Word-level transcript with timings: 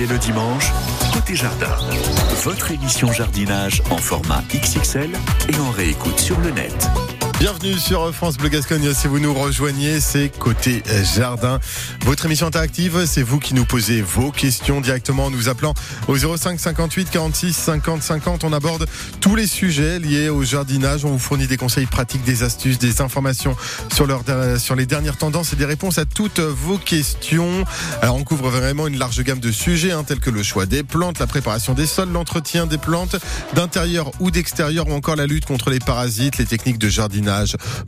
et 0.00 0.06
le 0.06 0.18
dimanche, 0.18 0.72
côté 1.12 1.34
jardin. 1.34 1.76
Votre 2.42 2.70
émission 2.70 3.12
jardinage 3.12 3.82
en 3.90 3.98
format 3.98 4.42
XXL 4.48 5.10
et 5.48 5.56
en 5.58 5.70
réécoute 5.70 6.18
sur 6.18 6.40
le 6.40 6.50
net. 6.50 6.90
Bienvenue 7.40 7.78
sur 7.78 8.14
France 8.14 8.36
Bleu 8.36 8.50
Gascogne. 8.50 8.92
Si 8.92 9.08
vous 9.08 9.18
nous 9.18 9.32
rejoignez, 9.32 9.98
c'est 10.00 10.28
côté 10.28 10.82
jardin. 11.16 11.58
Votre 12.04 12.26
émission 12.26 12.46
interactive, 12.46 13.06
c'est 13.06 13.22
vous 13.22 13.38
qui 13.38 13.54
nous 13.54 13.64
posez 13.64 14.02
vos 14.02 14.30
questions 14.30 14.82
directement 14.82 15.24
en 15.24 15.30
nous 15.30 15.48
appelant 15.48 15.72
au 16.06 16.18
05 16.18 16.60
58 16.60 17.08
46 17.08 17.54
50 17.54 18.02
50. 18.02 18.44
On 18.44 18.52
aborde 18.52 18.86
tous 19.22 19.36
les 19.36 19.46
sujets 19.46 19.98
liés 19.98 20.28
au 20.28 20.44
jardinage. 20.44 21.06
On 21.06 21.12
vous 21.12 21.18
fournit 21.18 21.46
des 21.46 21.56
conseils 21.56 21.86
pratiques, 21.86 22.24
des 22.24 22.42
astuces, 22.42 22.78
des 22.78 23.00
informations 23.00 23.56
sur, 23.90 24.06
leur, 24.06 24.22
sur 24.58 24.76
les 24.76 24.84
dernières 24.84 25.16
tendances 25.16 25.54
et 25.54 25.56
des 25.56 25.64
réponses 25.64 25.96
à 25.96 26.04
toutes 26.04 26.40
vos 26.40 26.76
questions. 26.76 27.64
Alors, 28.02 28.16
on 28.16 28.22
couvre 28.22 28.50
vraiment 28.50 28.86
une 28.86 28.98
large 28.98 29.22
gamme 29.22 29.40
de 29.40 29.50
sujets, 29.50 29.92
hein, 29.92 30.04
tels 30.04 30.20
que 30.20 30.28
le 30.28 30.42
choix 30.42 30.66
des 30.66 30.82
plantes, 30.82 31.18
la 31.18 31.26
préparation 31.26 31.72
des 31.72 31.86
sols, 31.86 32.10
l'entretien 32.10 32.66
des 32.66 32.76
plantes, 32.76 33.16
d'intérieur 33.54 34.10
ou 34.20 34.30
d'extérieur, 34.30 34.86
ou 34.88 34.92
encore 34.92 35.16
la 35.16 35.26
lutte 35.26 35.46
contre 35.46 35.70
les 35.70 35.78
parasites, 35.78 36.36
les 36.36 36.44
techniques 36.44 36.76
de 36.76 36.90
jardinage 36.90 37.29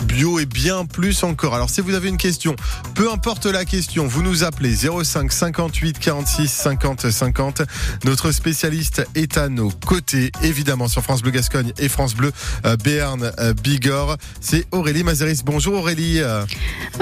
bio 0.06 0.38
et 0.38 0.46
bien 0.46 0.84
plus 0.84 1.22
encore. 1.24 1.54
Alors 1.54 1.70
si 1.70 1.80
vous 1.80 1.94
avez 1.94 2.08
une 2.08 2.16
question, 2.16 2.54
peu 2.94 3.10
importe 3.10 3.46
la 3.46 3.64
question, 3.64 4.06
vous 4.06 4.22
nous 4.22 4.44
appelez 4.44 4.74
05 4.74 5.32
58 5.32 5.98
46 5.98 6.48
50 6.48 7.10
50. 7.10 7.62
Notre 8.04 8.32
spécialiste 8.32 9.06
est 9.14 9.36
à 9.38 9.48
nos 9.48 9.70
côtés, 9.70 10.30
évidemment 10.42 10.88
sur 10.88 11.02
France 11.02 11.22
Bleu 11.22 11.30
Gascogne 11.30 11.72
et 11.78 11.88
France 11.88 12.14
Bleu 12.14 12.32
euh, 12.64 12.76
Béarn 12.76 13.32
euh, 13.38 13.54
Bigorre. 13.54 14.16
C'est 14.40 14.66
Aurélie 14.70 15.04
Mazeris. 15.04 15.40
Bonjour 15.44 15.74
Aurélie. 15.74 16.20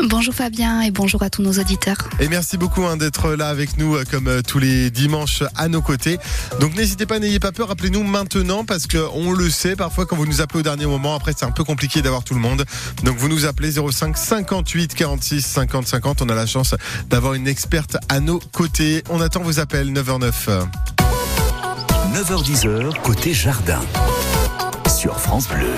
Bonjour 0.08 0.34
Fabien 0.34 0.80
et 0.82 0.90
bonjour 0.90 1.22
à 1.22 1.30
tous 1.30 1.42
nos 1.42 1.52
auditeurs. 1.52 1.96
Et 2.20 2.28
merci 2.28 2.56
beaucoup 2.56 2.84
hein, 2.84 2.96
d'être 2.96 3.30
là 3.30 3.48
avec 3.48 3.76
nous 3.76 3.96
euh, 3.96 4.04
comme 4.10 4.42
tous 4.42 4.58
les 4.58 4.90
dimanches 4.90 5.42
à 5.56 5.68
nos 5.68 5.82
côtés. 5.82 6.18
Donc 6.60 6.76
n'hésitez 6.76 7.06
pas, 7.06 7.18
n'ayez 7.18 7.40
pas 7.40 7.52
peur, 7.52 7.68
rappelez-nous 7.68 8.02
maintenant 8.02 8.64
parce 8.64 8.86
qu'on 8.86 9.32
le 9.32 9.50
sait, 9.50 9.76
parfois 9.76 10.06
quand 10.06 10.16
vous 10.16 10.26
nous 10.26 10.40
appelez 10.40 10.60
au 10.60 10.62
dernier 10.62 10.86
moment, 10.86 11.14
après 11.14 11.32
c'est 11.36 11.44
un 11.44 11.50
peu 11.50 11.64
compliqué 11.64 12.02
d'avoir 12.02 12.24
tout 12.24 12.29
le 12.34 12.40
monde. 12.40 12.64
Donc 13.02 13.16
vous 13.16 13.28
nous 13.28 13.46
appelez 13.46 13.72
05 13.72 14.16
58 14.16 14.94
46 14.94 15.42
50 15.42 15.86
50. 15.86 16.22
On 16.22 16.28
a 16.28 16.34
la 16.34 16.46
chance 16.46 16.74
d'avoir 17.08 17.34
une 17.34 17.48
experte 17.48 17.96
à 18.08 18.20
nos 18.20 18.38
côtés. 18.38 19.02
On 19.10 19.20
attend 19.20 19.40
vos 19.40 19.60
appels 19.60 19.92
9h09. 19.92 20.66
9h10 22.14 23.00
côté 23.02 23.32
jardin 23.32 23.80
sur 24.88 25.18
France 25.18 25.48
Bleu. 25.48 25.70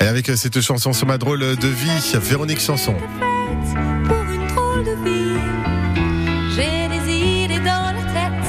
Et 0.00 0.06
avec 0.06 0.26
cette 0.26 0.60
chanson 0.60 0.92
sur 0.92 1.06
ma 1.06 1.18
drôle 1.18 1.40
de 1.40 1.68
vie, 1.68 2.18
Véronique 2.20 2.60
Chanson. 2.60 2.94
Pour 4.06 4.30
une 4.30 4.46
drôle 4.48 4.84
de 4.84 4.94
vie, 5.04 5.40
j'ai 6.54 6.88
des 6.88 7.12
idées 7.12 7.58
dans 7.58 7.92
la 7.92 8.02
tête 8.12 8.46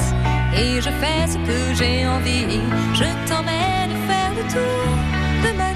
et 0.54 0.80
je 0.80 0.90
fais 0.90 1.26
ce 1.26 1.38
que 1.38 1.74
j'ai 1.74 2.06
envie. 2.06 2.60
Je 2.94 3.28
t'emmène 3.28 3.90
faire 4.06 4.32
le 4.36 4.42
tour 4.52 4.96
de 5.42 5.56
ma 5.56 5.75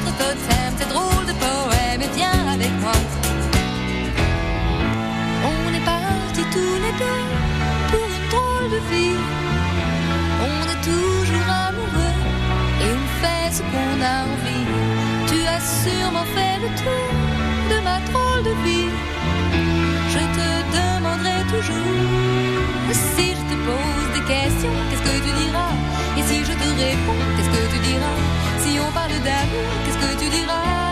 te 0.21 0.27
t'aiment, 0.45 0.75
c'est 0.77 0.89
drôle 0.89 1.25
de 1.25 1.35
poème, 1.43 2.01
et 2.05 2.11
viens 2.15 2.41
avec 2.55 2.73
moi. 2.83 2.97
On 5.53 5.67
est 5.77 5.85
partis 5.93 6.47
tous 6.55 6.75
les 6.85 6.93
deux 7.03 7.23
pour 7.91 8.07
une 8.17 8.27
drôle 8.33 8.67
de 8.75 8.81
vie. 8.91 9.19
On 10.51 10.61
est 10.73 10.81
toujours 10.91 11.49
amoureux 11.67 12.17
et 12.83 12.91
on 13.01 13.07
fait 13.21 13.47
ce 13.57 13.61
qu'on 13.71 13.95
a 14.13 14.17
envie. 14.31 14.67
Tu 15.29 15.37
as 15.53 15.61
sûrement 15.81 16.27
fait 16.35 16.57
le 16.63 16.69
tour 16.81 17.11
de 17.71 17.77
ma 17.87 17.97
drôle 18.09 18.43
de 18.49 18.55
vie. 18.65 18.91
Je 20.13 20.23
te 20.37 20.47
demanderai 20.77 21.39
toujours 21.53 22.41
si 22.93 23.27
je 23.39 23.43
te 23.51 23.57
pose 23.67 24.07
des 24.15 24.25
questions, 24.33 24.75
qu'est-ce 24.89 25.05
que 25.09 25.17
tu 25.25 25.31
diras? 25.43 25.73
Et 26.17 26.23
si 26.29 26.37
je 26.47 26.53
te 26.61 26.67
réponds, 26.83 27.23
qu'est-ce 27.35 27.51
que 27.55 27.63
tu 27.73 27.79
diras? 27.89 28.40
On 28.87 28.91
parle 28.91 29.19
d'amour, 29.25 29.69
qu'est-ce 29.85 29.97
que 29.97 30.23
tu 30.23 30.29
diras 30.29 30.90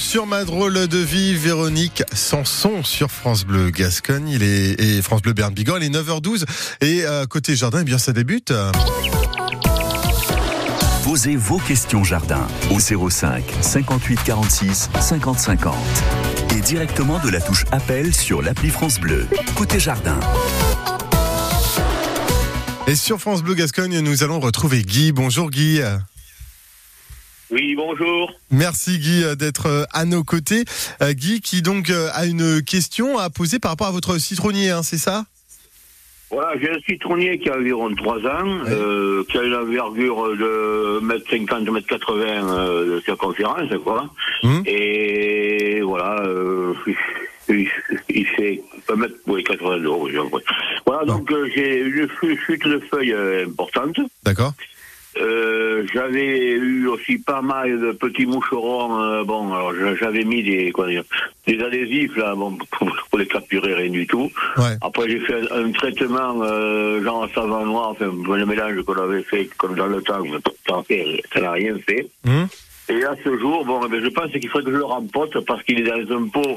sur 0.00 0.26
ma 0.26 0.44
drôle 0.44 0.88
de 0.88 0.98
vie, 0.98 1.34
Véronique 1.34 2.02
Sanson 2.12 2.82
sur 2.82 3.10
France 3.10 3.44
Bleu 3.44 3.70
Gascogne. 3.70 4.28
Il 4.28 4.42
est 4.42 4.80
et 4.80 5.02
France 5.02 5.20
Bleu 5.20 5.34
Berne 5.34 5.52
Bigorre. 5.52 5.78
Il 5.78 5.84
est 5.84 5.98
9h12 5.98 6.44
et 6.80 7.04
euh, 7.04 7.26
côté 7.26 7.54
jardin, 7.54 7.80
eh 7.82 7.84
bien 7.84 7.98
ça 7.98 8.12
débute. 8.12 8.52
Posez 11.04 11.36
vos 11.36 11.58
questions 11.58 12.02
jardin 12.02 12.46
au 12.70 12.80
05 12.80 13.44
58 13.60 14.20
46 14.24 14.88
50 15.00 15.38
50 15.38 15.74
et 16.56 16.60
directement 16.60 17.18
de 17.18 17.28
la 17.28 17.40
touche 17.40 17.64
appel 17.70 18.14
sur 18.14 18.42
l'appli 18.42 18.70
France 18.70 18.98
Bleu. 19.00 19.26
Côté 19.54 19.78
jardin. 19.78 20.18
Et 22.86 22.96
sur 22.96 23.20
France 23.20 23.42
Bleu 23.42 23.54
Gascogne, 23.54 24.00
nous 24.00 24.24
allons 24.24 24.40
retrouver 24.40 24.82
Guy. 24.82 25.12
Bonjour 25.12 25.50
Guy. 25.50 25.80
Oui, 27.50 27.74
bonjour. 27.74 28.32
Merci 28.50 28.98
Guy 28.98 29.24
euh, 29.24 29.34
d'être 29.34 29.66
euh, 29.66 29.84
à 29.92 30.04
nos 30.04 30.22
côtés. 30.22 30.64
Euh, 31.02 31.12
Guy 31.12 31.40
qui 31.40 31.62
donc 31.62 31.90
a 31.90 32.26
une 32.26 32.62
question 32.62 33.18
à 33.18 33.28
poser 33.28 33.58
par 33.58 33.72
rapport 33.72 33.88
à 33.88 33.90
votre 33.92 34.18
citronnier, 34.18 34.70
hein, 34.70 34.82
c'est 34.82 34.98
ça? 34.98 35.24
Voilà, 36.30 36.52
j'ai 36.60 36.70
un 36.70 36.78
citronnier 36.88 37.40
qui 37.40 37.50
a 37.50 37.56
environ 37.56 37.92
3 37.92 38.18
ans, 38.18 38.58
euh, 38.68 39.24
qui 39.28 39.36
a 39.36 39.42
une 39.42 39.54
envergure 39.54 40.36
de 40.36 41.00
1m50, 41.02 41.64
1m80 41.64 42.22
euh, 42.22 42.94
de 42.96 43.00
circonférence, 43.00 43.68
quoi. 43.82 44.08
Mhm. 44.44 44.62
Et 44.66 45.80
voilà, 45.80 46.22
euh, 46.26 46.72
il, 47.48 47.68
il 48.10 48.26
fait 48.26 48.62
1m, 48.88 49.10
oui, 49.26 49.42
80 49.42 49.78
euros. 49.78 50.08
j'ai 50.08 50.18
l'impression. 50.18 50.54
Voilà, 50.86 51.04
donc 51.04 51.32
j'ai 51.52 51.80
une 51.80 52.08
chute 52.46 52.64
de 52.64 52.80
feuilles 52.92 53.16
importante. 53.48 53.98
D'accord. 54.22 54.52
Euh, 55.16 55.84
j'avais 55.92 56.50
eu 56.52 56.86
aussi 56.86 57.18
pas 57.18 57.42
mal 57.42 57.80
de 57.80 57.92
petits 57.92 58.26
moucherons. 58.26 59.00
euh, 59.02 59.24
bon, 59.24 59.52
alors 59.52 59.74
j'a- 59.74 59.96
j'avais 59.96 60.24
mis 60.24 60.42
des 60.42 60.70
quoi 60.70 60.88
dire, 60.88 61.02
des 61.46 61.60
adhésifs 61.62 62.16
là, 62.16 62.34
bon, 62.34 62.56
pour, 62.70 62.88
pour 63.10 63.18
les 63.18 63.26
capturer 63.26 63.74
rien 63.74 63.90
du 63.90 64.06
tout. 64.06 64.30
Ouais. 64.56 64.76
Après 64.80 65.08
j'ai 65.10 65.18
fait 65.20 65.34
un, 65.50 65.64
un 65.66 65.72
traitement 65.72 66.40
euh, 66.42 67.02
genre 67.02 67.28
savon 67.34 67.66
noir, 67.66 67.88
enfin 67.90 68.06
le 68.06 68.46
mélange 68.46 68.82
qu'on 68.82 68.94
avait 69.02 69.22
fait 69.24 69.46
comme 69.58 69.74
dans 69.74 69.86
le 69.86 70.00
temps, 70.02 70.22
mais 70.88 71.22
ça 71.34 71.40
n'a 71.40 71.50
rien 71.52 71.76
fait. 71.86 72.06
Hum 72.26 72.46
Et 72.90 73.04
à 73.04 73.14
ce 73.24 73.38
jour, 73.38 73.64
bon, 73.64 73.80
eh 73.86 74.00
je 74.02 74.08
pense 74.08 74.30
qu'il 74.32 74.48
faudrait 74.48 74.64
que 74.66 74.72
je 74.72 74.76
le 74.78 74.84
rempote 74.84 75.38
parce 75.46 75.62
qu'il 75.62 75.78
est 75.78 75.84
dans 76.06 76.16
un 76.16 76.28
pot 76.28 76.56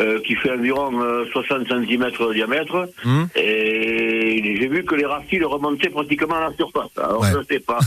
euh, 0.00 0.20
qui 0.24 0.34
fait 0.36 0.52
environ 0.52 1.02
euh, 1.02 1.24
60 1.32 1.66
cm 1.68 1.84
de 2.10 2.34
diamètre. 2.34 2.88
Hum 3.04 3.28
Et 3.36 4.56
j'ai 4.60 4.68
vu 4.68 4.84
que 4.84 4.94
les 4.94 5.04
racines 5.06 5.44
remontaient 5.44 5.90
pratiquement 5.90 6.36
à 6.36 6.50
la 6.50 6.56
surface. 6.56 6.90
Alors 6.96 7.20
Ouais. 7.22 7.32
je 7.32 7.38
ne 7.38 7.44
sais 7.44 7.58
pas. 7.60 7.80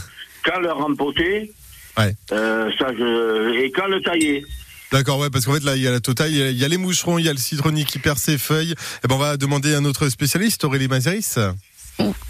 Quand 0.44 0.60
le 0.60 0.72
rempoter, 0.72 1.52
Ouais. 1.98 2.14
euh, 2.34 2.70
ça 2.78 2.88
je... 2.98 3.54
et 3.64 3.72
quand 3.72 3.88
le 3.88 4.02
tailler. 4.02 4.44
D'accord, 4.92 5.18
ouais, 5.20 5.30
parce 5.30 5.46
qu'en 5.46 5.54
fait 5.54 5.64
là, 5.64 5.76
il 5.76 5.82
y 5.82 5.88
a 5.88 5.92
la 5.92 6.00
totale, 6.02 6.30
il 6.32 6.38
y 6.38 6.42
a- 6.44 6.50
il 6.50 6.58
y 6.58 6.66
a 6.66 6.68
les 6.68 6.78
moucherons, 6.78 7.18
il 7.18 7.26
y 7.26 7.30
a 7.30 7.32
le 7.34 7.38
citronnier 7.40 7.86
qui 7.86 7.98
perd 8.00 8.18
ses 8.18 8.38
feuilles. 8.38 8.74
Et 9.04 9.08
ben, 9.08 9.16
on 9.16 9.18
va 9.18 9.38
demander 9.38 9.74
à 9.74 9.80
notre 9.80 10.10
spécialiste, 10.10 10.64
Aurélie 10.66 10.88
Mazeris. 10.90 11.36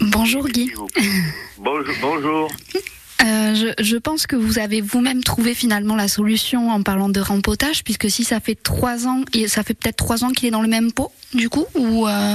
Bonjour 0.00 0.48
Guy. 0.48 0.72
bonjour. 1.58 2.48
Euh, 3.22 3.54
je, 3.54 3.82
je 3.82 3.96
pense 3.96 4.26
que 4.26 4.36
vous 4.36 4.58
avez 4.58 4.80
vous-même 4.80 5.24
trouvé 5.24 5.54
finalement 5.54 5.96
la 5.96 6.08
solution 6.08 6.70
en 6.70 6.82
parlant 6.82 7.08
de 7.08 7.20
rempotage, 7.20 7.82
puisque 7.82 8.10
si 8.10 8.24
ça 8.24 8.40
fait 8.40 8.54
trois 8.54 9.06
ans, 9.06 9.22
et 9.34 9.48
ça 9.48 9.62
fait 9.62 9.74
peut-être 9.74 9.96
trois 9.96 10.24
ans 10.24 10.30
qu'il 10.30 10.48
est 10.48 10.50
dans 10.50 10.62
le 10.62 10.68
même 10.68 10.92
pot, 10.92 11.10
du 11.34 11.48
coup, 11.48 11.66
ou 11.74 12.06
euh, 12.06 12.34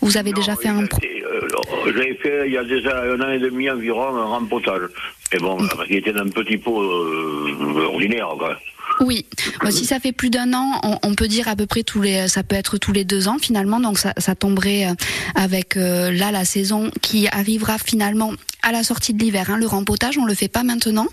vous 0.00 0.16
avez 0.16 0.32
déjà 0.32 0.56
fait 0.56 0.68
un 0.68 0.84
euh, 0.84 1.48
J'avais 1.86 2.14
fait 2.14 2.46
il 2.46 2.52
y 2.52 2.56
a 2.56 2.64
déjà 2.64 3.02
un 3.02 3.20
an 3.20 3.30
et 3.30 3.38
demi 3.38 3.70
environ 3.70 4.16
un 4.16 4.24
rempotage. 4.24 4.88
Mais 5.32 5.38
bon, 5.38 5.56
parce 5.56 5.86
qu'il 5.86 5.96
était 5.96 6.12
dans 6.12 6.22
un 6.22 6.28
petit 6.28 6.58
pot 6.58 6.82
euh, 6.82 7.86
ordinaire. 7.86 8.28
Quoi. 8.38 8.58
Oui, 9.02 9.26
Bah, 9.62 9.70
si 9.70 9.84
ça 9.84 9.98
fait 9.98 10.12
plus 10.12 10.30
d'un 10.30 10.54
an, 10.54 10.80
on, 11.02 11.14
peut 11.14 11.28
dire 11.28 11.48
à 11.48 11.56
peu 11.56 11.66
près 11.66 11.82
tous 11.82 12.00
les, 12.00 12.28
ça 12.28 12.42
peut 12.42 12.56
être 12.56 12.78
tous 12.78 12.92
les 12.92 13.04
deux 13.04 13.28
ans 13.28 13.38
finalement, 13.40 13.80
donc 13.80 13.98
ça, 13.98 14.12
ça 14.16 14.34
tomberait 14.34 14.86
euh, 14.86 14.94
avec 15.34 15.76
euh, 15.76 16.12
là 16.12 16.30
la 16.30 16.44
saison 16.44 16.90
qui 17.00 17.26
arrivera 17.28 17.78
finalement 17.78 18.32
à 18.62 18.70
la 18.70 18.84
sortie 18.84 19.12
de 19.12 19.22
l'hiver. 19.22 19.50
Hein. 19.50 19.56
Le 19.56 19.66
rempotage, 19.66 20.18
on 20.18 20.24
le 20.24 20.34
fait 20.34 20.48
pas 20.48 20.62
maintenant. 20.62 21.08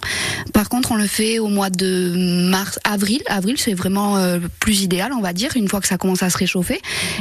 Par 0.53 0.69
contre, 0.69 0.91
on 0.91 0.95
le 0.95 1.07
fait 1.07 1.39
au 1.39 1.47
mois 1.47 1.71
de 1.71 2.13
mars, 2.49 2.79
avril. 2.83 3.21
Avril, 3.27 3.55
c'est 3.57 3.73
vraiment 3.73 4.17
euh, 4.17 4.39
plus 4.59 4.83
idéal, 4.83 5.11
on 5.13 5.21
va 5.21 5.33
dire, 5.33 5.51
une 5.55 5.67
fois 5.67 5.81
que 5.81 5.87
ça 5.87 5.97
commence 5.97 6.21
à 6.21 6.29
se 6.29 6.37
réchauffer. 6.37 6.79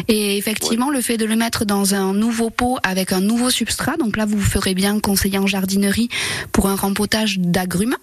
Et 0.09 0.37
effectivement, 0.37 0.91
le 0.91 1.01
fait 1.01 1.17
de 1.17 1.25
le 1.25 1.35
mettre 1.35 1.65
dans 1.65 1.95
un 1.95 2.13
nouveau 2.13 2.51
pot 2.51 2.79
avec 2.83 3.13
un 3.13 3.21
nouveau 3.21 3.51
substrat, 3.51 3.97
donc 3.97 4.17
là, 4.17 4.27
vous 4.27 4.41
ferez 4.41 4.75
bien 4.75 5.01
conseiller 5.01 5.39
en 5.39 5.47
jardinerie 5.47 6.11
pour 6.53 6.69
un 6.69 6.77
rempotage 6.77 7.39
d'agrumes 7.39 7.97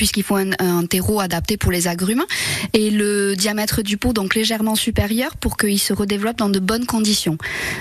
puisqu'il 0.00 0.22
faut 0.22 0.36
un, 0.36 0.52
un 0.60 0.86
terreau 0.86 1.20
adapté 1.20 1.58
pour 1.58 1.70
les 1.72 1.86
agrumes 1.88 2.24
et 2.72 2.88
le 2.90 3.36
diamètre 3.36 3.82
du 3.82 3.98
pot 3.98 4.14
donc 4.14 4.34
légèrement 4.34 4.74
supérieur 4.74 5.36
pour 5.36 5.58
qu'il 5.58 5.78
se 5.78 5.92
redéveloppe 5.92 6.38
dans 6.38 6.48
de 6.48 6.58
bonnes 6.58 6.86
conditions. 6.86 7.36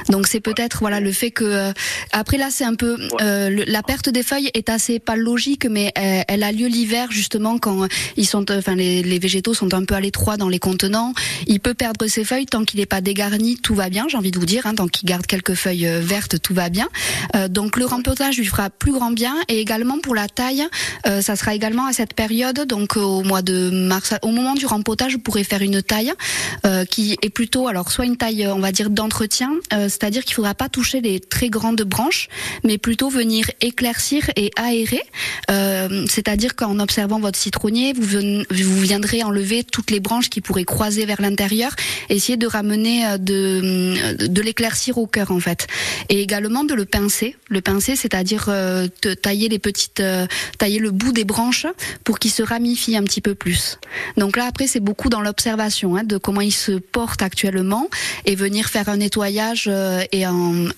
Donc 0.10 0.28
c'est 0.28 0.42
peut-être 0.42 0.80
voilà 0.82 1.00
le 1.00 1.14
fait 1.14 1.32
que 1.32 1.46
euh, 1.46 1.72
après 2.12 2.36
là 2.38 2.50
c'est 2.52 2.66
un 2.66 2.76
peu 2.76 2.98
euh, 3.22 3.50
le- 3.50 3.64
la 3.64 3.84
perte 3.84 4.10
des 4.10 4.22
feuilles 4.24 4.50
est 4.54 4.68
assez 4.68 5.00
pas 5.00 5.16
logique 5.16 5.66
mais 5.66 5.94
euh, 5.98 6.22
elle 6.28 6.44
a 6.44 6.52
lieu 6.52 6.68
l'hiver 6.68 7.08
justement 7.10 7.58
quand 7.58 7.88
ils 8.18 8.26
sont 8.28 8.52
enfin 8.52 8.76
les, 8.76 9.02
les 9.02 9.18
végétaux 9.20 9.54
sont 9.54 9.74
un 9.74 9.86
peu 9.86 9.96
à 9.96 10.02
l'étroit 10.02 10.36
dans 10.36 10.50
les 10.50 10.60
contenants. 10.60 11.14
Il 11.48 11.62
peut 11.62 11.74
perdre 11.74 12.06
ses 12.08 12.26
feuilles 12.26 12.48
tant 12.48 12.66
qu'il 12.66 12.82
n'est 12.82 12.86
pas 12.86 13.00
dégarni, 13.00 13.56
tout 13.56 13.76
va 13.76 13.88
bien. 13.90 14.08
J'ai 14.10 14.18
envie 14.18 14.32
de 14.32 14.40
vous 14.40 14.46
dire 14.46 14.66
hein, 14.68 14.76
tant 14.76 14.90
qu'il 14.90 15.08
garde 15.08 15.26
quelques 15.26 15.54
feuilles 15.54 15.88
vertes, 16.02 16.42
tout 16.42 16.54
va 16.54 16.68
bien. 16.68 16.90
Euh, 17.38 17.48
donc 17.48 17.78
le 17.78 17.86
rempotage 17.86 18.38
lui 18.38 18.46
fera 18.46 18.70
plus 18.70 18.92
grand 18.92 19.12
bien 19.12 19.36
et 19.48 19.62
également 19.62 20.00
pour 20.00 20.16
la 20.16 20.28
taille, 20.28 20.66
ça 21.06 21.36
sera 21.38 21.56
également 21.56 21.86
à 21.86 21.94
cette 21.94 22.09
période, 22.14 22.66
donc 22.68 22.98
euh, 22.98 23.02
au 23.02 23.24
mois 23.24 23.42
de 23.42 23.70
mars, 23.70 24.14
au 24.22 24.30
moment 24.30 24.54
du 24.54 24.66
rempotage, 24.66 25.14
vous 25.14 25.20
pourrez 25.20 25.44
faire 25.44 25.62
une 25.62 25.82
taille 25.82 26.14
euh, 26.66 26.86
qui 26.86 27.18
est 27.22 27.30
plutôt, 27.30 27.68
alors 27.68 27.92
soit 27.92 28.06
une 28.06 28.18
taille, 28.18 28.46
euh, 28.46 28.54
on 28.54 28.60
va 28.60 28.72
dire 28.72 28.90
d'entretien, 28.90 29.52
euh, 29.74 29.84
c'est-à-dire 29.90 30.24
qu'il 30.24 30.34
faudra 30.36 30.54
pas 30.54 30.70
toucher 30.70 31.02
les 31.02 31.20
très 31.20 31.50
grandes 31.50 31.82
branches, 31.82 32.28
mais 32.64 32.78
plutôt 32.78 33.10
venir 33.10 33.50
éclaircir 33.62 34.30
et 34.36 34.52
aérer. 34.56 35.02
Euh, 35.52 36.06
c'est-à-dire 36.10 36.56
qu'en 36.56 36.80
observant 36.80 37.20
votre 37.20 37.38
citronnier, 37.38 37.94
vous, 37.94 38.04
ven- 38.20 38.46
vous 38.50 38.82
viendrez 38.82 39.24
enlever 39.24 39.64
toutes 39.64 39.92
les 39.92 40.00
branches 40.00 40.30
qui 40.30 40.42
pourraient 40.42 40.66
croiser 40.66 41.06
vers 41.06 41.22
l'intérieur, 41.22 41.76
essayer 42.10 42.38
de 42.38 42.48
ramener 42.48 43.06
euh, 43.06 43.18
de, 43.18 44.28
de 44.28 44.42
l'éclaircir 44.42 44.98
au 44.98 45.08
cœur 45.08 45.32
en 45.32 45.40
fait, 45.40 45.68
et 46.10 46.22
également 46.22 46.64
de 46.64 46.74
le 46.74 46.86
pincer. 46.86 47.36
Le 47.50 47.62
pincer, 47.62 47.96
c'est-à-dire 47.96 48.46
euh, 48.50 48.88
tailler 49.22 49.50
les 49.50 49.60
petites, 49.60 50.00
euh, 50.00 50.28
tailler 50.58 50.80
le 50.80 50.92
bout 50.92 51.12
des 51.12 51.26
branches 51.26 51.66
pour 52.04 52.20
qu'il 52.20 52.32
se 52.32 52.44
ramifie 52.44 52.96
un 52.96 53.04
petit 53.04 53.22
peu 53.22 53.36
plus. 53.36 53.80
Donc 54.18 54.38
là 54.38 54.46
après 54.46 54.68
c'est 54.68 54.80
beaucoup 54.80 55.10
dans 55.10 55.22
l'observation 55.22 55.96
hein, 55.96 56.04
de 56.04 56.18
comment 56.18 56.42
il 56.42 56.52
se 56.52 56.74
porte 56.74 57.22
actuellement 57.22 57.90
et 58.26 58.36
venir 58.36 58.68
faire 58.68 58.90
un 58.90 58.98
nettoyage 58.98 59.66
euh, 59.68 60.02
et 60.12 60.24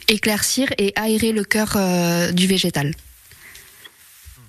éclaircir 0.08 0.70
et 0.78 0.94
aérer 0.96 1.32
le 1.32 1.44
cœur 1.44 1.74
euh, 1.76 2.32
du 2.32 2.48
végétal. 2.48 2.94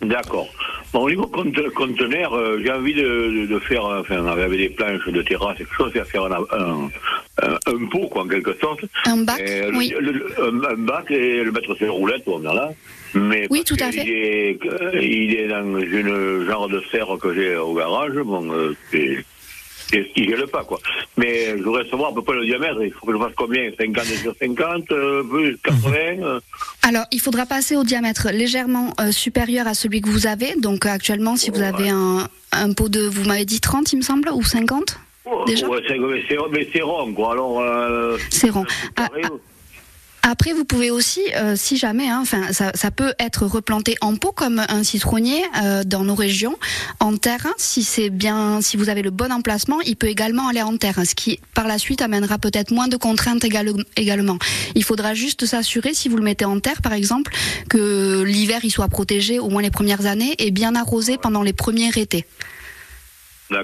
D'accord. 0.00 0.48
Bon, 0.92 1.04
au 1.04 1.10
niveau 1.10 1.26
conte- 1.26 1.70
conteneur, 1.70 2.34
euh, 2.34 2.60
j'ai 2.62 2.70
envie 2.70 2.92
de, 2.92 3.58
faire, 3.60 3.84
enfin, 3.84 4.26
avec 4.26 4.58
des 4.58 4.68
planches 4.68 5.08
de 5.08 5.22
terrasse, 5.22 5.56
quelque 5.56 5.74
chose, 5.74 5.96
à 5.96 6.04
faire 6.04 6.24
un, 6.24 6.90
un, 7.40 7.54
un 7.66 7.86
pot, 7.90 8.08
quoi, 8.08 8.22
en 8.22 8.28
quelque 8.28 8.54
sorte. 8.60 8.80
Un 9.06 9.18
bac, 9.18 9.40
Et 9.40 9.62
le- 9.70 9.76
oui. 9.76 9.94
le- 9.98 10.12
le- 10.12 10.34
un, 10.42 10.72
un 10.72 10.76
bac 10.76 11.10
et 11.10 11.42
le 11.42 11.52
mettre 11.52 11.74
sur 11.74 11.86
une 11.86 11.92
roulette, 11.92 12.22
on 12.26 12.44
a 12.44 12.52
là. 12.54 12.70
Mais 13.14 13.46
Oui, 13.50 13.62
tout 13.64 13.76
à 13.80 13.90
fait. 13.92 14.06
est, 14.06 14.58
euh, 14.66 14.90
il 15.00 15.34
est 15.34 15.48
dans 15.48 15.78
une 15.78 16.46
genre 16.46 16.68
de 16.68 16.82
serre 16.90 17.16
que 17.20 17.34
j'ai 17.34 17.56
au 17.56 17.74
garage. 17.74 18.14
Bon, 18.24 18.50
euh, 18.52 18.74
c'est, 18.90 19.24
c'est 19.90 20.02
ce 20.04 20.14
qui 20.14 20.24
gèle 20.28 20.46
pas, 20.46 20.64
quoi. 20.64 20.78
Mais 21.18 21.56
je 21.58 21.62
voudrais 21.62 21.86
savoir 21.90 22.10
à 22.12 22.14
peu 22.14 22.22
près 22.22 22.36
le 22.36 22.46
diamètre. 22.46 22.82
Il 22.82 22.90
faut 22.92 23.06
que 23.06 23.12
je 23.12 23.18
fasse 23.18 23.34
combien? 23.36 23.70
50 23.78 24.04
sur 24.04 24.34
50, 24.40 24.90
euh, 24.92 25.22
plus 25.24 25.58
80 25.62 25.90
euh, 26.22 26.40
Alors, 26.82 27.04
il 27.12 27.20
faudra 27.20 27.44
passer 27.44 27.76
au 27.76 27.84
diamètre 27.84 28.28
légèrement 28.32 28.94
euh, 29.00 29.12
supérieur 29.12 29.66
à 29.66 29.74
celui 29.74 30.00
que 30.00 30.08
vous 30.08 30.26
avez. 30.26 30.54
Donc, 30.56 30.86
euh, 30.86 30.90
actuellement, 30.90 31.36
si 31.36 31.50
vous 31.50 31.60
avez 31.60 31.90
un, 31.90 32.26
un 32.52 32.72
pot 32.72 32.88
de, 32.88 33.00
vous 33.06 33.24
m'avez 33.24 33.44
dit 33.44 33.60
30, 33.60 33.92
il 33.92 33.96
me 33.96 34.02
semble, 34.02 34.30
ou 34.30 34.42
50 34.42 34.98
Déjà 35.46 35.68
Ouais, 35.68 35.80
c'est, 35.86 35.98
mais, 35.98 36.82
rond, 36.82 37.12
quoi. 37.14 37.32
Alors, 37.32 37.60
euh, 37.60 38.18
C'est 38.30 38.50
rond. 38.50 38.64
Ah, 38.96 39.08
carré, 39.08 39.22
Après, 40.24 40.52
vous 40.52 40.64
pouvez 40.64 40.90
aussi, 40.92 41.20
euh, 41.36 41.54
si 41.56 41.76
jamais, 41.76 42.08
hein, 42.08 42.20
enfin, 42.22 42.52
ça, 42.52 42.70
ça 42.74 42.90
peut 42.92 43.12
être 43.18 43.44
replanté 43.46 43.96
en 44.00 44.14
pot 44.16 44.30
comme 44.32 44.60
un 44.68 44.82
citronnier 44.84 45.42
euh, 45.64 45.82
dans 45.84 46.04
nos 46.04 46.14
régions, 46.14 46.56
en 47.00 47.16
terre. 47.16 47.46
Si 47.56 47.82
c'est 47.82 48.08
bien, 48.08 48.60
si 48.60 48.76
vous 48.76 48.88
avez 48.88 49.02
le 49.02 49.10
bon 49.10 49.32
emplacement, 49.32 49.80
il 49.80 49.96
peut 49.96 50.06
également 50.06 50.46
aller 50.48 50.62
en 50.62 50.76
terre, 50.76 51.00
ce 51.04 51.14
qui 51.16 51.40
par 51.54 51.66
la 51.66 51.78
suite 51.78 52.02
amènera 52.02 52.38
peut-être 52.38 52.70
moins 52.70 52.86
de 52.88 52.96
contraintes 52.96 53.44
égale- 53.44 53.84
également. 53.96 54.38
Il 54.76 54.84
faudra 54.84 55.12
juste 55.14 55.44
s'assurer, 55.44 55.92
si 55.92 56.08
vous 56.08 56.16
le 56.16 56.22
mettez 56.24 56.44
en 56.44 56.60
terre, 56.60 56.82
par 56.82 56.92
exemple, 56.92 57.32
que 57.68 58.22
l'hiver 58.22 58.60
il 58.64 58.70
soit 58.70 58.88
protégé 58.88 59.38
au 59.40 59.48
moins 59.50 59.62
les 59.62 59.70
premières 59.72 60.06
années 60.06 60.34
et 60.38 60.50
bien 60.52 60.74
arrosé 60.76 61.18
pendant 61.18 61.42
les 61.42 61.52
premiers 61.52 61.90
étés. 61.96 62.26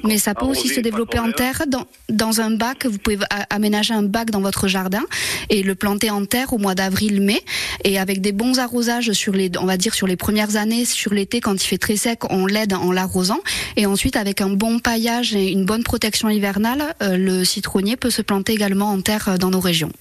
Mais 0.04 0.18
ça 0.18 0.34
peut 0.34 0.46
aussi 0.46 0.68
se 0.68 0.80
développer 0.80 1.18
en 1.18 1.32
terre 1.32 1.64
dans, 1.66 1.86
dans 2.08 2.40
un 2.40 2.50
bac. 2.50 2.86
Vous 2.86 2.98
pouvez 2.98 3.18
aménager 3.50 3.94
un 3.94 4.02
bac 4.02 4.30
dans 4.30 4.40
votre 4.40 4.68
jardin 4.68 5.02
et 5.50 5.62
le 5.62 5.74
planter 5.74 6.10
en 6.10 6.24
terre 6.24 6.52
au 6.52 6.58
mois 6.58 6.74
d'avril-mai. 6.74 7.40
Et 7.84 7.98
avec 7.98 8.20
des 8.20 8.32
bons 8.32 8.58
arrosages 8.58 9.12
sur 9.12 9.32
les, 9.32 9.50
on 9.58 9.66
va 9.66 9.76
dire 9.76 9.94
sur 9.94 10.06
les 10.06 10.16
premières 10.16 10.56
années, 10.56 10.84
sur 10.84 11.14
l'été 11.14 11.40
quand 11.40 11.54
il 11.54 11.66
fait 11.66 11.78
très 11.78 11.96
sec, 11.96 12.20
on 12.30 12.46
l'aide 12.46 12.74
en 12.74 12.92
l'arrosant. 12.92 13.40
Et 13.76 13.86
ensuite 13.86 14.16
avec 14.16 14.40
un 14.40 14.50
bon 14.50 14.78
paillage 14.78 15.34
et 15.34 15.50
une 15.50 15.64
bonne 15.64 15.84
protection 15.84 16.28
hivernale, 16.28 16.94
euh, 17.02 17.16
le 17.16 17.44
citronnier 17.44 17.96
peut 17.96 18.10
se 18.10 18.22
planter 18.22 18.52
également 18.52 18.90
en 18.90 19.00
terre 19.00 19.28
euh, 19.28 19.36
dans 19.36 19.50
nos 19.50 19.60
régions. 19.60 19.92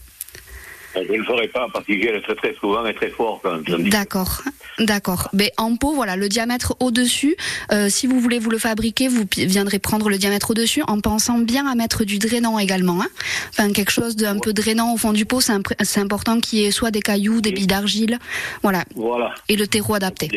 Je 1.07 1.11
ne 1.13 1.17
le 1.17 1.23
ferai 1.23 1.47
pas 1.47 1.67
parce 1.73 1.85
qu'il 1.85 2.01
gèle 2.01 2.21
très 2.21 2.35
très 2.35 2.55
souvent 2.55 2.85
et 2.85 2.93
très 2.93 3.09
fort 3.09 3.39
quand. 3.43 3.59
D'accord, 3.89 4.41
d'accord. 4.79 5.29
Mais 5.33 5.51
en 5.57 5.75
pot, 5.75 5.93
voilà, 5.93 6.15
le 6.15 6.29
diamètre 6.29 6.75
au-dessus. 6.79 7.35
euh, 7.71 7.89
si 7.89 8.07
vous 8.07 8.19
voulez 8.19 8.39
vous 8.39 8.49
le 8.49 8.57
fabriquer, 8.57 9.07
vous 9.07 9.25
viendrez 9.37 9.79
prendre 9.79 10.09
le 10.09 10.17
diamètre 10.17 10.51
au-dessus 10.51 10.81
en 10.87 10.99
pensant 10.99 11.37
bien 11.39 11.67
à 11.67 11.75
mettre 11.75 12.03
du 12.03 12.17
drainant 12.19 12.57
également. 12.59 13.01
Hein 13.01 13.07
enfin, 13.49 13.71
quelque 13.71 13.91
chose 13.91 14.15
d'un 14.15 14.39
peu 14.39 14.53
drainant 14.53 14.93
au 14.93 14.97
fond 14.97 15.13
du 15.13 15.25
pot, 15.25 15.41
c'est 15.41 15.99
important 15.99 16.39
qu'il 16.39 16.59
y 16.59 16.65
ait 16.65 16.71
soit 16.71 16.91
des 16.91 17.01
cailloux, 17.01 17.41
des 17.41 17.51
billes 17.51 17.67
d'argile, 17.67 18.19
voilà, 18.63 18.83
Voilà. 18.95 19.33
et 19.49 19.55
le 19.55 19.67
terreau 19.67 19.93
adapté. 19.95 20.29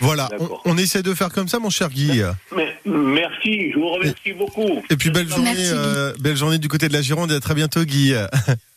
Voilà, 0.00 0.28
on, 0.32 0.38
D'accord. 0.42 0.62
on 0.64 0.76
essaie 0.76 1.02
de 1.02 1.14
faire 1.14 1.30
comme 1.30 1.46
ça, 1.46 1.60
mon 1.60 1.70
cher 1.70 1.88
Guy. 1.88 2.20
Mais, 2.56 2.74
merci, 2.84 3.70
je 3.70 3.78
vous 3.78 3.88
remercie 3.90 4.32
beaucoup. 4.32 4.82
Et 4.90 4.96
puis 4.96 5.10
belle 5.10 5.28
journée, 5.28 5.44
Merci, 5.54 5.70
euh, 5.72 6.12
belle 6.18 6.36
journée 6.36 6.58
du 6.58 6.66
côté 6.66 6.88
de 6.88 6.92
la 6.92 7.00
Gironde. 7.00 7.30
Et 7.30 7.36
à 7.36 7.40
très 7.40 7.54
bientôt, 7.54 7.84
Guy. 7.84 8.12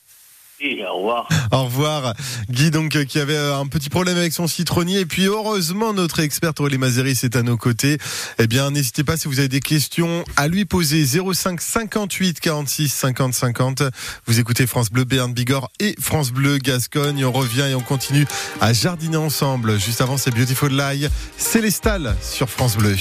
Au 0.60 0.98
revoir. 0.98 1.28
Au 1.52 1.64
revoir. 1.66 2.14
Guy, 2.50 2.72
donc, 2.72 2.96
euh, 2.96 3.06
qui 3.06 3.20
avait 3.20 3.36
euh, 3.36 3.58
un 3.58 3.68
petit 3.68 3.90
problème 3.90 4.18
avec 4.18 4.34
son 4.34 4.48
citronnier. 4.48 5.02
Et 5.02 5.06
puis, 5.06 5.26
heureusement, 5.26 5.94
notre 5.94 6.20
experte 6.20 6.60
Aurélie 6.60 6.78
Mazéris 6.78 7.20
est 7.24 7.36
à 7.36 7.44
nos 7.44 7.58
côtés. 7.58 7.98
Eh 8.40 8.48
bien, 8.48 8.72
n'hésitez 8.72 9.04
pas 9.04 9.18
si 9.18 9.28
vous 9.28 9.40
avez 9.40 9.50
des 9.50 9.60
questions 9.60 10.24
à 10.36 10.48
lui 10.48 10.66
poser. 10.66 11.06
05 11.06 11.62
58 11.62 12.40
46 12.40 12.90
50 12.90 13.34
50. 13.34 13.84
Vous 14.26 14.40
écoutez 14.40 14.66
France 14.66 14.90
Bleu 14.90 15.04
Béarn 15.04 15.34
Bigorre 15.34 15.70
et 15.80 15.96
France 16.00 16.32
Bleu 16.32 16.58
Gascogne. 16.58 17.24
On 17.24 17.32
revient 17.32 17.68
et 17.70 17.76
on 17.76 17.82
continue 17.82 18.26
à 18.60 18.74
jardiner 18.74 19.18
ensemble. 19.18 19.80
Juste 19.80 20.02
avant, 20.02 20.18
c'est 20.18 20.32
Beautiful 20.32 20.72
Lie. 20.72 21.08
Célestal 21.38 22.16
sur 22.22 22.50
France 22.50 22.78
Bleu. 22.78 22.96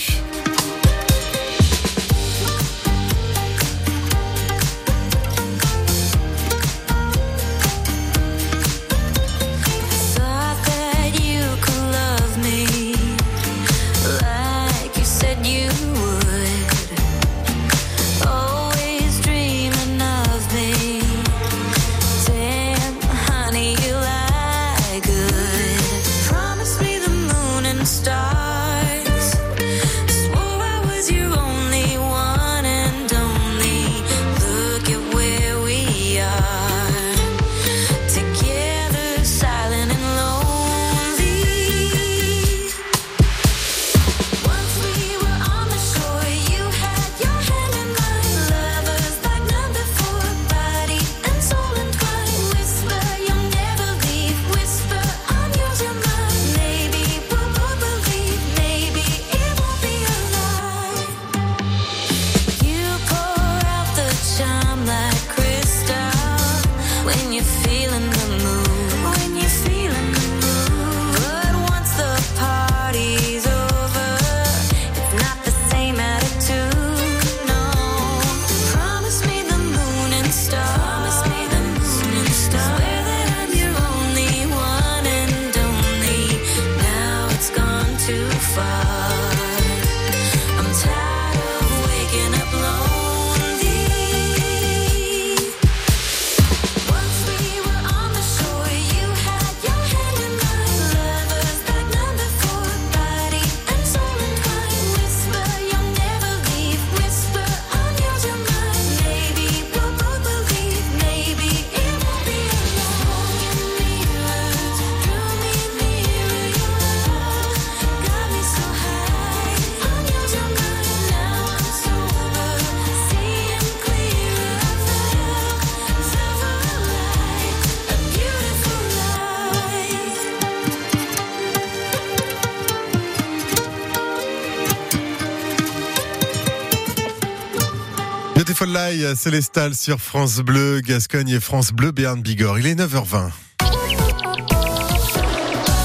Beautiful 138.58 138.75
Lie, 138.75 139.16
Célestal 139.16 139.75
sur 139.75 140.00
France 140.00 140.38
Bleu, 140.38 140.80
Gascogne 140.80 141.28
et 141.28 141.40
France 141.40 141.72
Bleu 141.72 141.90
Béarn 141.90 142.22
Bigorre. 142.22 142.58
Il 142.58 142.66
est 142.66 142.75
9h20. 142.75 143.28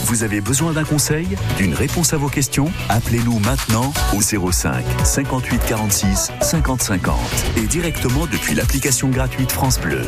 Vous 0.06 0.24
avez 0.24 0.40
besoin 0.40 0.72
d'un 0.72 0.86
conseil, 0.86 1.28
d'une 1.58 1.74
réponse 1.74 2.14
à 2.14 2.18
vos 2.18 2.30
questions? 2.30 2.72
Appelez-nous 2.88 3.40
maintenant 3.40 3.92
au 4.16 4.22
05 4.22 4.86
58 5.04 5.62
46 5.68 6.32
50 6.40 6.82
50 6.82 7.20
et 7.58 7.68
directement 7.68 8.26
depuis 8.26 8.56
l'application 8.56 9.10
gratuite 9.10 9.52
France 9.52 9.78
Bleu. 9.78 10.04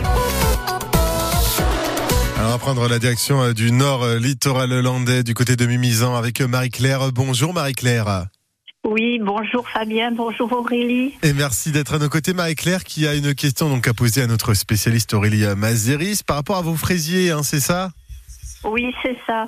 Alors, 2.38 2.48
on 2.48 2.51
va 2.51 2.58
prendre 2.60 2.88
la 2.88 3.00
direction 3.00 3.41
euh, 3.41 3.53
du 3.53 3.74
nord 3.74 4.03
euh, 4.03 4.20
littoral 4.20 4.70
landais, 4.79 5.24
du 5.24 5.34
côté 5.34 5.58
de 5.58 5.65
Mimizan, 5.65 6.15
avec 6.15 6.39
euh, 6.39 6.48
Marie-Claire. 6.48 7.12
Bonjour 7.12 7.53
Marie-Claire. 7.53 8.27
Oui, 8.84 9.20
bonjour 9.22 9.68
Fabien, 9.70 10.12
bonjour 10.12 10.52
Aurélie. 10.52 11.13
Et 11.24 11.32
merci 11.32 11.72
d'être 11.72 11.94
à 11.94 12.00
nos 12.00 12.10
côtés, 12.10 12.34
Marie-Claire, 12.34 12.84
qui 12.84 13.08
a 13.08 13.16
une 13.16 13.34
question 13.34 13.70
donc 13.70 13.88
à 13.88 13.94
poser 13.94 14.22
à 14.22 14.28
notre 14.28 14.54
spécialiste 14.54 15.13
Aurélie 15.13 15.46
Mazéris 15.56 16.22
par 16.25 16.36
rapport 16.36 16.58
à 16.58 16.62
vos 16.62 16.75
fraisiers, 16.75 17.32
hein, 17.32 17.44
c'est 17.44 17.62
ça? 17.62 17.92
Oui, 18.66 18.94
c'est 19.02 19.18
ça. 19.25 19.48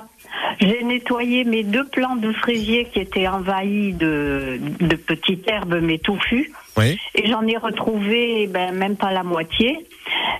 J'ai 0.60 0.82
nettoyé 0.82 1.44
mes 1.44 1.62
deux 1.62 1.86
plants 1.86 2.16
de 2.16 2.32
fraisier 2.32 2.86
qui 2.86 3.00
étaient 3.00 3.28
envahis 3.28 3.92
de, 3.92 4.58
de 4.80 4.96
petites 4.96 5.48
herbes 5.48 5.80
mais 5.82 5.98
touffues. 5.98 6.52
Oui. 6.76 6.98
Et 7.14 7.28
j'en 7.28 7.46
ai 7.46 7.56
retrouvé 7.56 8.46
ben, 8.46 8.72
même 8.74 8.96
pas 8.96 9.12
la 9.12 9.22
moitié. 9.22 9.86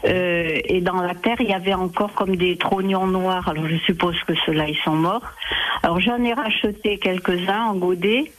Euh, 0.04 0.58
et 0.64 0.80
dans 0.80 1.00
la 1.00 1.14
terre, 1.14 1.36
il 1.40 1.48
y 1.48 1.54
avait 1.54 1.74
encore 1.74 2.12
comme 2.12 2.36
des 2.36 2.56
trognons 2.56 3.06
noirs. 3.06 3.48
Alors 3.48 3.66
je 3.68 3.76
suppose 3.78 4.16
que 4.26 4.34
ceux-là, 4.44 4.68
ils 4.68 4.78
sont 4.84 4.96
morts. 4.96 5.22
Alors 5.82 6.00
j'en 6.00 6.22
ai 6.22 6.32
racheté 6.32 6.98
quelques-uns 6.98 7.64
en 7.64 7.74
godet. 7.74 8.30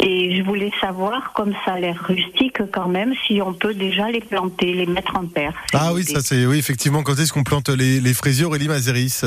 Et 0.00 0.36
je 0.36 0.42
voulais 0.42 0.72
savoir, 0.80 1.32
comme 1.32 1.54
ça 1.64 1.74
a 1.74 1.80
l'air 1.80 1.98
rustique 2.06 2.58
quand 2.72 2.88
même, 2.88 3.14
si 3.26 3.40
on 3.40 3.54
peut 3.54 3.72
déjà 3.72 4.10
les 4.10 4.20
planter, 4.20 4.74
les 4.74 4.86
mettre 4.86 5.16
en 5.16 5.24
terre. 5.24 5.54
Ah 5.72 5.94
oui, 5.94 6.04
ça 6.04 6.20
c'est 6.20 6.44
oui 6.44 6.58
effectivement. 6.58 7.02
Quand 7.02 7.18
est-ce 7.18 7.32
qu'on 7.32 7.44
plante 7.44 7.70
les, 7.70 8.00
les 8.00 8.12
fraisiers, 8.12 8.44
Aurélie 8.44 8.68
Mazéris 8.68 9.22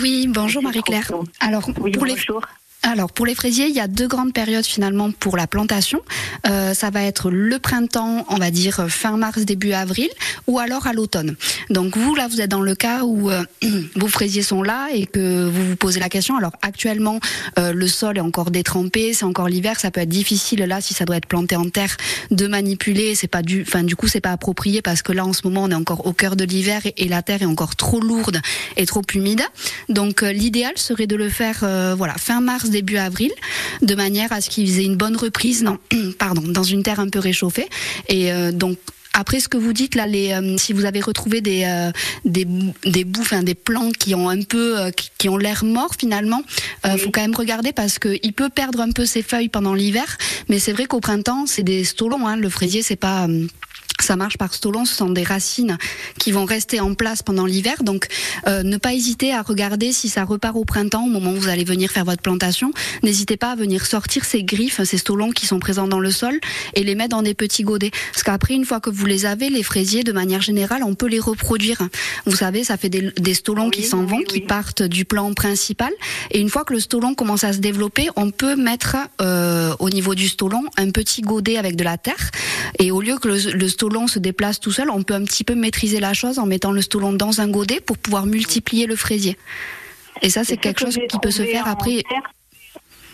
Oui, 0.00 0.26
bonjour 0.28 0.62
Marie-Claire. 0.62 1.10
Alors, 1.40 1.68
Oui, 1.80 1.92
pour 1.92 2.06
les, 2.06 2.14
bonjour. 2.14 2.42
Alors 2.84 3.12
pour 3.12 3.26
les 3.26 3.34
fraisiers, 3.36 3.66
il 3.68 3.74
y 3.74 3.80
a 3.80 3.86
deux 3.86 4.08
grandes 4.08 4.32
périodes 4.32 4.64
finalement 4.64 5.12
pour 5.12 5.36
la 5.36 5.46
plantation. 5.46 6.00
Euh, 6.48 6.74
ça 6.74 6.90
va 6.90 7.04
être 7.04 7.30
le 7.30 7.58
printemps, 7.60 8.26
on 8.28 8.36
va 8.36 8.50
dire 8.50 8.86
fin 8.88 9.16
mars 9.16 9.44
début 9.44 9.72
avril, 9.72 10.08
ou 10.48 10.58
alors 10.58 10.88
à 10.88 10.92
l'automne. 10.92 11.36
Donc 11.70 11.96
vous 11.96 12.16
là, 12.16 12.26
vous 12.26 12.40
êtes 12.40 12.50
dans 12.50 12.60
le 12.60 12.74
cas 12.74 13.04
où 13.04 13.30
euh, 13.30 13.44
vos 13.96 14.08
fraisiers 14.08 14.42
sont 14.42 14.64
là 14.64 14.88
et 14.92 15.06
que 15.06 15.46
vous 15.46 15.68
vous 15.68 15.76
posez 15.76 16.00
la 16.00 16.08
question. 16.08 16.36
Alors 16.36 16.52
actuellement, 16.60 17.20
euh, 17.58 17.72
le 17.72 17.86
sol 17.86 18.18
est 18.18 18.22
encore 18.22 18.50
détrempé, 18.50 19.12
c'est 19.12 19.24
encore 19.24 19.48
l'hiver, 19.48 19.78
ça 19.78 19.92
peut 19.92 20.00
être 20.00 20.08
difficile 20.08 20.60
là 20.64 20.80
si 20.80 20.92
ça 20.92 21.04
doit 21.04 21.16
être 21.16 21.26
planté 21.26 21.54
en 21.54 21.68
terre 21.68 21.96
de 22.32 22.48
manipuler. 22.48 23.14
C'est 23.14 23.28
pas 23.28 23.42
du, 23.42 23.62
enfin 23.62 23.84
du 23.84 23.94
coup 23.94 24.08
c'est 24.08 24.20
pas 24.20 24.32
approprié 24.32 24.82
parce 24.82 25.02
que 25.02 25.12
là 25.12 25.24
en 25.24 25.32
ce 25.32 25.42
moment 25.44 25.62
on 25.62 25.70
est 25.70 25.74
encore 25.74 26.04
au 26.06 26.12
cœur 26.12 26.34
de 26.34 26.44
l'hiver 26.44 26.84
et, 26.84 26.94
et 26.96 27.08
la 27.08 27.22
terre 27.22 27.42
est 27.42 27.46
encore 27.46 27.76
trop 27.76 28.00
lourde 28.00 28.40
et 28.76 28.86
trop 28.86 29.02
humide. 29.14 29.42
Donc 29.88 30.24
euh, 30.24 30.32
l'idéal 30.32 30.72
serait 30.76 31.06
de 31.06 31.16
le 31.16 31.28
faire 31.28 31.60
euh, 31.62 31.94
voilà 31.96 32.14
fin 32.14 32.40
mars 32.40 32.71
début 32.72 32.96
avril, 32.96 33.30
de 33.82 33.94
manière 33.94 34.32
à 34.32 34.40
ce 34.40 34.50
qu'ils 34.50 34.80
aient 34.80 34.84
une 34.84 34.96
bonne 34.96 35.16
reprise 35.16 35.62
dans, 35.62 35.78
pardon, 36.18 36.42
dans 36.44 36.64
une 36.64 36.82
terre 36.82 36.98
un 37.00 37.08
peu 37.08 37.20
réchauffée. 37.20 37.68
Et 38.08 38.32
euh, 38.32 38.50
donc 38.52 38.78
après 39.14 39.40
ce 39.40 39.48
que 39.48 39.58
vous 39.58 39.74
dites 39.74 39.94
là, 39.94 40.06
les, 40.06 40.32
euh, 40.32 40.56
si 40.56 40.72
vous 40.72 40.86
avez 40.86 41.00
retrouvé 41.00 41.42
des 41.42 41.64
euh, 41.66 41.90
des 42.24 42.46
bou- 42.46 42.72
des 42.84 43.04
bouts, 43.04 43.20
enfin 43.20 43.42
des 43.42 43.54
plants 43.54 43.90
qui 43.90 44.14
ont 44.14 44.30
un 44.30 44.40
peu 44.42 44.80
euh, 44.80 44.90
qui, 44.90 45.10
qui 45.18 45.28
ont 45.28 45.36
l'air 45.36 45.64
morts 45.64 45.94
finalement, 46.00 46.42
faut 46.98 47.10
quand 47.10 47.20
même 47.20 47.34
regarder 47.36 47.72
parce 47.72 47.98
que 47.98 48.16
il 48.22 48.32
peut 48.32 48.48
perdre 48.48 48.80
un 48.80 48.90
peu 48.90 49.04
ses 49.04 49.22
feuilles 49.22 49.50
pendant 49.50 49.74
l'hiver, 49.74 50.16
mais 50.48 50.58
c'est 50.58 50.72
vrai 50.72 50.86
qu'au 50.86 51.00
printemps 51.00 51.44
c'est 51.46 51.62
des 51.62 51.84
stolons, 51.84 52.26
hein, 52.26 52.36
le 52.36 52.48
fraisier 52.48 52.82
c'est 52.82 52.96
pas 52.96 53.28
Ça 54.02 54.16
marche 54.16 54.36
par 54.36 54.52
stolon, 54.52 54.84
ce 54.84 54.96
sont 54.96 55.10
des 55.10 55.22
racines 55.22 55.78
qui 56.18 56.32
vont 56.32 56.44
rester 56.44 56.80
en 56.80 56.94
place 56.94 57.22
pendant 57.22 57.46
l'hiver. 57.46 57.84
Donc, 57.84 58.08
euh, 58.48 58.64
ne 58.64 58.76
pas 58.76 58.94
hésiter 58.94 59.32
à 59.32 59.42
regarder 59.42 59.92
si 59.92 60.08
ça 60.08 60.24
repart 60.24 60.56
au 60.56 60.64
printemps, 60.64 61.04
au 61.04 61.08
moment 61.08 61.30
où 61.30 61.36
vous 61.36 61.48
allez 61.48 61.62
venir 61.62 61.88
faire 61.92 62.04
votre 62.04 62.20
plantation. 62.20 62.72
N'hésitez 63.04 63.36
pas 63.36 63.52
à 63.52 63.54
venir 63.54 63.86
sortir 63.86 64.24
ces 64.24 64.42
griffes, 64.42 64.82
ces 64.82 64.98
stolons 64.98 65.30
qui 65.30 65.46
sont 65.46 65.60
présents 65.60 65.86
dans 65.86 66.00
le 66.00 66.10
sol 66.10 66.40
et 66.74 66.82
les 66.82 66.96
mettre 66.96 67.10
dans 67.10 67.22
des 67.22 67.34
petits 67.34 67.62
godets. 67.62 67.92
Parce 68.12 68.24
qu'après, 68.24 68.54
une 68.54 68.64
fois 68.64 68.80
que 68.80 68.90
vous 68.90 69.06
les 69.06 69.24
avez, 69.24 69.50
les 69.50 69.62
fraisiers, 69.62 70.02
de 70.02 70.10
manière 70.10 70.42
générale, 70.42 70.82
on 70.82 70.96
peut 70.96 71.06
les 71.06 71.20
reproduire. 71.20 71.78
Vous 72.26 72.36
savez, 72.36 72.64
ça 72.64 72.76
fait 72.76 72.88
des, 72.88 73.12
des 73.16 73.34
stolons 73.34 73.70
qui 73.70 73.84
s'en 73.84 74.04
vont, 74.04 74.22
qui 74.22 74.40
partent 74.40 74.82
du 74.82 75.04
plan 75.04 75.32
principal. 75.32 75.92
Et 76.32 76.40
une 76.40 76.48
fois 76.48 76.64
que 76.64 76.72
le 76.72 76.80
stolon 76.80 77.14
commence 77.14 77.44
à 77.44 77.52
se 77.52 77.58
développer, 77.58 78.08
on 78.16 78.32
peut 78.32 78.56
mettre 78.56 78.96
euh, 79.20 79.76
au 79.78 79.90
niveau 79.90 80.16
du 80.16 80.26
stolon 80.28 80.64
un 80.76 80.90
petit 80.90 81.22
godet 81.22 81.56
avec 81.56 81.76
de 81.76 81.84
la 81.84 81.98
terre. 81.98 82.32
Et 82.80 82.90
au 82.90 83.00
lieu 83.00 83.16
que 83.18 83.28
le, 83.28 83.52
le 83.52 83.68
stolon 83.68 83.91
se 84.06 84.18
déplace 84.18 84.58
tout 84.60 84.72
seul, 84.72 84.90
on 84.90 85.02
peut 85.02 85.14
un 85.14 85.24
petit 85.24 85.44
peu 85.44 85.54
maîtriser 85.54 86.00
la 86.00 86.12
chose 86.14 86.38
en 86.38 86.46
mettant 86.46 86.72
le 86.72 86.82
stolon 86.82 87.12
dans 87.12 87.40
un 87.40 87.48
godet 87.48 87.80
pour 87.80 87.98
pouvoir 87.98 88.26
multiplier 88.26 88.86
le 88.86 88.96
fraisier. 88.96 89.36
Et 90.22 90.30
ça, 90.30 90.44
c'est 90.44 90.56
quelque 90.56 90.78
que 90.84 90.84
chose 90.90 90.98
qui 91.08 91.18
peut 91.18 91.30
se 91.30 91.42
faire 91.42 91.66
après. 91.68 92.02
terre- 92.08 92.30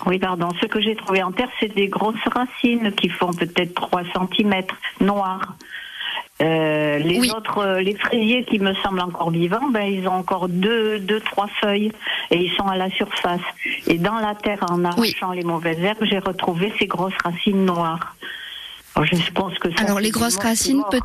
Oui, 0.07 0.19
pardon. 0.19 0.49
Ce 0.61 0.67
que 0.67 0.81
j'ai 0.81 0.95
trouvé 0.97 1.23
en 1.23 1.33
terre, 1.33 1.49
c'est 1.61 1.75
des 1.75 1.89
grosses 1.89 2.15
racines 2.33 2.93
qui 2.93 3.09
font 3.09 3.33
peut-être 3.33 3.75
3 3.75 4.03
cm 4.15 4.63
noires. 5.01 5.57
Euh, 6.41 6.99
les 6.99 7.19
Oui. 7.19 7.33
autres, 7.37 7.59
euh, 7.59 7.81
les 7.81 7.97
fraisiers 7.97 8.45
qui 8.45 8.61
me 8.61 8.73
semblent 8.75 9.01
encore 9.01 9.31
vivants, 9.33 9.69
ben 9.71 9.83
ils 9.83 10.07
ont 10.07 10.13
encore 10.13 10.49
deux, 10.49 11.01
deux, 11.01 11.19
trois 11.19 11.49
feuilles 11.61 11.91
et 12.31 12.37
ils 12.37 12.53
sont 12.53 12.67
à 12.69 12.77
la 12.77 12.89
surface. 12.91 13.41
Et 13.89 13.99
dans 13.99 14.19
la 14.21 14.37
terre, 14.37 14.65
en 14.71 14.85
arrachant 14.85 15.33
les 15.33 15.43
mauvaises 15.43 15.81
herbes, 15.81 16.05
j'ai 16.05 16.21
retrouvé 16.21 16.73
ces 16.79 16.87
grosses 16.87 17.19
racines 17.25 17.65
noires. 17.65 18.15
Alors, 18.99 19.07
je 19.07 19.33
pense 19.33 19.59
que 19.59 19.71
ça, 19.71 19.83
Alors 19.83 19.99
c'est 19.99 20.05
les 20.05 20.11
grosses 20.11 20.39
racines, 20.39 20.83
peut... 20.91 21.01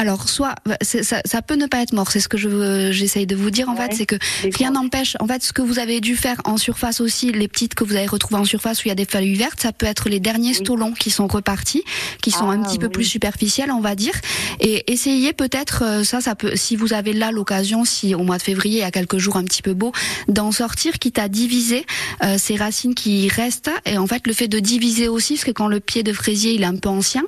alors 0.00 0.30
soit 0.30 0.54
ça, 0.80 1.20
ça 1.26 1.42
peut 1.42 1.56
ne 1.56 1.66
pas 1.66 1.82
être 1.82 1.92
mort, 1.92 2.10
c'est 2.10 2.20
ce 2.20 2.28
que 2.28 2.38
je 2.38 2.90
j'essaye 2.90 3.26
de 3.26 3.36
vous 3.36 3.50
dire 3.50 3.68
en 3.68 3.74
Ouais, 3.76 3.88
fait, 3.90 3.94
c'est 3.94 4.06
que 4.06 4.16
rien 4.56 4.70
n'empêche. 4.70 5.14
En 5.20 5.26
fait, 5.26 5.42
ce 5.42 5.52
que 5.52 5.60
vous 5.60 5.78
avez 5.78 6.00
dû 6.00 6.16
faire 6.16 6.40
en 6.44 6.56
surface 6.56 7.02
aussi, 7.02 7.32
les 7.32 7.48
petites 7.48 7.74
que 7.74 7.84
vous 7.84 7.96
avez 7.96 8.06
retrouvées 8.06 8.40
en 8.40 8.46
surface 8.46 8.78
où 8.80 8.82
il 8.86 8.88
y 8.88 8.92
a 8.92 8.94
des 8.94 9.04
feuilles 9.04 9.34
vertes, 9.34 9.60
ça 9.60 9.72
peut 9.72 9.84
être 9.84 10.08
les 10.08 10.20
derniers 10.20 10.54
stolons 10.54 10.92
qui 10.92 11.10
sont 11.10 11.26
repartis, 11.26 11.84
qui 12.22 12.30
sont 12.30 12.48
un 12.48 12.62
Ah, 12.62 12.66
petit 12.66 12.78
peu 12.78 12.88
plus 12.88 13.04
superficiels, 13.04 13.70
on 13.70 13.80
va 13.80 13.94
dire. 13.94 14.14
Et 14.60 14.90
essayez 14.90 15.34
peut-être 15.34 15.84
euh, 15.84 16.02
ça, 16.02 16.22
ça 16.22 16.34
peut, 16.34 16.56
si 16.56 16.76
vous 16.76 16.94
avez 16.94 17.12
là 17.12 17.30
l'occasion, 17.30 17.84
si 17.84 18.14
au 18.14 18.22
mois 18.22 18.38
de 18.38 18.42
février 18.42 18.78
il 18.78 18.82
y 18.82 18.84
a 18.84 18.90
quelques 18.90 19.18
jours 19.18 19.36
un 19.36 19.44
petit 19.44 19.62
peu 19.62 19.74
beau, 19.74 19.92
d'en 20.28 20.50
sortir, 20.50 20.98
quitte 20.98 21.18
à 21.18 21.28
diviser 21.28 21.84
euh, 22.24 22.36
ces 22.38 22.56
racines 22.56 22.94
qui 22.94 23.28
restent. 23.28 23.70
Et 23.84 23.98
en 23.98 24.06
fait, 24.06 24.26
le 24.26 24.32
fait 24.32 24.48
de 24.48 24.60
diviser 24.60 25.08
aussi, 25.08 25.34
parce 25.34 25.44
que 25.44 25.50
quand 25.52 25.68
le 25.68 25.80
pied 25.80 26.02
de 26.02 26.12
fraisier 26.14 26.54
il 26.54 26.62
est 26.62 26.66
un 26.66 26.76
peu 26.76 26.88
ancien, 26.88 27.22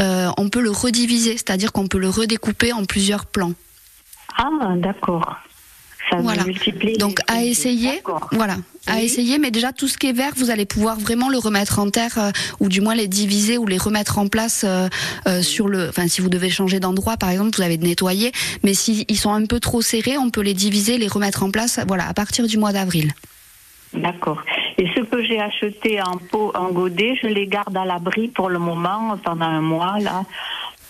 euh, 0.00 0.30
on 0.38 0.48
peut 0.48 0.62
le 0.62 0.70
rediviser, 0.70 1.32
c'est-à-dire 1.32 1.72
qu'on 1.72 1.88
peut 1.88 1.98
le 1.98 2.08
redécouper 2.12 2.72
en 2.72 2.84
plusieurs 2.84 3.26
plans. 3.26 3.52
Ah, 4.36 4.74
d'accord. 4.76 5.36
Ça 6.10 6.16
Voilà. 6.16 6.44
Donc 6.98 7.18
à 7.28 7.44
essayer, 7.44 8.02
voilà, 8.32 8.56
à 8.86 9.00
essayer. 9.00 9.38
Mais 9.38 9.50
déjà 9.50 9.72
tout 9.72 9.88
ce 9.88 9.96
qui 9.96 10.08
est 10.08 10.12
vert, 10.12 10.32
vous 10.36 10.50
allez 10.50 10.66
pouvoir 10.66 10.98
vraiment 10.98 11.28
le 11.28 11.38
remettre 11.38 11.78
en 11.78 11.90
terre, 11.90 12.18
euh, 12.18 12.30
ou 12.60 12.68
du 12.68 12.80
moins 12.80 12.94
les 12.94 13.08
diviser 13.08 13.56
ou 13.56 13.66
les 13.66 13.78
remettre 13.78 14.18
en 14.18 14.26
place 14.26 14.64
euh, 14.66 14.88
euh, 15.28 15.42
sur 15.42 15.68
le. 15.68 15.88
Enfin, 15.88 16.08
si 16.08 16.20
vous 16.20 16.28
devez 16.28 16.50
changer 16.50 16.80
d'endroit, 16.80 17.16
par 17.16 17.30
exemple, 17.30 17.56
vous 17.56 17.62
avez 17.62 17.76
de 17.76 17.84
nettoyer. 17.84 18.32
Mais 18.64 18.74
s'ils 18.74 19.04
ils 19.08 19.16
sont 19.16 19.32
un 19.32 19.46
peu 19.46 19.60
trop 19.60 19.80
serrés, 19.80 20.18
on 20.18 20.30
peut 20.30 20.42
les 20.42 20.54
diviser, 20.54 20.98
les 20.98 21.08
remettre 21.08 21.44
en 21.44 21.50
place. 21.50 21.78
Voilà, 21.86 22.08
à 22.08 22.14
partir 22.14 22.46
du 22.46 22.58
mois 22.58 22.72
d'avril. 22.72 23.12
D'accord. 23.94 24.42
Et 24.78 24.88
ce 24.96 25.02
que 25.02 25.22
j'ai 25.22 25.38
acheté 25.38 26.00
en 26.02 26.16
pot, 26.16 26.50
en 26.54 26.70
godet, 26.72 27.14
je 27.22 27.28
les 27.28 27.46
garde 27.46 27.76
à 27.76 27.84
l'abri 27.84 28.28
pour 28.28 28.48
le 28.48 28.58
moment, 28.58 29.18
pendant 29.22 29.46
un 29.46 29.60
mois, 29.60 29.98
là. 30.00 30.24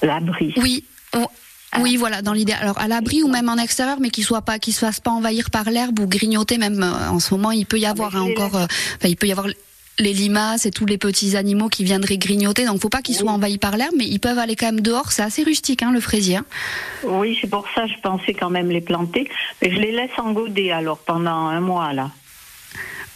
L'abri. 0.02 0.55
Oui. 0.57 0.85
Ah. 1.75 1.81
Oui, 1.81 1.97
voilà, 1.97 2.21
dans 2.21 2.35
l'idée. 2.35 2.52
Alors 2.52 2.78
à 2.78 2.87
l'abri 2.87 3.23
ou 3.23 3.28
même 3.28 3.49
en 3.49 3.57
extérieur, 3.57 3.99
mais 3.99 4.11
qu'il 4.11 4.25
soit 4.25 4.42
pas, 4.42 4.59
qu'il 4.59 4.75
se 4.75 4.81
fasse 4.81 5.00
pas 5.00 5.11
envahir 5.11 5.50
par 5.50 5.71
l'herbe 5.71 6.00
ou 6.00 6.07
grignoter. 6.07 6.59
Même 6.59 6.83
euh, 6.83 7.09
en 7.11 7.19
ce 7.19 7.33
moment, 7.33 7.50
il 7.50 7.64
peut 7.64 7.78
y 7.78 7.87
avoir 7.87 8.12
mais 8.12 8.19
hein, 8.19 8.23
encore, 8.31 8.57
euh, 8.57 8.66
enfin, 8.66 9.09
il 9.09 9.16
peut 9.16 9.26
y 9.26 9.33
avoir 9.33 9.47
les 9.99 10.12
limaces 10.12 10.66
et 10.66 10.71
tous 10.71 10.85
les 10.87 10.99
petits 10.99 11.35
animaux 11.37 11.69
qui 11.69 11.85
viendraient 11.85 12.19
grignoter. 12.19 12.66
Donc 12.66 12.81
faut 12.83 12.88
pas 12.90 13.00
qu'ils 13.00 13.14
soient 13.14 13.33
envahis 13.33 13.59
par 13.59 13.76
l'herbe, 13.78 13.95
mais 13.97 14.07
ils 14.07 14.21
peuvent 14.21 14.38
aller 14.38 14.57
quand 14.57 14.66
même 14.66 14.81
dehors. 14.81 15.12
C'est 15.12 15.23
assez 15.23 15.45
rustique, 15.45 15.83
hein, 15.83 15.92
le 15.92 16.00
fraisier. 16.00 16.37
hein. 16.37 16.45
Oui, 17.04 17.38
c'est 17.40 17.49
pour 17.49 17.66
ça 17.75 17.87
que 17.87 17.92
je 17.92 18.00
pensais 18.00 18.35
quand 18.35 18.50
même 18.50 18.71
les 18.71 18.81
planter. 18.83 19.28
Mais 19.62 19.71
je 19.71 19.76
les 19.76 19.92
laisse 19.92 20.11
en 20.19 20.33
godet 20.33 20.73
alors 20.73 20.99
pendant 20.99 21.31
un 21.49 21.61
mois, 21.61 21.92
là. 21.95 22.11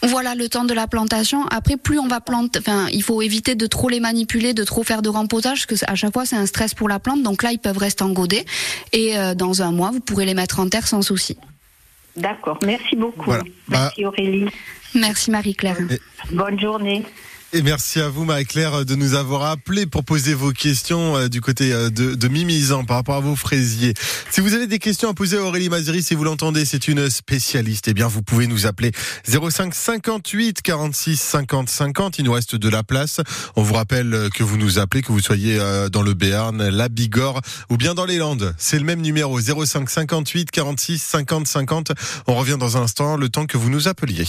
Voilà 0.06 0.34
le 0.34 0.48
temps 0.48 0.64
de 0.64 0.74
la 0.74 0.86
plantation. 0.86 1.44
Après, 1.46 1.76
plus 1.76 1.98
on 1.98 2.08
va 2.08 2.20
planter, 2.20 2.58
enfin, 2.58 2.86
il 2.92 3.02
faut 3.02 3.22
éviter 3.22 3.54
de 3.54 3.66
trop 3.66 3.88
les 3.88 4.00
manipuler, 4.00 4.54
de 4.54 4.64
trop 4.64 4.82
faire 4.82 5.02
de 5.02 5.08
remposage, 5.08 5.66
parce 5.66 5.80
que 5.80 5.90
à 5.90 5.94
chaque 5.94 6.12
fois 6.12 6.26
c'est 6.26 6.36
un 6.36 6.46
stress 6.46 6.74
pour 6.74 6.88
la 6.88 6.98
plante. 6.98 7.22
Donc 7.22 7.42
là, 7.42 7.52
ils 7.52 7.58
peuvent 7.58 7.78
rester 7.78 8.04
en 8.04 8.10
godet. 8.10 8.44
Et 8.92 9.18
euh, 9.18 9.34
dans 9.34 9.62
un 9.62 9.72
mois, 9.72 9.90
vous 9.90 10.00
pourrez 10.00 10.26
les 10.26 10.34
mettre 10.34 10.60
en 10.60 10.68
terre 10.68 10.86
sans 10.86 11.02
souci. 11.02 11.36
D'accord. 12.16 12.58
Merci 12.64 12.96
beaucoup. 12.96 13.24
Voilà. 13.26 13.44
Merci 13.68 14.04
Aurélie. 14.04 14.46
Merci 14.94 15.30
Marie-Claire. 15.30 15.76
Bonne 16.32 16.58
journée. 16.58 17.04
Et 17.56 17.62
merci 17.62 18.02
à 18.02 18.10
vous, 18.10 18.26
Marie-Claire, 18.26 18.84
de 18.84 18.94
nous 18.96 19.14
avoir 19.14 19.44
appelé 19.44 19.86
pour 19.86 20.04
poser 20.04 20.34
vos 20.34 20.52
questions 20.52 21.16
euh, 21.16 21.28
du 21.28 21.40
côté 21.40 21.72
euh, 21.72 21.88
de, 21.88 22.14
de 22.14 22.28
Mimizan 22.28 22.84
par 22.84 22.98
rapport 22.98 23.14
à 23.14 23.20
vos 23.20 23.34
fraisiers. 23.34 23.94
Si 24.30 24.42
vous 24.42 24.52
avez 24.52 24.66
des 24.66 24.78
questions 24.78 25.08
à 25.08 25.14
poser 25.14 25.38
à 25.38 25.42
Aurélie 25.42 25.70
Maziri, 25.70 26.02
si 26.02 26.14
vous 26.14 26.24
l'entendez, 26.24 26.66
c'est 26.66 26.86
une 26.86 27.08
spécialiste. 27.08 27.88
Eh 27.88 27.94
bien, 27.94 28.08
vous 28.08 28.20
pouvez 28.20 28.46
nous 28.46 28.66
appeler 28.66 28.92
05 29.26 29.74
58 29.74 30.60
46 30.60 31.18
50 31.18 31.70
50. 31.70 32.18
Il 32.18 32.26
nous 32.26 32.32
reste 32.32 32.56
de 32.56 32.68
la 32.68 32.82
place. 32.82 33.22
On 33.56 33.62
vous 33.62 33.72
rappelle 33.72 34.12
euh, 34.12 34.28
que 34.28 34.42
vous 34.42 34.58
nous 34.58 34.78
appelez, 34.78 35.00
que 35.00 35.10
vous 35.10 35.20
soyez 35.20 35.58
dans 35.90 36.02
le 36.02 36.12
Béarn, 36.12 36.62
la 36.68 36.90
Bigorre 36.90 37.40
ou 37.70 37.78
bien 37.78 37.94
dans 37.94 38.04
les 38.04 38.18
Landes. 38.18 38.54
C'est 38.58 38.78
le 38.78 38.84
même 38.84 39.00
numéro 39.00 39.40
05 39.40 39.88
58 39.88 40.50
46 40.50 40.98
50 40.98 41.46
50. 41.46 41.92
On 42.26 42.34
revient 42.34 42.58
dans 42.60 42.76
un 42.76 42.82
instant, 42.82 43.16
le 43.16 43.30
temps 43.30 43.46
que 43.46 43.56
vous 43.56 43.70
nous 43.70 43.88
appeliez. 43.88 44.26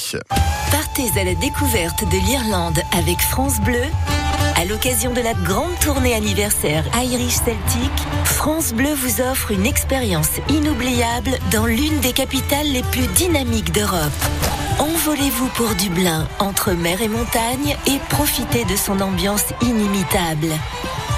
À 0.98 1.24
la 1.24 1.36
découverte 1.36 2.06
de 2.06 2.18
l'Irlande 2.18 2.82
avec 2.92 3.20
France 3.20 3.60
Bleu. 3.62 3.84
À 4.56 4.66
l'occasion 4.66 5.14
de 5.14 5.22
la 5.22 5.36
grande 5.36 5.78
tournée 5.80 6.16
anniversaire 6.16 6.84
Irish 6.96 7.36
Celtic, 7.36 7.92
France 8.26 8.74
Bleu 8.74 8.96
vous 8.96 9.22
offre 9.22 9.52
une 9.52 9.68
expérience 9.68 10.32
inoubliable 10.50 11.38
dans 11.52 11.68
l'une 11.68 12.00
des 12.00 12.14
capitales 12.14 12.66
les 12.66 12.82
plus 12.82 13.06
dynamiques 13.10 13.72
d'Europe. 13.72 14.12
Envolez-vous 14.80 15.50
pour 15.50 15.76
Dublin, 15.76 16.28
entre 16.40 16.72
mer 16.72 17.00
et 17.00 17.10
montagne, 17.10 17.78
et 17.86 18.00
profitez 18.10 18.66
de 18.66 18.76
son 18.76 19.00
ambiance 19.00 19.46
inimitable. 19.62 20.48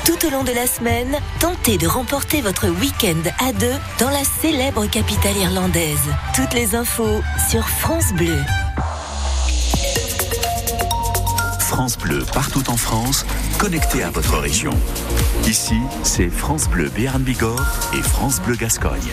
Tout 0.03 0.27
au 0.27 0.29
long 0.29 0.43
de 0.43 0.51
la 0.51 0.67
semaine, 0.67 1.15
tentez 1.39 1.77
de 1.77 1.87
remporter 1.87 2.41
votre 2.41 2.67
week-end 2.67 3.29
à 3.39 3.53
deux 3.53 3.75
dans 3.97 4.09
la 4.09 4.25
célèbre 4.41 4.87
capitale 4.87 5.37
irlandaise. 5.37 6.09
Toutes 6.35 6.53
les 6.53 6.75
infos 6.75 7.21
sur 7.49 7.65
France 7.69 8.11
Bleu. 8.17 8.39
France 11.69 11.99
Bleu 11.99 12.23
partout 12.33 12.67
en 12.71 12.77
France, 12.77 13.27
connecté 13.59 14.01
à 14.01 14.09
votre 14.09 14.39
région. 14.39 14.71
Ici, 15.45 15.75
c'est 16.01 16.27
France 16.27 16.67
Bleu 16.67 16.89
Béarn 16.89 17.21
Bigorre 17.21 17.63
et 17.93 18.01
France 18.01 18.41
Bleu 18.41 18.55
Gascogne. 18.55 19.11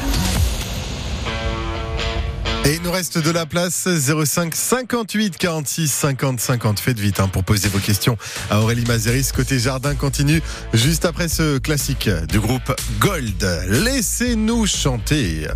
Et 2.65 2.77
il 2.77 2.83
nous 2.83 2.91
reste 2.91 3.19
de 3.19 3.31
la 3.31 3.45
place 3.45 3.87
05 3.87 4.55
58 4.55 5.37
46 5.37 5.87
50 5.87 6.41
50. 6.41 6.81
Faites 6.81 6.99
vite 6.99 7.21
hein, 7.21 7.29
pour 7.29 7.45
poser 7.45 7.69
vos 7.69 7.79
questions 7.79 8.17
à 8.51 8.63
Aurélie 8.63 8.87
Mazeris. 8.87 9.29
Côté 9.37 9.59
jardin 9.59 9.95
continue 9.95 10.41
juste 10.73 11.05
après 11.05 11.29
ce 11.29 11.59
classique 11.59 12.09
du 12.31 12.41
groupe 12.41 12.75
Gold. 12.99 13.67
Laissez-nous 13.69 14.67
chanter. 14.67 15.47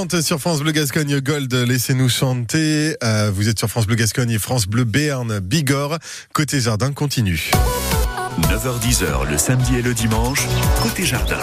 8h30 0.00 0.22
sur 0.22 0.40
France 0.40 0.60
Bleu 0.60 0.72
Gascogne 0.72 1.20
Gold, 1.20 1.52
laissez-nous 1.52 2.08
chanter. 2.08 2.96
Euh, 3.04 3.30
vous 3.34 3.50
êtes 3.50 3.58
sur 3.58 3.68
France 3.68 3.86
Bleu 3.86 3.96
Gascogne 3.96 4.30
et 4.30 4.38
France 4.38 4.66
Bleu 4.66 4.84
Béarn 4.84 5.40
Bigorre. 5.40 5.98
Côté 6.32 6.58
jardin 6.58 6.92
continue. 6.92 7.50
9h10h 8.40 9.28
le 9.28 9.36
samedi 9.36 9.76
et 9.76 9.82
le 9.82 9.92
dimanche, 9.92 10.46
côté 10.82 11.04
jardin. 11.04 11.40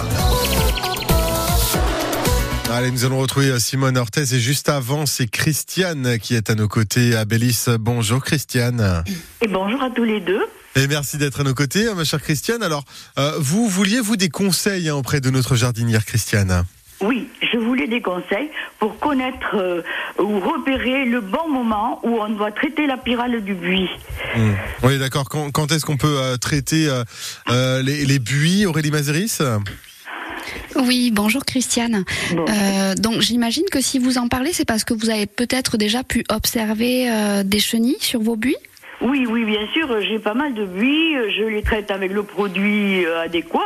Allez, 2.71 2.89
nous 2.89 3.05
allons 3.05 3.19
retrouver 3.19 3.49
euh, 3.49 3.59
Simone 3.59 3.95
Ortez 3.95 4.33
et 4.33 4.39
juste 4.39 4.69
avant, 4.69 5.05
c'est 5.05 5.27
Christiane 5.27 6.17
qui 6.17 6.33
est 6.33 6.49
à 6.49 6.55
nos 6.55 6.67
côtés 6.67 7.15
à 7.15 7.25
Bélis. 7.25 7.65
Bonjour 7.79 8.23
Christiane. 8.23 9.03
Et 9.41 9.47
bonjour 9.47 9.83
à 9.83 9.91
tous 9.91 10.03
les 10.03 10.19
deux. 10.19 10.41
Et 10.75 10.87
merci 10.87 11.17
d'être 11.17 11.41
à 11.41 11.43
nos 11.43 11.53
côtés, 11.53 11.93
ma 11.93 12.05
chère 12.05 12.21
Christiane. 12.21 12.63
Alors, 12.63 12.85
euh, 13.19 13.33
vous 13.37 13.67
vouliez 13.67 13.99
vous 13.99 14.17
des 14.17 14.29
conseils 14.29 14.89
hein, 14.89 14.95
auprès 14.95 15.21
de 15.21 15.29
notre 15.29 15.55
jardinière 15.55 16.05
Christiane? 16.05 16.65
Oui, 17.01 17.27
je 17.41 17.57
voulais 17.57 17.87
des 17.87 18.01
conseils 18.01 18.49
pour 18.79 18.97
connaître 18.97 19.55
euh, 19.55 19.83
ou 20.19 20.39
repérer 20.39 21.05
le 21.05 21.21
bon 21.21 21.47
moment 21.47 21.99
où 22.03 22.19
on 22.19 22.29
doit 22.29 22.51
traiter 22.51 22.87
la 22.87 22.97
pyrale 22.97 23.43
du 23.43 23.53
buis. 23.53 23.89
Hmm. 24.35 24.53
Oui, 24.83 24.97
d'accord. 24.97 25.29
Quand, 25.29 25.51
quand 25.51 25.71
est-ce 25.71 25.85
qu'on 25.85 25.97
peut 25.97 26.17
euh, 26.17 26.37
traiter 26.37 26.89
euh, 26.89 27.03
euh, 27.49 27.83
les, 27.83 28.05
les 28.05 28.19
buis, 28.19 28.65
Aurélie 28.65 28.89
Mazeris? 28.91 29.37
Oui, 30.75 31.11
bonjour 31.11 31.45
Christiane. 31.45 32.03
Euh, 32.33 32.95
donc 32.95 33.21
j'imagine 33.21 33.65
que 33.71 33.81
si 33.81 33.99
vous 33.99 34.17
en 34.17 34.27
parlez, 34.27 34.53
c'est 34.53 34.65
parce 34.65 34.83
que 34.83 34.93
vous 34.93 35.09
avez 35.09 35.25
peut-être 35.25 35.77
déjà 35.77 36.03
pu 36.03 36.23
observer 36.29 37.11
euh, 37.11 37.43
des 37.43 37.59
chenilles 37.59 37.97
sur 37.99 38.21
vos 38.21 38.35
buis? 38.35 38.57
Oui, 39.01 39.27
oui, 39.29 39.45
bien 39.45 39.67
sûr, 39.73 40.01
j'ai 40.01 40.17
pas 40.17 40.33
mal 40.33 40.55
de 40.55 40.65
buis, 40.65 41.13
je 41.37 41.43
les 41.43 41.61
traite 41.61 41.91
avec 41.91 42.11
le 42.11 42.23
produit 42.23 43.05
euh, 43.05 43.21
adéquat, 43.21 43.61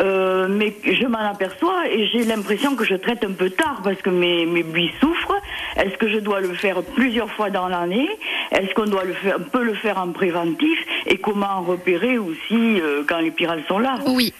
euh, 0.00 0.46
mais 0.48 0.76
je 0.84 1.04
m'en 1.06 1.18
aperçois 1.18 1.88
et 1.90 2.06
j'ai 2.08 2.22
l'impression 2.22 2.76
que 2.76 2.84
je 2.84 2.94
traite 2.94 3.24
un 3.24 3.32
peu 3.32 3.50
tard 3.50 3.80
parce 3.82 4.00
que 4.00 4.10
mes, 4.10 4.62
buis 4.62 4.92
souffrent. 5.00 5.34
Est-ce 5.76 5.96
que 5.96 6.08
je 6.08 6.18
dois 6.18 6.40
le 6.40 6.54
faire 6.54 6.82
plusieurs 6.94 7.30
fois 7.30 7.50
dans 7.50 7.66
l'année? 7.66 8.08
Est-ce 8.52 8.72
qu'on 8.74 8.86
doit 8.86 9.04
le 9.04 9.14
faire, 9.14 9.38
peut 9.52 9.64
le 9.64 9.74
faire 9.74 9.98
en 9.98 10.12
préventif? 10.12 10.78
Et 11.06 11.18
comment 11.18 11.62
repérer 11.62 12.18
aussi 12.18 12.80
euh, 12.80 13.02
quand 13.06 13.18
les 13.18 13.32
pyrales 13.32 13.64
sont 13.66 13.80
là? 13.80 13.98
Oui. 14.06 14.32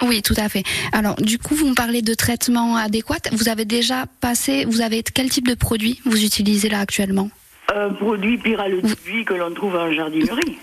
Oui, 0.00 0.22
tout 0.22 0.34
à 0.36 0.48
fait. 0.48 0.64
Alors, 0.92 1.14
du 1.16 1.38
coup, 1.38 1.54
vous 1.54 1.68
me 1.68 1.74
parlez 1.74 2.02
de 2.02 2.14
traitement 2.14 2.76
adéquat. 2.76 3.30
Vous 3.30 3.48
avez 3.48 3.64
déjà 3.64 4.06
passé, 4.20 4.64
vous 4.64 4.80
avez 4.80 5.02
quel 5.02 5.30
type 5.30 5.46
de 5.46 5.54
produit 5.54 6.00
vous 6.04 6.24
utilisez 6.24 6.68
là 6.68 6.80
actuellement? 6.80 7.30
Un 7.74 7.90
produit 7.90 8.38
pyrale 8.38 8.82
du 8.82 8.94
buis 9.04 9.24
que 9.24 9.34
l'on 9.34 9.52
trouve 9.52 9.76
en 9.76 9.90
jardinerie. 9.92 10.58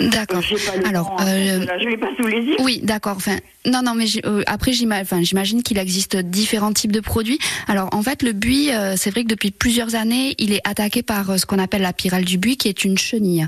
D'accord. 0.00 0.42
Alors, 0.84 1.16
euh, 1.20 1.64
là, 1.64 1.78
je 1.78 1.88
l'ai 1.88 1.96
pas 1.96 2.10
sous 2.20 2.26
les 2.26 2.42
yeux. 2.42 2.56
Oui, 2.58 2.80
d'accord. 2.82 3.16
Enfin, 3.16 3.38
non, 3.64 3.82
non, 3.82 3.94
mais 3.94 4.06
euh, 4.24 4.42
après, 4.46 4.72
j'imagine 4.72 5.62
qu'il 5.62 5.78
existe 5.78 6.16
différents 6.16 6.72
types 6.72 6.92
de 6.92 7.00
produits. 7.00 7.38
Alors, 7.66 7.88
en 7.92 8.02
fait, 8.02 8.22
le 8.22 8.32
buis, 8.32 8.70
euh, 8.72 8.94
c'est 8.96 9.10
vrai 9.10 9.24
que 9.24 9.28
depuis 9.28 9.50
plusieurs 9.50 9.94
années, 9.94 10.34
il 10.38 10.52
est 10.52 10.60
attaqué 10.64 11.02
par 11.02 11.30
euh, 11.30 11.36
ce 11.38 11.46
qu'on 11.46 11.58
appelle 11.58 11.82
la 11.82 11.92
pyrale 11.92 12.24
du 12.24 12.38
buis, 12.38 12.56
qui 12.56 12.68
est 12.68 12.84
une 12.84 12.98
chenille. 12.98 13.46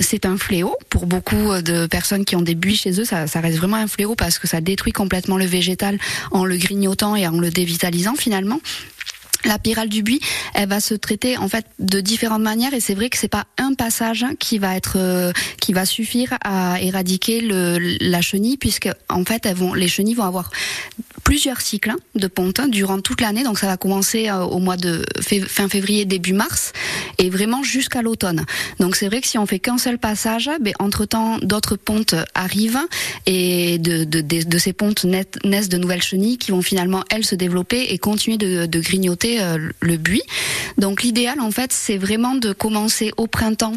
C'est 0.00 0.24
un 0.24 0.36
fléau 0.36 0.76
pour 0.88 1.06
beaucoup 1.06 1.60
de 1.62 1.86
personnes 1.86 2.24
qui 2.24 2.36
ont 2.36 2.42
des 2.42 2.54
buis 2.54 2.76
chez 2.76 2.98
eux. 3.00 3.04
Ça, 3.04 3.26
ça 3.26 3.40
reste 3.40 3.58
vraiment 3.58 3.76
un 3.76 3.86
fléau 3.86 4.14
parce 4.14 4.38
que 4.38 4.46
ça 4.46 4.60
détruit 4.60 4.92
complètement 4.92 5.36
le 5.36 5.44
végétal 5.44 5.98
en 6.30 6.44
le 6.44 6.56
grignotant 6.56 7.16
et 7.16 7.26
en 7.26 7.38
le 7.38 7.50
dévitalisant 7.50 8.14
finalement. 8.14 8.60
La 9.44 9.58
pyrale 9.58 9.88
du 9.88 10.02
buis, 10.02 10.20
elle 10.54 10.68
va 10.68 10.80
se 10.80 10.94
traiter 10.94 11.36
en 11.36 11.48
fait 11.48 11.66
de 11.78 12.00
différentes 12.00 12.42
manières. 12.42 12.74
Et 12.74 12.80
c'est 12.80 12.94
vrai 12.94 13.10
que 13.10 13.18
c'est 13.18 13.28
pas 13.28 13.46
un 13.58 13.74
passage 13.74 14.26
qui 14.38 14.58
va 14.58 14.76
être 14.76 14.96
euh, 14.96 15.32
qui 15.60 15.72
va 15.72 15.84
suffire 15.84 16.36
à 16.44 16.80
éradiquer 16.80 17.40
le, 17.40 17.78
la 18.00 18.20
chenille 18.20 18.56
puisque 18.56 18.88
en 19.08 19.24
fait 19.24 19.48
les 19.74 19.88
chenilles 19.88 20.14
vont 20.14 20.24
avoir 20.24 20.50
plusieurs 21.24 21.60
cycles 21.60 21.90
hein, 21.90 21.98
de 22.14 22.26
ponte 22.26 22.60
durant 22.68 23.00
toute 23.00 23.20
l'année 23.20 23.42
donc 23.42 23.58
ça 23.58 23.66
va 23.66 23.76
commencer 23.76 24.28
euh, 24.28 24.40
au 24.40 24.58
mois 24.58 24.76
de 24.76 25.04
fin 25.48 25.68
février 25.68 26.04
début 26.04 26.32
mars 26.32 26.72
et 27.18 27.30
vraiment 27.30 27.62
jusqu'à 27.62 28.02
l'automne. 28.02 28.44
Donc 28.78 28.96
c'est 28.96 29.06
vrai 29.06 29.20
que 29.20 29.26
si 29.26 29.38
on 29.38 29.46
fait 29.46 29.58
qu'un 29.58 29.78
seul 29.78 29.98
passage, 29.98 30.50
ben, 30.60 30.72
entre-temps 30.78 31.38
d'autres 31.38 31.76
pontes 31.76 32.14
arrivent 32.34 32.80
et 33.26 33.78
de, 33.78 34.04
de, 34.04 34.20
de, 34.20 34.42
de 34.42 34.58
ces 34.58 34.72
pontes 34.72 35.04
naissent 35.04 35.26
naissent 35.44 35.68
de 35.68 35.76
nouvelles 35.76 36.02
chenilles 36.02 36.38
qui 36.38 36.50
vont 36.50 36.62
finalement 36.62 37.04
elles 37.10 37.24
se 37.24 37.34
développer 37.34 37.92
et 37.92 37.98
continuer 37.98 38.38
de, 38.38 38.66
de 38.66 38.80
grignoter 38.80 39.40
euh, 39.40 39.58
le 39.80 39.96
buis. 39.96 40.22
Donc 40.78 41.02
l'idéal 41.02 41.40
en 41.40 41.50
fait 41.50 41.72
c'est 41.72 41.98
vraiment 41.98 42.34
de 42.34 42.52
commencer 42.52 43.12
au 43.16 43.26
printemps 43.26 43.74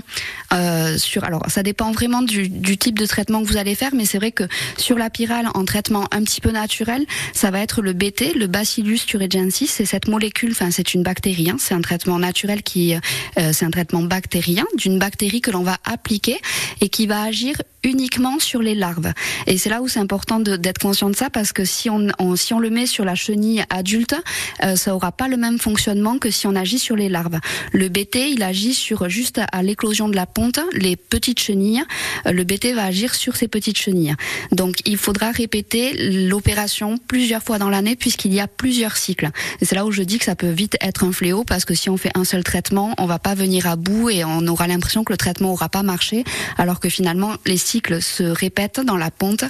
euh, 0.54 0.98
sur 0.98 1.24
alors 1.24 1.44
ça 1.50 1.64
dépend 1.64 1.92
vraiment 1.92 2.22
du, 2.22 2.50
du 2.50 2.78
type 2.78 2.98
de 2.98 3.06
traitement 3.06 3.42
que 3.42 3.48
vous 3.48 3.58
allez 3.58 3.76
faire 3.76 3.92
mais 3.94 4.06
c'est 4.06 4.18
vrai 4.18 4.32
que 4.32 4.44
sur 4.78 4.98
la 4.98 5.10
pyrale 5.10 5.48
en 5.54 5.66
traitement 5.66 6.08
un 6.12 6.24
petit 6.24 6.42
peu 6.42 6.52
naturel 6.52 7.06
ça 7.34 7.52
va 7.52 7.60
être 7.60 7.82
le 7.82 7.94
BT 7.94 8.34
le 8.36 8.48
Bacillus 8.48 9.00
thuringiensis. 9.06 9.70
C'est 9.70 9.86
cette 9.86 10.08
molécule 10.08 10.52
enfin 10.52 10.72
c'est 10.72 10.94
une 10.94 11.04
bactérie 11.04 11.50
hein, 11.50 11.58
c'est 11.60 11.74
un 11.74 11.82
traitement 11.82 12.20
naturel 12.20 12.64
qui 12.64 12.96
euh, 12.96 13.52
c'est 13.52 13.66
un 13.66 13.72
traitement 13.72 14.04
bactérien 14.04 14.66
d'une 14.78 15.00
bactérie 15.00 15.42
que 15.42 15.52
l'on 15.52 15.64
va 15.64 15.78
appliquer 15.84 16.40
et 16.80 16.90
qui 16.90 17.08
va 17.08 17.24
agir 17.24 17.56
uniquement 17.84 18.40
sur 18.40 18.62
les 18.62 18.76
larves. 18.76 19.12
Et 19.48 19.58
c'est 19.58 19.70
là 19.70 19.82
où 19.82 19.88
c'est 19.88 20.00
important 20.00 20.40
d'être 20.40 20.80
conscient 20.80 21.10
de 21.10 21.16
ça 21.16 21.30
parce 21.30 21.52
que 21.52 21.66
si 21.66 21.90
on, 21.90 22.08
si 22.36 22.54
on 22.54 22.60
le 22.60 22.70
met 22.70 22.86
sur 22.86 23.06
la 23.06 23.16
chenille 23.16 23.64
adulte, 23.70 24.16
euh, 24.64 24.76
ça 24.76 24.96
aura 24.96 25.12
pas 25.12 25.28
le 25.28 25.38
même 25.38 25.60
fonctionnement 25.60 26.18
que 26.18 26.32
si 26.32 26.48
on 26.48 26.56
agit 26.56 26.80
sur 26.80 26.96
les 26.96 27.10
larves. 27.10 27.40
Le 27.72 27.90
BT, 27.90 28.30
il 28.32 28.44
agit 28.44 28.74
sur 28.74 29.10
juste 29.10 29.42
à 29.52 29.64
l'éclosion 29.64 30.08
de 30.08 30.16
la 30.16 30.26
ponte, 30.26 30.60
les 30.74 30.96
petites 30.96 31.40
chenilles. 31.40 31.84
Euh, 32.26 32.32
Le 32.32 32.44
BT 32.44 32.74
va 32.74 32.86
agir 32.86 33.16
sur 33.16 33.36
ces 33.36 33.48
petites 33.48 33.78
chenilles. 33.78 34.16
Donc 34.52 34.78
il 34.86 34.98
faudra 34.98 35.32
répéter 35.32 35.94
l'opération 36.28 36.98
plusieurs 37.08 37.44
fois 37.44 37.60
dans 37.60 37.70
l'année 37.70 37.96
puisqu'il 37.96 38.34
y 38.34 38.40
a 38.40 38.48
plusieurs 38.48 38.98
cycles. 38.98 39.30
C'est 39.62 39.76
là 39.76 39.86
où 39.86 39.92
je 39.92 40.04
dis 40.04 40.20
que 40.20 40.26
ça 40.26 40.36
peut 40.36 40.50
vite 40.50 40.78
être 40.82 41.04
un 41.04 41.12
fléau 41.12 41.44
parce 41.44 41.66
que 41.66 41.74
si 41.74 41.90
on 41.90 41.98
fait 41.98 42.12
un 42.16 42.24
seul 42.24 42.44
traitement, 42.44 42.94
on 42.98 43.06
va 43.06 43.20
pas 43.20 43.36
venir 43.36 43.68
à 43.68 43.76
bout 43.76 44.10
et 44.10 44.24
on 44.24 44.48
aura 44.48 44.68
l'impression 44.68 45.04
que 45.04 45.14
le 45.14 45.18
traitement 45.18 45.52
aura 45.52 45.70
pas 45.70 45.84
marché 45.84 46.24
alors 46.58 46.80
que 46.80 46.90
finalement 46.90 47.34
les 47.46 47.58
cycles 47.58 47.73
se 48.02 48.24
répètent 48.24 48.80
dans 48.80 48.98
la 48.98 49.12
ponte 49.12 49.44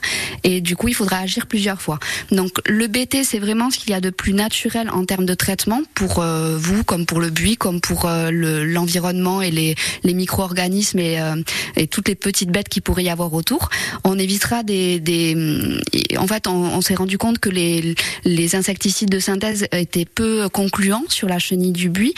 et 0.43 0.61
du 0.61 0.75
coup 0.75 0.87
il 0.87 0.93
faudra 0.93 1.17
agir 1.19 1.47
plusieurs 1.47 1.81
fois. 1.81 1.99
Donc 2.31 2.51
le 2.67 2.87
BT 2.87 3.23
c'est 3.23 3.39
vraiment 3.39 3.69
ce 3.71 3.77
qu'il 3.79 3.89
y 3.91 3.93
a 3.93 4.01
de 4.01 4.09
plus 4.09 4.33
naturel 4.33 4.89
en 4.89 5.05
termes 5.05 5.25
de 5.25 5.33
traitement 5.33 5.81
pour 5.95 6.19
euh, 6.19 6.57
vous 6.57 6.83
comme 6.83 7.05
pour 7.05 7.19
le 7.19 7.29
buis 7.29 7.57
comme 7.57 7.81
pour 7.81 8.05
euh, 8.05 8.31
le- 8.31 8.65
l'environnement 8.65 9.41
et 9.41 9.51
les, 9.51 9.75
les 10.03 10.13
micro-organismes 10.13 10.99
et, 10.99 11.19
euh, 11.19 11.35
et 11.75 11.87
toutes 11.87 12.07
les 12.07 12.15
petites 12.15 12.49
bêtes 12.51 12.69
qui 12.69 12.81
pourrait 12.81 13.03
y 13.03 13.09
avoir 13.09 13.33
autour. 13.33 13.69
On 14.03 14.17
évitera 14.19 14.63
des, 14.63 14.99
des 14.99 15.35
en 16.17 16.27
fait 16.27 16.47
on, 16.47 16.51
on 16.53 16.81
s'est 16.81 16.95
rendu 16.95 17.17
compte 17.17 17.39
que 17.39 17.49
les, 17.49 17.95
les 18.25 18.55
insecticides 18.55 19.09
de 19.09 19.19
synthèse 19.19 19.67
étaient 19.71 20.05
peu 20.05 20.49
concluants 20.49 21.03
sur 21.09 21.27
la 21.27 21.39
chenille 21.39 21.71
du 21.71 21.89
buis. 21.89 22.13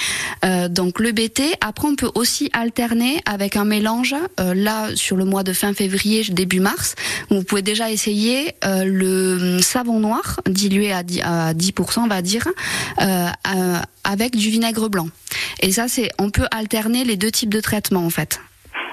Donc 0.69 0.99
le 0.99 1.11
BT, 1.11 1.41
après 1.61 1.87
on 1.87 1.95
peut 1.95 2.09
aussi 2.15 2.49
alterner 2.53 3.21
avec 3.25 3.55
un 3.55 3.65
mélange, 3.65 4.15
là 4.37 4.89
sur 4.95 5.15
le 5.15 5.25
mois 5.25 5.43
de 5.43 5.53
fin 5.53 5.73
février, 5.73 5.94
début 6.31 6.59
mars, 6.59 6.95
vous 7.29 7.43
pouvez 7.43 7.61
déjà 7.61 7.89
essayer 7.91 8.53
euh, 8.65 8.83
le 8.85 9.59
savon 9.61 9.99
noir 9.99 10.39
dilué 10.47 10.91
à 10.91 11.03
10%, 11.03 11.21
à 11.23 11.53
10% 11.53 11.99
on 11.99 12.07
va 12.07 12.21
dire, 12.21 12.47
euh, 13.01 13.03
euh, 13.05 13.77
avec 14.03 14.35
du 14.35 14.49
vinaigre 14.49 14.89
blanc. 14.89 15.07
Et 15.61 15.71
ça 15.71 15.87
c'est, 15.87 16.09
on 16.19 16.29
peut 16.29 16.47
alterner 16.51 17.03
les 17.03 17.17
deux 17.17 17.31
types 17.31 17.53
de 17.53 17.61
traitements 17.61 18.05
en 18.05 18.09
fait. 18.09 18.39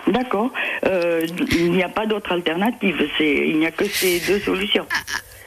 D'accord. 0.07 0.51
Euh, 0.87 1.27
il 1.53 1.73
n'y 1.73 1.83
a 1.83 1.89
pas 1.89 2.07
d'autre 2.07 2.33
alternative. 2.33 3.09
Il 3.21 3.59
n'y 3.59 3.67
a 3.67 3.71
que 3.71 3.85
ces 3.87 4.21
deux 4.21 4.41
solutions. 4.41 4.87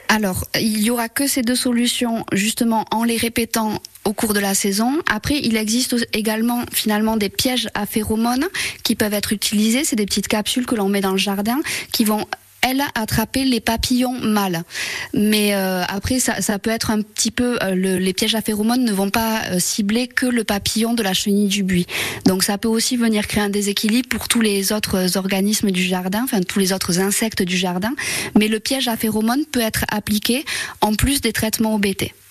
Alors, 0.08 0.44
il 0.54 0.82
y 0.82 0.90
aura 0.90 1.08
que 1.08 1.26
ces 1.26 1.42
deux 1.42 1.56
solutions, 1.56 2.24
justement, 2.32 2.84
en 2.90 3.04
les 3.04 3.16
répétant 3.16 3.80
au 4.04 4.12
cours 4.12 4.34
de 4.34 4.40
la 4.40 4.54
saison. 4.54 4.98
Après, 5.10 5.38
il 5.42 5.56
existe 5.56 5.96
également 6.12 6.62
finalement 6.72 7.16
des 7.16 7.28
pièges 7.28 7.68
à 7.74 7.86
phéromones 7.86 8.46
qui 8.84 8.94
peuvent 8.94 9.14
être 9.14 9.32
utilisés. 9.32 9.84
C'est 9.84 9.96
des 9.96 10.06
petites 10.06 10.28
capsules 10.28 10.66
que 10.66 10.74
l'on 10.74 10.88
met 10.88 11.00
dans 11.00 11.12
le 11.12 11.18
jardin 11.18 11.60
qui 11.92 12.04
vont 12.04 12.24
elles 12.62 12.82
attraper 12.94 13.44
les 13.44 13.60
papillons 13.60 14.18
mâles. 14.20 14.62
Mais 15.14 15.54
euh, 15.54 15.82
après, 15.88 16.18
ça, 16.18 16.40
ça 16.42 16.58
peut 16.58 16.70
être 16.70 16.90
un 16.90 17.02
petit 17.02 17.30
peu 17.30 17.58
euh, 17.62 17.74
le- 17.74 17.98
les 17.98 18.12
pièges 18.12 18.34
à 18.34 18.40
phéromones 18.40 18.84
ne 18.84 18.92
vont 18.92 19.10
pas 19.10 19.42
euh, 19.52 19.58
cibler 19.58 20.08
que 20.08 20.26
le 20.26 20.42
papillon 20.44 20.94
de 20.94 21.02
la 21.02 21.14
chenille 21.14 21.48
du 21.48 21.62
buis. 21.62 21.86
Donc 22.24 22.42
ça 22.42 22.58
peut 22.58 22.68
aussi 22.68 22.96
venir 22.96 23.26
créer 23.26 23.42
un 23.44 23.48
déséquilibre 23.50 24.08
pour 24.08 24.28
tous 24.28 24.40
les 24.40 24.72
autres 24.72 25.16
organismes 25.16 25.70
du 25.70 25.82
jardin, 25.84 26.22
enfin 26.24 26.40
tous 26.42 26.58
les 26.58 26.72
autres 26.72 26.98
insectes 27.00 27.42
du 27.42 27.56
jardin. 27.56 27.94
Mais 28.36 28.48
le 28.48 28.58
piège 28.60 28.88
à 28.88 28.96
phéromones 28.96 29.44
peut 29.46 29.60
être 29.60 29.84
appliqué 29.88 30.44
en 30.80 30.94
plus 30.94 31.20
des 31.20 31.32
traitements 31.32 31.74
au 31.74 31.78
BT. 31.78 32.12
D'accord. 32.12 32.25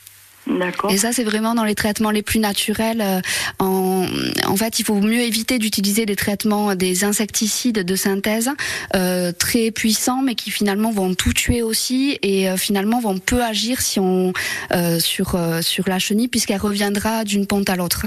Et 0.89 0.97
ça, 0.97 1.11
c'est 1.11 1.23
vraiment 1.23 1.55
dans 1.55 1.63
les 1.63 1.75
traitements 1.75 2.11
les 2.11 2.21
plus 2.21 2.39
naturels. 2.39 3.01
euh, 3.01 3.21
En, 3.59 4.05
en 4.45 4.55
fait, 4.55 4.79
il 4.79 4.85
faut 4.85 4.99
mieux 4.99 5.21
éviter 5.21 5.59
d'utiliser 5.59 6.05
des 6.05 6.15
traitements, 6.15 6.75
des 6.75 7.03
insecticides 7.03 7.79
de 7.83 7.95
synthèse 7.95 8.49
euh, 8.95 9.31
très 9.31 9.71
puissants, 9.71 10.21
mais 10.21 10.35
qui 10.35 10.51
finalement 10.51 10.91
vont 10.91 11.13
tout 11.15 11.33
tuer 11.33 11.61
aussi 11.61 12.17
et 12.21 12.49
euh, 12.49 12.57
finalement 12.57 12.99
vont 12.99 13.17
peu 13.17 13.43
agir 13.43 13.81
si 13.81 13.99
on 13.99 14.33
euh, 14.71 14.99
sur 14.99 15.35
euh, 15.35 15.61
sur 15.61 15.87
la 15.89 15.99
chenille, 15.99 16.27
puisqu'elle 16.27 16.61
reviendra 16.61 17.23
d'une 17.23 17.47
ponte 17.47 17.69
à 17.69 17.75
l'autre. 17.75 18.05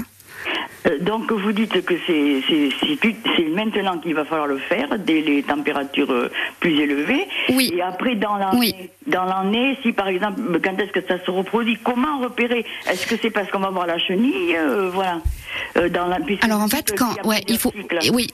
Euh, 0.87 0.97
donc 0.99 1.31
vous 1.31 1.51
dites 1.51 1.83
que 1.85 1.93
c'est 2.07 3.43
maintenant 3.49 3.97
qu'il 3.99 4.15
va 4.15 4.25
falloir 4.25 4.47
le 4.47 4.57
faire, 4.57 4.87
dès 4.99 5.21
les 5.21 5.43
températures 5.43 6.11
euh, 6.11 6.31
plus 6.59 6.79
élevées. 6.79 7.27
Oui. 7.49 7.71
Et 7.75 7.81
après, 7.81 8.15
dans 8.15 8.37
l'année, 8.37 8.57
Oui. 8.57 8.75
dans 9.07 9.25
l'année, 9.25 9.77
si 9.83 9.91
par 9.91 10.07
exemple, 10.07 10.41
quand 10.63 10.77
est-ce 10.79 10.91
que 10.91 11.05
ça 11.07 11.23
se 11.23 11.31
reproduit 11.31 11.77
Comment 11.83 12.19
repérer? 12.19 12.65
Est-ce 12.89 13.07
que 13.07 13.15
c'est 13.21 13.29
parce 13.29 13.49
qu'on 13.51 13.59
va 13.59 13.69
voir 13.69 13.87
la 13.87 13.97
chenille 13.99 14.55
euh, 14.55 14.89
Voilà. 14.93 15.19
Euh, 15.77 15.89
dans 15.89 16.07
la, 16.07 16.19
puisque 16.19 16.43
Alors 16.43 16.61
en 16.61 16.67
fait, 16.67 16.93
quand, 16.97 17.13
ouais, 17.25 17.43
il 17.47 17.57
faut, 17.57 17.73
oui. 18.13 18.27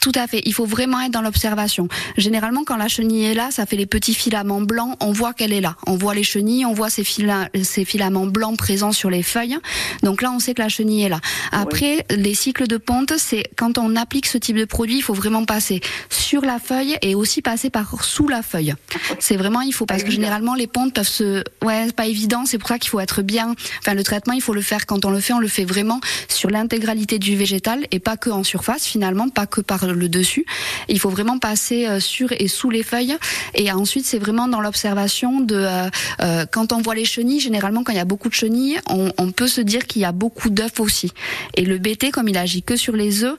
Tout 0.00 0.12
à 0.14 0.26
fait. 0.26 0.40
Il 0.46 0.54
faut 0.54 0.64
vraiment 0.64 1.00
être 1.00 1.12
dans 1.12 1.20
l'observation. 1.22 1.88
Généralement, 2.16 2.64
quand 2.64 2.76
la 2.76 2.88
chenille 2.88 3.24
est 3.24 3.34
là, 3.34 3.50
ça 3.50 3.66
fait 3.66 3.76
les 3.76 3.86
petits 3.86 4.14
filaments 4.14 4.60
blancs. 4.62 4.96
On 5.00 5.12
voit 5.12 5.34
qu'elle 5.34 5.52
est 5.52 5.60
là. 5.60 5.76
On 5.86 5.96
voit 5.96 6.14
les 6.14 6.22
chenilles, 6.22 6.64
on 6.64 6.72
voit 6.72 6.88
ces, 6.90 7.04
fila- 7.04 7.48
ces 7.62 7.84
filaments 7.84 8.26
blancs 8.26 8.56
présents 8.56 8.92
sur 8.92 9.10
les 9.10 9.22
feuilles. 9.22 9.58
Donc 10.02 10.22
là, 10.22 10.32
on 10.32 10.38
sait 10.38 10.54
que 10.54 10.62
la 10.62 10.68
chenille 10.68 11.02
est 11.02 11.08
là. 11.08 11.20
Après, 11.52 12.06
les 12.10 12.34
cycles 12.34 12.66
de 12.66 12.76
ponte, 12.78 13.12
c'est 13.18 13.44
quand 13.56 13.76
on 13.78 13.94
applique 13.96 14.26
ce 14.26 14.38
type 14.38 14.56
de 14.56 14.64
produit, 14.64 14.96
il 14.96 15.02
faut 15.02 15.14
vraiment 15.14 15.44
passer 15.44 15.80
sur 16.08 16.42
la 16.42 16.58
feuille 16.58 16.96
et 17.02 17.14
aussi 17.14 17.42
passer 17.42 17.68
par 17.70 18.02
sous 18.04 18.28
la 18.28 18.42
feuille. 18.42 18.74
C'est 19.18 19.36
vraiment, 19.36 19.60
il 19.60 19.72
faut 19.72 19.84
parce 19.86 20.02
que 20.02 20.10
généralement 20.10 20.54
les 20.54 20.66
pontes 20.66 20.94
peuvent 20.94 21.06
se, 21.06 21.42
ouais, 21.62 21.84
c'est 21.86 21.94
pas 21.96 22.06
évident. 22.06 22.44
C'est 22.46 22.58
pour 22.58 22.68
ça 22.68 22.78
qu'il 22.78 22.88
faut 22.90 23.00
être 23.00 23.22
bien. 23.22 23.54
Enfin, 23.80 23.94
le 23.94 24.02
traitement, 24.02 24.32
il 24.32 24.40
faut 24.40 24.54
le 24.54 24.62
faire 24.62 24.86
quand 24.86 25.04
on 25.04 25.10
le 25.10 25.20
fait, 25.20 25.32
on 25.34 25.40
le 25.40 25.48
fait 25.48 25.64
vraiment 25.64 26.00
sur 26.28 26.48
l'intégralité 26.50 27.18
du 27.18 27.36
végétal 27.36 27.86
et 27.90 27.98
pas 27.98 28.16
que 28.16 28.30
en 28.30 28.44
surface 28.44 28.86
finalement, 28.86 29.28
pas 29.28 29.46
que 29.46 29.60
par 29.60 29.86
le 29.92 30.08
dessus. 30.08 30.44
Il 30.88 30.98
faut 30.98 31.10
vraiment 31.10 31.38
passer 31.38 31.86
euh, 31.86 32.00
sur 32.00 32.32
et 32.32 32.48
sous 32.48 32.70
les 32.70 32.82
feuilles. 32.82 33.16
Et 33.54 33.70
ensuite, 33.72 34.06
c'est 34.06 34.18
vraiment 34.18 34.48
dans 34.48 34.60
l'observation 34.60 35.40
de 35.40 35.56
euh, 35.56 35.88
euh, 36.20 36.46
quand 36.50 36.72
on 36.72 36.80
voit 36.80 36.94
les 36.94 37.04
chenilles. 37.04 37.40
Généralement, 37.40 37.82
quand 37.82 37.92
il 37.92 37.98
y 37.98 38.00
a 38.00 38.04
beaucoup 38.04 38.28
de 38.28 38.34
chenilles, 38.34 38.80
on, 38.88 39.10
peut 39.30 39.46
se 39.46 39.60
dire 39.60 39.86
qu'il 39.86 40.02
y 40.02 40.04
a 40.04 40.12
beaucoup 40.12 40.50
d'œufs 40.50 40.80
aussi. 40.80 41.12
Et 41.54 41.64
le 41.64 41.78
BT, 41.78 42.10
comme 42.10 42.28
il 42.28 42.36
agit 42.36 42.62
que 42.62 42.76
sur 42.76 42.94
les 42.96 43.22
œufs, 43.24 43.36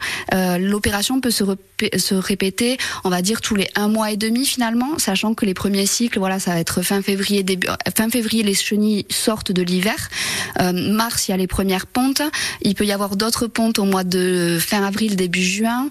l'opération 0.59 1.19
peut 1.19 1.31
se, 1.31 1.43
se 1.97 2.15
répéter, 2.15 2.77
on 3.03 3.09
va 3.09 3.21
dire 3.21 3.41
tous 3.41 3.55
les 3.55 3.67
un 3.75 3.89
mois 3.89 4.11
et 4.11 4.17
demi 4.17 4.45
finalement, 4.45 4.97
sachant 4.97 5.33
que 5.33 5.45
les 5.45 5.53
premiers 5.53 5.85
cycles, 5.85 6.17
voilà, 6.17 6.39
ça 6.39 6.51
va 6.51 6.59
être 6.59 6.81
fin 6.81 7.01
février, 7.01 7.43
début 7.43 7.67
fin 7.95 8.09
février, 8.09 8.43
les 8.43 8.53
chenilles 8.53 9.05
sortent 9.09 9.51
de 9.51 9.61
l'hiver. 9.61 10.09
Mars, 10.59 11.27
il 11.27 11.31
y 11.31 11.33
a 11.33 11.37
les 11.37 11.47
premières 11.47 11.87
pontes. 11.87 12.21
Il 12.61 12.75
peut 12.75 12.85
y 12.85 12.91
avoir 12.91 13.17
d'autres 13.17 13.47
pontes 13.47 13.79
au 13.79 13.85
mois 13.85 14.03
de 14.03 14.57
fin 14.59 14.83
avril, 14.83 15.15
début 15.15 15.43
juin. 15.43 15.89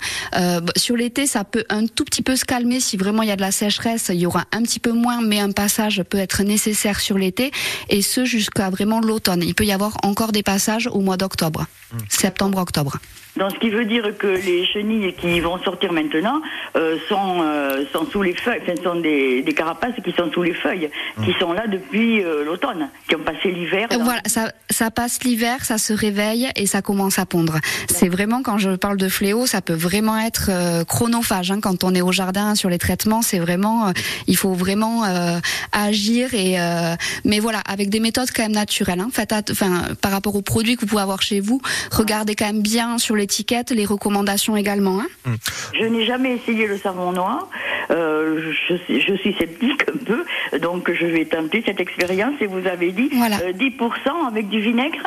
Bah, 0.60 0.72
sur 0.76 0.96
l'été, 0.96 1.26
ça 1.28 1.44
peut 1.44 1.64
un 1.70 1.86
tout 1.86 2.04
petit 2.04 2.22
peu 2.22 2.34
se 2.34 2.44
calmer 2.44 2.80
si 2.80 2.96
vraiment 2.96 3.22
il 3.22 3.28
y 3.28 3.32
a 3.32 3.36
de 3.36 3.40
la 3.42 3.52
sécheresse. 3.52 4.10
Il 4.12 4.18
y 4.18 4.26
aura 4.26 4.44
un 4.50 4.62
petit 4.62 4.80
peu 4.80 4.90
moins, 4.90 5.20
mais 5.20 5.38
un 5.38 5.52
passage 5.52 6.02
peut 6.02 6.18
être 6.18 6.42
nécessaire 6.42 6.98
sur 6.98 7.16
l'été, 7.18 7.52
et 7.88 8.02
ce 8.02 8.24
jusqu'à 8.24 8.70
vraiment 8.70 9.00
l'automne. 9.00 9.42
Il 9.44 9.54
peut 9.54 9.64
y 9.64 9.72
avoir 9.72 9.96
encore 10.02 10.32
des 10.32 10.42
passages 10.42 10.88
au 10.92 11.00
mois 11.00 11.16
d'octobre, 11.16 11.66
septembre-octobre. 12.08 12.96
Donc, 13.36 13.52
ce 13.52 13.58
qui 13.60 13.70
veut 13.70 13.84
dire 13.84 14.04
que 14.18 14.26
les 14.26 14.66
chenilles 14.66 15.14
qui 15.14 15.38
vont 15.38 15.56
sortir 15.62 15.92
maintenant 15.92 16.42
euh, 16.76 16.96
sont, 17.08 17.40
euh, 17.42 17.84
sont 17.92 18.04
sous 18.10 18.22
les 18.22 18.34
feuilles, 18.34 18.58
enfin, 18.62 18.74
sont 18.82 19.00
des, 19.00 19.42
des 19.42 19.52
carapaces 19.54 19.94
qui 20.04 20.10
sont 20.12 20.30
sous 20.32 20.42
les 20.42 20.52
feuilles, 20.52 20.90
qui 21.24 21.32
sont 21.38 21.52
là 21.52 21.68
depuis 21.68 22.24
euh, 22.24 22.44
l'automne, 22.44 22.88
qui 23.08 23.14
ont 23.14 23.22
passé 23.22 23.52
l'hiver. 23.52 23.86
Euh, 23.92 23.98
dans- 23.98 24.04
Voilà, 24.04 24.20
ça, 24.26 24.52
ça 24.68 24.90
passe 24.90 25.22
l'hiver, 25.22 25.64
ça 25.64 25.78
se 25.78 25.92
réveille 25.92 26.48
et 26.56 26.66
ça 26.66 26.82
commence 26.82 27.20
à 27.20 27.24
pondre. 27.24 27.58
C'est 27.88 28.08
vraiment 28.08 28.42
quand 28.42 28.58
je 28.58 28.70
parle 28.70 28.96
de 28.96 29.08
fléau, 29.08 29.46
ça 29.46 29.62
peut 29.62 29.74
vraiment 29.74 30.18
être 30.18 30.39
euh, 30.48 30.84
chronophage. 30.84 31.50
hein. 31.50 31.60
quand 31.60 31.84
on 31.84 31.94
est 31.94 32.00
au 32.00 32.12
jardin 32.12 32.54
sur 32.54 32.70
les 32.70 32.78
traitements, 32.78 33.22
c'est 33.22 33.38
vraiment, 33.38 33.88
euh, 33.88 33.92
il 34.26 34.36
faut 34.36 34.52
vraiment 34.54 35.04
euh, 35.04 35.38
agir 35.72 36.34
et, 36.34 36.60
euh, 36.60 36.94
mais 37.24 37.38
voilà, 37.40 37.58
avec 37.66 37.90
des 37.90 38.00
méthodes 38.00 38.30
quand 38.34 38.42
même 38.42 38.52
naturelles. 38.52 39.00
Hein. 39.00 39.10
Faites 39.12 39.50
enfin, 39.50 39.82
par 40.00 40.12
rapport 40.12 40.34
aux 40.36 40.42
produits 40.42 40.76
que 40.76 40.80
vous 40.82 40.86
pouvez 40.86 41.02
avoir 41.02 41.22
chez 41.22 41.40
vous, 41.40 41.60
regardez 41.92 42.34
quand 42.34 42.46
même 42.46 42.62
bien 42.62 42.98
sur 42.98 43.16
l'étiquette 43.16 43.70
les 43.70 43.84
recommandations 43.86 44.56
également. 44.56 45.00
Hein. 45.26 45.34
Je 45.78 45.84
n'ai 45.84 46.06
jamais 46.06 46.36
essayé 46.36 46.66
le 46.66 46.78
savon 46.78 47.12
noir. 47.12 47.48
Euh, 47.90 48.52
je, 48.68 48.74
suis- 48.76 49.00
je 49.00 49.14
suis 49.16 49.34
sceptique 49.38 49.82
un 49.92 50.04
peu, 50.04 50.24
donc 50.58 50.90
je 50.92 51.06
vais 51.06 51.24
tenter 51.24 51.62
cette 51.66 51.80
expérience. 51.80 52.34
Et 52.40 52.46
vous 52.46 52.66
avez 52.66 52.92
dit 52.92 53.08
Voilà. 53.12 53.38
euh, 53.42 53.52
10% 53.52 54.26
avec 54.28 54.48
du 54.48 54.60
vinaigre. 54.60 55.02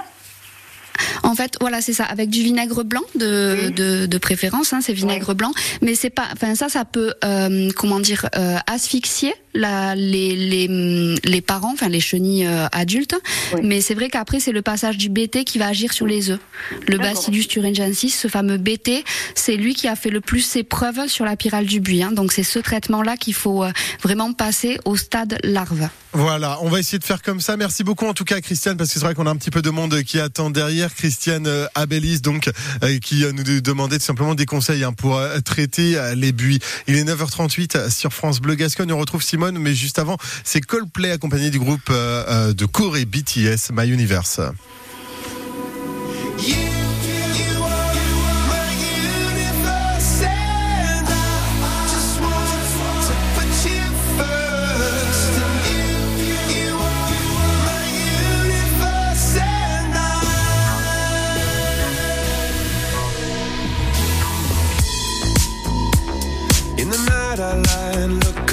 En 1.24 1.36
fait, 1.36 1.58
voilà, 1.62 1.82
c'est 1.82 1.94
ça, 1.94 2.06
avec 2.06 2.30
du 2.30 2.42
vinaigre 2.42 2.84
blanc 2.84 3.04
de, 3.16 3.70
de, 3.70 4.06
de 4.06 4.18
préférence, 4.18 4.74
hein, 4.74 4.80
c'est 4.82 4.94
vinaigre 4.94 5.34
blanc. 5.34 5.52
Mais 5.82 5.96
c'est 5.96 6.10
pas, 6.10 6.28
enfin 6.34 6.56
ça, 6.56 6.70
ça 6.70 6.86
peut, 6.86 7.14
euh, 7.24 7.70
comment 7.76 8.00
dire, 8.00 8.28
euh, 8.36 8.58
asphyxier 8.68 9.34
la, 9.54 9.96
les, 9.96 10.36
les, 10.36 11.16
les 11.24 11.42
parents, 11.42 11.74
enfin 11.74 11.90
les 11.90 12.00
chenilles 12.00 12.46
euh, 12.48 12.68
adultes. 12.72 13.16
Mais 13.62 13.82
c'est 13.82 13.94
vrai 13.94 14.10
qu'après 14.10 14.40
c'est 14.40 14.52
le 14.52 14.62
passage 14.62 14.98
du 14.98 15.10
BT 15.10 15.44
qui 15.46 15.60
va 15.60 15.68
agir 15.68 15.94
sur 15.94 16.08
les 16.08 16.32
œufs. 16.32 16.40
Le. 16.88 16.98
Bacillus 17.04 17.48
thuringiensis, 17.48 18.18
ce 18.18 18.30
fameux 18.30 18.58
BT, 18.58 19.04
c'est 19.36 19.58
lui 19.58 19.76
qui 19.76 19.90
a 19.90 19.96
fait 19.98 20.10
le 20.10 20.22
plus 20.22 20.40
ses 20.40 20.64
preuves 20.64 21.08
sur 21.08 21.26
la 21.26 21.36
pyrale 21.36 21.66
du 21.66 21.82
buis. 21.82 22.02
Hein. 22.02 22.12
Donc 22.14 22.32
c'est 22.32 22.44
ce 22.44 22.60
traitement-là 22.60 23.18
qu'il 23.18 23.34
faut 23.34 23.64
euh, 23.64 23.72
vraiment 24.02 24.32
passer 24.32 24.80
au 24.86 24.96
stade 24.96 25.38
larve. 25.44 25.90
Voilà, 26.14 26.60
on 26.62 26.70
va 26.70 26.80
essayer 26.80 27.00
de 27.00 27.04
faire 27.04 27.22
comme 27.22 27.42
ça. 27.42 27.58
Merci 27.58 27.84
beaucoup 27.84 28.06
en 28.06 28.14
tout 28.14 28.24
cas 28.24 28.40
Christiane, 28.40 28.78
parce 28.78 28.94
que 28.94 29.00
c'est 29.00 29.06
vrai 29.06 29.16
qu'on 29.16 29.26
a 29.26 29.32
un 29.32 29.36
petit 29.36 29.52
peu 29.52 29.62
de 29.62 29.70
monde 29.70 30.02
qui 30.04 30.20
attend 30.20 30.50
derrière. 30.50 30.83
Christiane 30.92 31.48
euh, 31.48 31.68
Abélis, 31.76 32.20
donc, 32.20 32.50
euh, 32.84 33.00
qui 33.00 33.24
euh, 33.24 33.32
nous 33.32 33.44
demandait 33.62 34.00
tout 34.00 34.06
simplement 34.06 34.36
des 34.36 34.46
conseils 34.46 34.84
hein, 34.84 34.92
pour 34.92 35.22
traiter 35.46 35.98
les 36.16 36.32
buis. 36.32 36.60
Il 36.88 36.96
est 36.96 37.04
9h38 37.04 37.90
sur 37.90 38.14
France 38.14 38.40
Bleu 38.42 38.56
Gascogne. 38.56 38.92
On 38.92 38.98
retrouve 38.98 39.24
Simone, 39.24 39.58
mais 39.60 39.74
juste 39.74 40.00
avant, 40.00 40.18
c'est 40.44 40.62
Coldplay 40.62 41.12
accompagné 41.12 41.50
du 41.50 41.60
groupe 41.60 41.90
de 41.90 42.66
Corée 42.66 43.06
BTS, 43.06 43.72
My 43.72 43.88
Universe. 43.88 44.40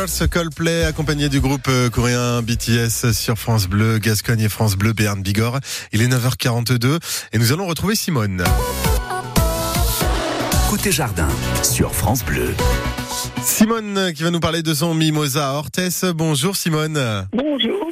My 0.00 0.04
Universe 0.04 0.28
Coldplay 0.30 0.84
accompagné 0.84 1.28
du 1.28 1.40
groupe 1.40 1.68
euh, 1.68 1.90
coréen 1.90 2.40
BTS 2.40 3.12
sur 3.12 3.36
France 3.36 3.68
Bleu, 3.68 3.98
Gascogne 3.98 4.40
et 4.40 4.48
France 4.48 4.74
Bleu, 4.76 4.94
Béarn 4.94 5.20
Bigorre. 5.20 5.60
Il 5.92 6.00
est 6.00 6.08
9h42 6.08 6.98
et 7.34 7.38
nous 7.38 7.52
allons 7.52 7.66
retrouver 7.66 7.94
Simone. 7.94 8.42
Côté 10.70 10.90
jardin 10.90 11.28
sur 11.62 11.94
France 11.94 12.24
Bleu. 12.24 12.54
Simone 13.42 14.14
qui 14.14 14.22
va 14.22 14.30
nous 14.30 14.40
parler 14.40 14.62
de 14.62 14.72
son 14.72 14.94
mimosa 14.94 15.50
à 15.50 15.52
Orthès. 15.52 16.06
Bonjour 16.14 16.56
Simone. 16.56 17.26
Bonjour. 17.34 17.90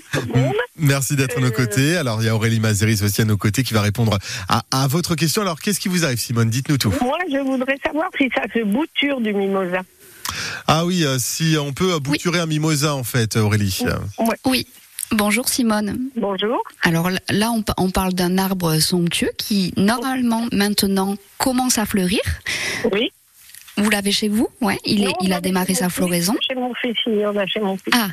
Merci 0.79 1.15
d'être 1.15 1.37
à 1.37 1.41
nos 1.43 1.51
côtés. 1.51 1.99
Alors 1.99 2.23
il 2.23 2.27
y 2.27 2.29
a 2.31 2.35
Aurélie 2.35 2.61
Mazeris 2.61 3.03
aussi 3.03 3.21
à 3.21 3.27
nos 3.27 3.37
côtés 3.37 3.65
qui 3.65 3.75
va 3.75 3.83
répondre 3.83 4.19
à, 4.49 4.63
à 4.71 4.87
votre 4.87 5.15
question. 5.15 5.43
Alors 5.43 5.61
qu'est-ce 5.61 5.81
qui 5.81 5.89
vous 5.89 6.07
arrive 6.07 6.19
Simone? 6.19 6.49
Dites-nous 6.49 6.79
tout. 6.79 6.95
Moi, 7.03 7.19
je 7.31 7.39
voudrais 7.39 7.77
savoir 7.85 8.09
si 8.17 8.31
ça 8.35 8.45
se 8.55 8.65
bouture 8.65 9.21
du 9.21 9.35
mimosa. 9.35 9.83
Ah 10.67 10.85
oui, 10.85 11.05
euh, 11.05 11.17
si 11.19 11.57
on 11.61 11.73
peut 11.73 11.99
bouturer 11.99 12.39
un 12.41 12.47
mimosa 12.47 12.95
en 12.95 13.05
fait 13.05 13.37
Aurélie. 13.37 13.79
Oui. 14.45 14.67
Bonjour 15.11 15.49
Simone. 15.49 15.99
Bonjour. 16.17 16.63
Alors 16.83 17.09
là, 17.31 17.51
on, 17.51 17.63
pa- 17.63 17.73
on 17.79 17.91
parle 17.91 18.13
d'un 18.13 18.37
arbre 18.37 18.79
somptueux 18.79 19.31
qui, 19.39 19.73
normalement, 19.79 20.47
maintenant, 20.53 21.17
commence 21.39 21.79
à 21.79 21.87
fleurir. 21.87 22.21
Oui. 22.93 23.11
Vous 23.79 23.89
l'avez 23.89 24.13
chez 24.13 24.29
vous? 24.29 24.49
Ouais, 24.61 24.79
il, 24.85 25.05
est, 25.05 25.07
Non, 25.07 25.13
il 25.23 25.33
a 25.33 25.41
démarré 25.41 25.75
sa 25.75 25.89
floraison. 25.89 26.35
Chez 26.47 26.55
mon 26.57 26.75
fils, 26.75 26.97
il 27.07 27.15
y 27.21 27.25
en 27.27 27.35
a 27.37 27.47
chez 27.47 27.61
mon 27.61 27.77
fils. 27.79 27.95
Ah. 27.95 28.09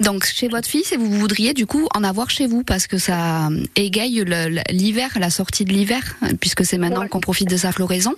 Donc 0.00 0.24
chez 0.26 0.48
votre 0.48 0.68
fils, 0.68 0.92
et 0.92 0.96
vous 0.96 1.10
voudriez 1.10 1.54
du 1.54 1.66
coup 1.66 1.88
en 1.94 2.04
avoir 2.04 2.28
chez 2.30 2.46
vous 2.46 2.62
parce 2.62 2.86
que 2.86 2.98
ça 2.98 3.48
égaye 3.76 4.24
l'hiver, 4.70 5.10
la 5.18 5.30
sortie 5.30 5.64
de 5.64 5.72
l'hiver, 5.72 6.16
puisque 6.40 6.64
c'est 6.64 6.78
maintenant 6.78 7.06
qu'on 7.08 7.20
profite 7.20 7.48
de 7.48 7.56
sa 7.56 7.72
floraison. 7.72 8.14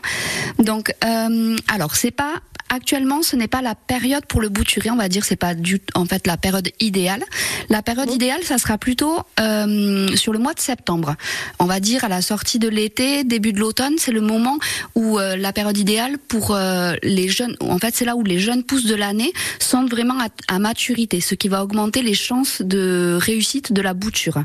Donc, 0.58 0.92
euh, 1.04 1.56
alors 1.68 1.94
c'est 1.94 2.10
pas 2.10 2.42
actuellement, 2.70 3.22
ce 3.22 3.36
n'est 3.36 3.48
pas 3.48 3.62
la 3.62 3.74
période 3.74 4.26
pour 4.26 4.40
le 4.40 4.48
bouturer, 4.48 4.90
on 4.90 4.96
va 4.96 5.08
dire, 5.08 5.24
c'est 5.24 5.36
pas 5.36 5.54
du 5.54 5.80
en 5.94 6.04
fait 6.04 6.26
la 6.26 6.36
période 6.36 6.68
idéale. 6.80 7.24
La 7.68 7.82
période 7.82 8.12
idéale, 8.12 8.42
ça 8.42 8.58
sera 8.58 8.78
plutôt 8.78 9.18
euh, 9.40 10.14
sur 10.16 10.32
le 10.32 10.38
mois 10.38 10.54
de 10.54 10.60
septembre. 10.60 11.14
On 11.58 11.64
va 11.64 11.80
dire 11.80 12.04
à 12.04 12.08
la 12.08 12.22
sortie 12.22 12.58
de 12.58 12.68
l'été, 12.68 13.24
début 13.24 13.52
de 13.52 13.60
l'automne, 13.60 13.94
c'est 13.98 14.12
le 14.12 14.20
moment 14.20 14.58
où 14.94 15.18
euh, 15.18 15.36
la 15.36 15.52
période 15.52 15.76
idéale 15.78 16.18
pour 16.18 16.54
euh, 16.54 16.94
les 17.02 17.28
jeunes. 17.28 17.56
En 17.60 17.78
fait, 17.78 17.94
c'est 17.94 18.04
là 18.04 18.16
où 18.16 18.22
les 18.22 18.38
jeunes 18.38 18.62
pousses 18.64 18.86
de 18.86 18.94
l'année 18.94 19.32
sont 19.58 19.86
vraiment 19.86 20.18
à, 20.20 20.54
à 20.54 20.58
maturité, 20.58 21.20
ce 21.20 21.34
qui 21.34 21.48
va 21.48 21.57
augmenter 21.62 22.02
les 22.02 22.14
chances 22.14 22.62
de 22.62 23.18
réussite 23.20 23.72
de 23.72 23.82
la 23.82 23.94
bouture. 23.94 24.42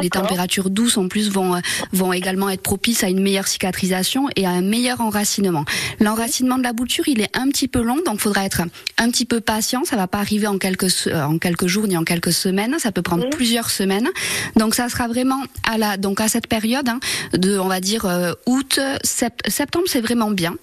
Les 0.00 0.08
températures 0.08 0.70
douces 0.70 0.96
en 0.96 1.06
plus 1.08 1.30
vont 1.30 1.60
vont 1.92 2.14
également 2.14 2.48
être 2.48 2.62
propices 2.62 3.04
à 3.04 3.10
une 3.10 3.20
meilleure 3.20 3.46
cicatrisation 3.46 4.28
et 4.34 4.46
à 4.46 4.50
un 4.50 4.62
meilleur 4.62 5.02
enracinement. 5.02 5.66
L'enracinement 6.00 6.56
de 6.56 6.62
la 6.62 6.72
bouture, 6.72 7.06
il 7.08 7.20
est 7.20 7.28
un 7.36 7.46
petit 7.50 7.68
peu 7.68 7.82
long, 7.82 7.98
donc 8.06 8.20
faudra 8.20 8.46
être 8.46 8.62
un 8.96 9.10
petit 9.10 9.26
peu 9.26 9.40
patient. 9.42 9.84
Ça 9.84 9.96
va 9.96 10.06
pas 10.06 10.18
arriver 10.18 10.46
en 10.46 10.56
quelques 10.56 11.08
en 11.12 11.36
quelques 11.36 11.66
jours 11.66 11.86
ni 11.86 11.96
en 11.98 12.04
quelques 12.04 12.32
semaines. 12.32 12.76
Ça 12.78 12.90
peut 12.90 13.02
prendre 13.02 13.28
plusieurs 13.28 13.70
semaines. 13.70 14.08
Donc 14.56 14.74
ça 14.74 14.88
sera 14.88 15.08
vraiment 15.08 15.42
à 15.70 15.76
la 15.76 15.98
donc 15.98 16.22
à 16.22 16.28
cette 16.28 16.46
période 16.46 16.88
hein, 16.88 16.98
de 17.34 17.58
on 17.58 17.68
va 17.68 17.80
dire 17.80 18.06
euh, 18.06 18.32
août 18.46 18.80
sept- 19.04 19.42
septembre, 19.46 19.84
c'est 19.88 20.00
vraiment 20.00 20.30
bien. 20.30 20.54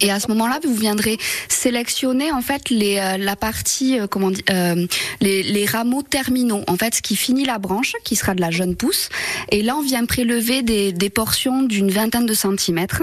Et 0.00 0.10
à 0.10 0.20
ce 0.20 0.28
moment-là, 0.28 0.60
vous 0.64 0.74
viendrez 0.74 1.18
sélectionner 1.48 2.32
en 2.32 2.42
fait 2.42 2.70
les, 2.70 2.98
euh, 2.98 3.16
la 3.16 3.36
partie, 3.36 3.98
euh, 3.98 4.06
comment 4.06 4.30
dire, 4.30 4.44
euh, 4.50 4.86
les, 5.20 5.42
les 5.42 5.66
rameaux 5.66 6.02
terminaux. 6.02 6.62
En 6.66 6.76
fait, 6.76 6.94
ce 6.96 7.02
qui 7.02 7.16
finit 7.16 7.44
la 7.44 7.58
branche, 7.58 7.92
qui 8.04 8.16
sera 8.16 8.34
de 8.34 8.40
la 8.40 8.50
jeune 8.50 8.76
pousse. 8.76 9.08
Et 9.50 9.62
là, 9.62 9.76
on 9.76 9.82
vient 9.82 10.04
prélever 10.04 10.62
des, 10.62 10.92
des 10.92 11.10
portions 11.10 11.62
d'une 11.62 11.90
vingtaine 11.90 12.26
de 12.26 12.34
centimètres, 12.34 13.02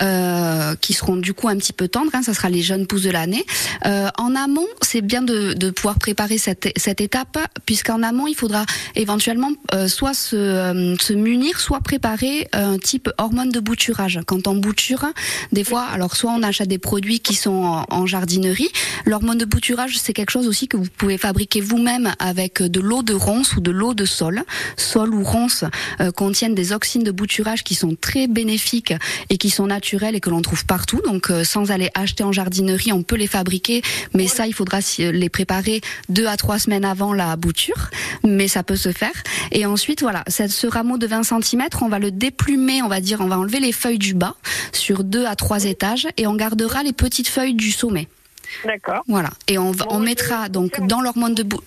euh, 0.00 0.74
qui 0.80 0.92
seront 0.92 1.16
du 1.16 1.34
coup 1.34 1.48
un 1.48 1.56
petit 1.56 1.72
peu 1.72 1.88
tendres. 1.88 2.10
Hein, 2.14 2.22
ça 2.22 2.34
sera 2.34 2.48
les 2.48 2.62
jeunes 2.62 2.86
pousses 2.86 3.02
de 3.02 3.10
l'année. 3.10 3.44
Euh, 3.84 4.08
en 4.18 4.34
amont, 4.34 4.66
c'est 4.82 5.00
bien 5.00 5.22
de, 5.22 5.52
de 5.54 5.70
pouvoir 5.70 5.98
préparer 5.98 6.38
cette, 6.38 6.68
cette 6.76 7.00
étape, 7.00 7.38
puisqu'en 7.64 8.02
amont, 8.02 8.26
il 8.26 8.34
faudra 8.34 8.64
éventuellement 8.94 9.50
euh, 9.74 9.88
soit 9.88 10.14
se, 10.14 10.36
euh, 10.36 10.96
se 10.98 11.12
munir, 11.12 11.60
soit 11.60 11.80
préparer 11.80 12.48
un 12.52 12.78
type 12.78 13.08
hormone 13.18 13.50
de 13.50 13.60
bouturage. 13.60 14.20
Quand 14.26 14.46
on 14.46 14.54
bouture, 14.54 15.06
des 15.52 15.64
fois, 15.64 15.95
alors 15.96 16.14
soit 16.14 16.30
on 16.30 16.42
achète 16.42 16.68
des 16.68 16.78
produits 16.78 17.20
qui 17.20 17.34
sont 17.34 17.86
en, 17.88 18.04
jardinerie. 18.04 18.68
L'hormone 19.06 19.38
de 19.38 19.46
bouturage, 19.46 19.96
c'est 19.98 20.12
quelque 20.12 20.30
chose 20.30 20.46
aussi 20.46 20.68
que 20.68 20.76
vous 20.76 20.88
pouvez 20.94 21.16
fabriquer 21.16 21.62
vous-même 21.62 22.12
avec 22.18 22.60
de 22.62 22.80
l'eau 22.80 23.02
de 23.02 23.14
ronce 23.14 23.56
ou 23.56 23.62
de 23.62 23.70
l'eau 23.70 23.94
de 23.94 24.04
sol. 24.04 24.42
Sol 24.76 25.14
ou 25.14 25.24
ronce 25.24 25.64
euh, 26.00 26.10
contiennent 26.10 26.54
des 26.54 26.74
oxydes 26.74 27.02
de 27.02 27.10
bouturage 27.10 27.64
qui 27.64 27.74
sont 27.74 27.96
très 27.98 28.26
bénéfiques 28.26 28.92
et 29.30 29.38
qui 29.38 29.48
sont 29.48 29.68
naturels 29.68 30.14
et 30.14 30.20
que 30.20 30.28
l'on 30.28 30.42
trouve 30.42 30.66
partout. 30.66 31.00
Donc 31.06 31.30
euh, 31.30 31.44
sans 31.44 31.70
aller 31.70 31.88
acheter 31.94 32.24
en 32.24 32.30
jardinerie, 32.32 32.92
on 32.92 33.02
peut 33.02 33.16
les 33.16 33.26
fabriquer, 33.26 33.80
mais 34.12 34.26
ça, 34.26 34.46
il 34.46 34.52
faudra 34.52 34.80
les 34.98 35.30
préparer 35.30 35.80
deux 36.10 36.26
à 36.26 36.36
trois 36.36 36.58
semaines 36.58 36.84
avant 36.84 37.14
la 37.14 37.36
bouture, 37.36 37.88
mais 38.22 38.48
ça 38.48 38.62
peut 38.62 38.76
se 38.76 38.92
faire. 38.92 39.14
Et 39.50 39.64
ensuite, 39.64 40.02
voilà, 40.02 40.24
ce 40.28 40.66
rameau 40.66 40.98
de 40.98 41.06
20 41.06 41.22
cm, 41.22 41.62
on 41.80 41.88
va 41.88 41.98
le 41.98 42.10
déplumer, 42.10 42.82
on 42.82 42.88
va 42.88 43.00
dire, 43.00 43.22
on 43.22 43.28
va 43.28 43.38
enlever 43.38 43.60
les 43.60 43.72
feuilles 43.72 43.98
du 43.98 44.12
bas 44.12 44.36
sur 44.72 45.04
deux 45.04 45.24
à 45.24 45.36
trois 45.36 45.64
et 46.16 46.26
on 46.26 46.34
gardera 46.34 46.82
les 46.82 46.92
petites 46.92 47.28
feuilles 47.28 47.54
du 47.54 47.70
sommet. 47.70 48.08
D'accord. 48.64 49.02
Voilà. 49.08 49.30
Et 49.48 49.58
on, 49.58 49.72
va- 49.72 49.86
on 49.90 49.98
mettra 50.00 50.48
donc 50.48 50.80
dans 50.86 51.00
l'hormone 51.00 51.34
de 51.34 51.42
bou- 51.42 51.60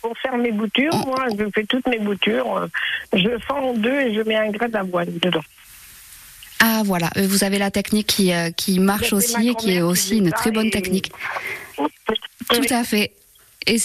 Pour 0.00 0.16
faire 0.18 0.36
mes 0.36 0.52
boutures, 0.52 0.94
moi, 1.06 1.26
je 1.38 1.44
fais 1.54 1.64
toutes 1.64 1.86
mes 1.88 1.98
boutures. 1.98 2.68
Je 3.12 3.38
fends 3.46 3.70
en 3.70 3.74
deux 3.74 4.00
et 4.00 4.14
je 4.14 4.20
mets 4.22 4.36
un 4.36 4.50
grain 4.50 4.68
d'avoine 4.68 5.10
dedans. 5.20 5.42
Ah 6.60 6.82
voilà, 6.84 7.10
Euh, 7.16 7.26
vous 7.26 7.42
avez 7.42 7.58
la 7.58 7.70
technique 7.72 8.06
qui, 8.06 8.32
euh, 8.32 8.50
qui 8.52 8.78
marche 8.78 9.10
ma 9.12 9.18
aussi 9.18 9.48
et 9.48 9.54
qui 9.56 9.72
est 9.72 9.82
aussi 9.82 10.18
une 10.18 10.30
très 10.30 10.52
bonne 10.52 10.66
et- 10.68 10.70
technique. 10.70 11.10
Tout 11.76 12.66
à 12.70 12.84
fait. 12.84 13.12
Et, 13.66 13.78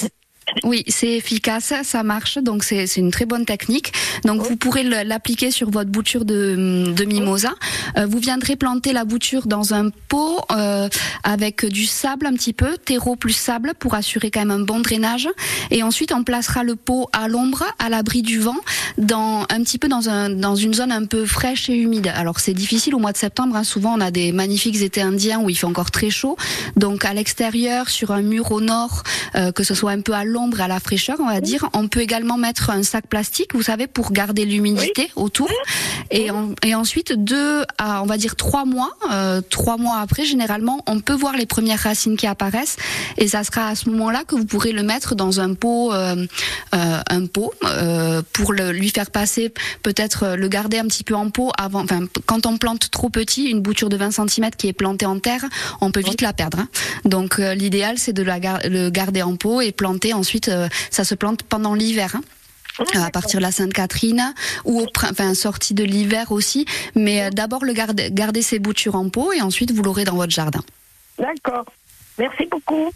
Oui, 0.63 0.83
c'est 0.87 1.09
efficace, 1.09 1.73
ça 1.83 2.03
marche, 2.03 2.37
donc 2.37 2.63
c'est 2.63 2.85
une 2.95 3.11
très 3.11 3.25
bonne 3.25 3.45
technique. 3.45 3.93
Donc 4.23 4.41
vous 4.41 4.55
pourrez 4.55 4.83
l'appliquer 4.83 5.51
sur 5.51 5.69
votre 5.69 5.89
bouture 5.89 6.25
de, 6.25 6.93
de 6.95 7.03
mimosa. 7.05 7.53
Euh, 7.97 8.05
vous 8.05 8.17
viendrez 8.19 8.55
planter 8.55 8.93
la 8.93 9.03
bouture 9.03 9.45
dans 9.45 9.73
un 9.73 9.89
pot 10.07 10.39
euh, 10.51 10.87
avec 11.23 11.65
du 11.65 11.85
sable 11.85 12.25
un 12.25 12.33
petit 12.33 12.53
peu, 12.53 12.77
terreau 12.77 13.15
plus 13.15 13.33
sable 13.33 13.73
pour 13.77 13.93
assurer 13.93 14.31
quand 14.31 14.39
même 14.39 14.51
un 14.51 14.59
bon 14.63 14.79
drainage. 14.79 15.27
Et 15.69 15.83
ensuite 15.83 16.13
on 16.13 16.23
placera 16.23 16.63
le 16.63 16.75
pot 16.75 17.09
à 17.11 17.27
l'ombre, 17.27 17.65
à 17.77 17.89
l'abri 17.89 18.21
du 18.21 18.39
vent, 18.39 18.57
dans 18.97 19.41
un 19.49 19.61
petit 19.63 19.77
peu 19.77 19.89
dans 19.89 20.09
un 20.09 20.29
dans 20.29 20.55
une 20.55 20.73
zone 20.73 20.91
un 20.93 21.05
peu 21.05 21.25
fraîche 21.25 21.69
et 21.69 21.75
humide. 21.75 22.11
Alors 22.15 22.39
c'est 22.39 22.53
difficile 22.53 22.95
au 22.95 22.99
mois 22.99 23.11
de 23.11 23.17
septembre. 23.17 23.55
hein. 23.57 23.63
Souvent 23.65 23.95
on 23.97 24.01
a 24.01 24.11
des 24.11 24.31
magnifiques 24.31 24.81
étés 24.81 25.01
indiens 25.01 25.39
où 25.39 25.49
il 25.49 25.55
fait 25.55 25.67
encore 25.67 25.91
très 25.91 26.09
chaud. 26.09 26.37
Donc 26.77 27.03
à 27.05 27.13
l'extérieur, 27.13 27.89
sur 27.89 28.11
un 28.11 28.21
mur 28.21 28.51
au 28.53 28.61
nord, 28.61 29.03
euh, 29.35 29.51
que 29.51 29.63
ce 29.63 29.75
soit 29.75 29.91
un 29.91 30.01
peu 30.01 30.13
à 30.13 30.23
l'ombre, 30.23 30.36
à 30.37 30.67
la 30.67 30.79
fraîcheur, 30.79 31.17
on 31.19 31.27
va 31.27 31.41
dire. 31.41 31.67
On 31.73 31.87
peut 31.87 32.01
également 32.01 32.37
mettre 32.37 32.69
un 32.69 32.83
sac 32.83 33.07
plastique, 33.07 33.53
vous 33.55 33.63
savez, 33.63 33.87
pour 33.87 34.11
garder 34.11 34.45
l'humidité 34.45 35.09
autour. 35.15 35.49
Et, 36.11 36.29
en- 36.31 36.51
et 36.63 36.75
ensuite, 36.75 37.13
deux 37.13 37.63
à, 37.77 38.01
on 38.03 38.05
va 38.05 38.17
dire 38.17 38.35
trois 38.35 38.65
mois, 38.65 38.91
euh, 39.11 39.41
trois 39.41 39.77
mois 39.77 39.97
après, 39.99 40.25
généralement, 40.25 40.83
on 40.87 40.99
peut 40.99 41.13
voir 41.15 41.35
les 41.35 41.45
premières 41.45 41.79
racines 41.79 42.17
qui 42.17 42.27
apparaissent. 42.27 42.77
Et 43.17 43.27
ça 43.27 43.43
sera 43.43 43.67
à 43.69 43.75
ce 43.75 43.89
moment-là 43.89 44.23
que 44.27 44.35
vous 44.35 44.45
pourrez 44.45 44.71
le 44.71 44.83
mettre 44.83 45.15
dans 45.15 45.39
un 45.39 45.53
pot, 45.53 45.91
euh, 45.93 46.25
euh, 46.75 46.99
un 47.09 47.25
pot, 47.25 47.53
pour 48.33 48.53
le, 48.53 48.71
lui 48.71 48.89
faire 48.89 49.09
passer, 49.11 49.53
peut-être 49.83 50.35
le 50.35 50.47
garder 50.47 50.77
un 50.77 50.85
petit 50.85 51.03
peu 51.03 51.15
en 51.15 51.29
pot 51.29 51.51
avant. 51.57 51.83
Enfin, 51.83 52.01
quand 52.25 52.45
on 52.45 52.57
plante 52.57 52.89
trop 52.91 53.09
petit, 53.09 53.45
une 53.45 53.61
bouture 53.61 53.89
de 53.89 53.97
20 53.97 54.11
cm 54.11 54.51
qui 54.57 54.67
est 54.67 54.73
plantée 54.73 55.05
en 55.05 55.19
terre, 55.19 55.43
on 55.81 55.91
peut 55.91 56.01
vite 56.01 56.21
la 56.21 56.33
perdre. 56.33 56.59
hein. 56.59 56.67
Donc 57.05 57.37
l'idéal, 57.39 57.97
c'est 57.97 58.13
de 58.13 58.23
la 58.23 58.37
le 58.65 58.89
garder 58.89 59.21
en 59.23 59.35
pot 59.35 59.61
et 59.61 59.71
planter 59.71 60.13
ensuite. 60.13 60.26
Euh, 60.49 60.67
ça 60.91 61.03
se 61.03 61.15
plante 61.15 61.43
pendant 61.43 61.73
l'hiver. 61.73 62.15
hein. 62.15 62.21
Euh, 62.79 63.01
à 63.01 63.09
partir 63.09 63.39
de 63.39 63.41
la 63.41 63.51
Sainte-Catherine 63.51 64.35
ou 64.63 64.81
au 64.81 64.85
enfin 65.09 65.33
sortie 65.33 65.73
de 65.73 65.83
l'hiver 65.83 66.31
aussi 66.31 66.67
mais 66.93 67.23
euh, 67.23 67.29
d'abord 67.31 67.65
le 67.65 67.73
garder 67.73 68.11
garder 68.11 68.43
ses 68.43 68.59
boutures 68.59 68.93
en 68.93 69.09
pot 69.09 69.33
et 69.33 69.41
ensuite 69.41 69.71
vous 69.71 69.81
l'aurez 69.81 70.03
dans 70.03 70.15
votre 70.15 70.31
jardin. 70.31 70.61
D'accord. 71.17 71.65
Merci 72.19 72.45
beaucoup. 72.45 72.91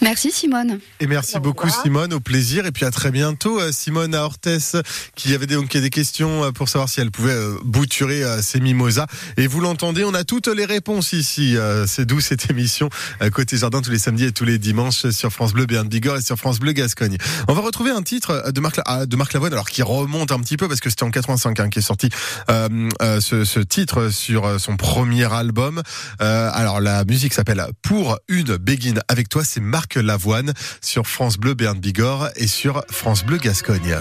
Merci 0.00 0.30
Simone. 0.30 0.80
Et 1.00 1.06
merci 1.06 1.38
beaucoup 1.38 1.68
Simone, 1.68 2.12
au 2.12 2.20
plaisir. 2.20 2.66
Et 2.66 2.72
puis 2.72 2.84
à 2.84 2.90
très 2.90 3.10
bientôt. 3.10 3.60
Euh, 3.60 3.72
Simone 3.72 4.14
à 4.14 4.24
Orthès, 4.24 4.76
qui 5.14 5.34
avait 5.34 5.46
des, 5.46 5.54
donc, 5.54 5.76
des 5.76 5.90
questions 5.90 6.44
euh, 6.44 6.50
pour 6.50 6.68
savoir 6.68 6.88
si 6.88 7.00
elle 7.00 7.10
pouvait 7.10 7.32
euh, 7.32 7.56
bouturer 7.64 8.22
ses 8.42 8.60
mimosas. 8.60 9.06
Et 9.36 9.46
vous 9.46 9.60
l'entendez, 9.60 10.04
on 10.04 10.14
a 10.14 10.24
toutes 10.24 10.48
les 10.48 10.64
réponses 10.64 11.12
ici. 11.12 11.56
C'est 11.86 12.06
d'où 12.06 12.20
cette 12.20 12.50
émission 12.50 12.88
Côté 13.32 13.56
Jardin 13.56 13.80
tous 13.82 13.90
les 13.90 13.98
samedis 13.98 14.24
et 14.24 14.32
tous 14.32 14.44
les 14.44 14.58
dimanches 14.58 15.08
sur 15.10 15.30
France 15.30 15.52
Bleu 15.52 15.66
Béarn 15.66 15.88
Bigorre 15.88 16.18
et 16.18 16.22
sur 16.22 16.36
France 16.36 16.58
Bleu 16.58 16.72
Gascogne. 16.72 17.16
On 17.48 17.54
va 17.54 17.60
retrouver 17.60 17.90
un 17.90 18.02
titre 18.02 18.52
de 18.52 18.60
Marc, 18.60 18.80
ah, 18.86 19.06
de 19.06 19.16
Marc 19.16 19.32
Lavoine, 19.32 19.52
alors 19.52 19.68
qui 19.68 19.82
remonte 19.82 20.32
un 20.32 20.40
petit 20.40 20.56
peu 20.56 20.68
parce 20.68 20.80
que 20.80 20.90
c'était 20.90 21.04
en 21.04 21.10
85 21.10 21.60
hein, 21.60 21.68
qui 21.68 21.78
est 21.78 21.82
sorti 21.82 22.08
euh, 22.50 22.68
euh, 23.02 23.20
ce, 23.20 23.44
ce 23.44 23.60
titre 23.60 24.10
sur 24.10 24.60
son 24.60 24.76
premier 24.76 25.32
album. 25.32 25.82
Euh, 26.20 26.50
alors 26.52 26.80
la 26.80 27.04
musique 27.04 27.34
s'appelle 27.34 27.64
Pour 27.82 28.18
une 28.28 28.56
Begin 28.56 29.00
avec 29.08 29.28
toi, 29.28 29.44
c'est 29.54 29.60
Marc 29.60 29.94
Lavoine 29.94 30.52
sur 30.80 31.06
France 31.06 31.36
Bleu 31.36 31.54
Béarn 31.54 31.78
Bigorre 31.78 32.30
et 32.34 32.48
sur 32.48 32.84
France 32.90 33.24
Bleu 33.24 33.38
Gascogne. 33.38 33.98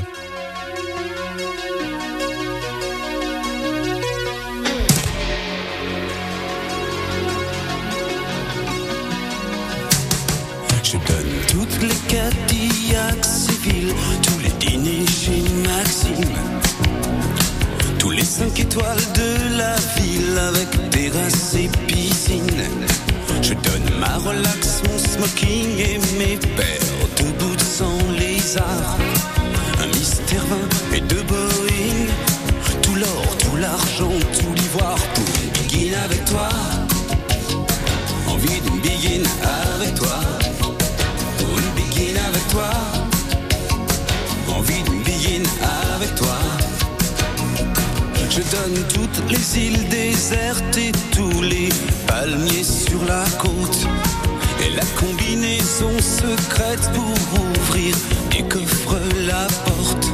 Je 10.84 10.94
donne 10.94 11.34
toutes 11.50 11.82
les 11.84 11.96
Cadillacs 12.08 13.24
civiles, 13.26 13.94
tous 14.24 14.40
les 14.40 14.68
dîners 14.68 15.06
chez 15.06 15.44
Maxime, 15.68 16.36
tous 18.00 18.10
les 18.10 18.26
cinq 18.26 18.60
étoiles 18.60 18.98
de 19.14 19.58
la 19.58 19.76
ville 19.98 20.38
avec 20.40 20.90
terrasse 20.90 21.56
et 21.56 21.70
donne 24.14 24.24
ma 24.24 24.30
relax, 24.30 24.82
mon 24.90 24.98
smoking 24.98 25.78
et 25.80 26.00
mes 26.18 26.38
paires 26.38 27.08
de 27.18 27.24
boots 27.40 27.60
sans 27.60 27.98
lézard. 28.18 28.98
Un 29.82 29.88
mystère 29.88 30.44
vin 30.46 30.96
et 30.96 31.02
deux 31.02 31.24
Boeing, 31.24 32.08
tout 32.82 32.96
l'or, 32.96 33.38
tout 33.40 33.58
l'argent, 33.58 34.20
tout 34.40 34.54
l'ivoire 34.54 34.98
pour 35.14 35.26
une 35.44 35.94
avec 35.96 36.26
toi. 36.26 36.53
Donne 48.54 48.84
toutes 48.94 49.32
les 49.32 49.66
îles 49.66 49.88
désertes 49.90 50.78
et 50.78 50.92
tous 51.12 51.42
les 51.42 51.70
palmiers 52.08 52.64
sur 52.64 53.04
la 53.06 53.26
côte. 53.40 53.88
Et 54.64 54.70
la 54.76 54.86
combinaison 55.00 55.94
secrète 56.00 56.86
pour 56.94 57.14
ouvrir 57.42 57.96
des 58.32 58.44
coffres 58.44 59.02
la 59.26 59.48
porte. 59.66 60.08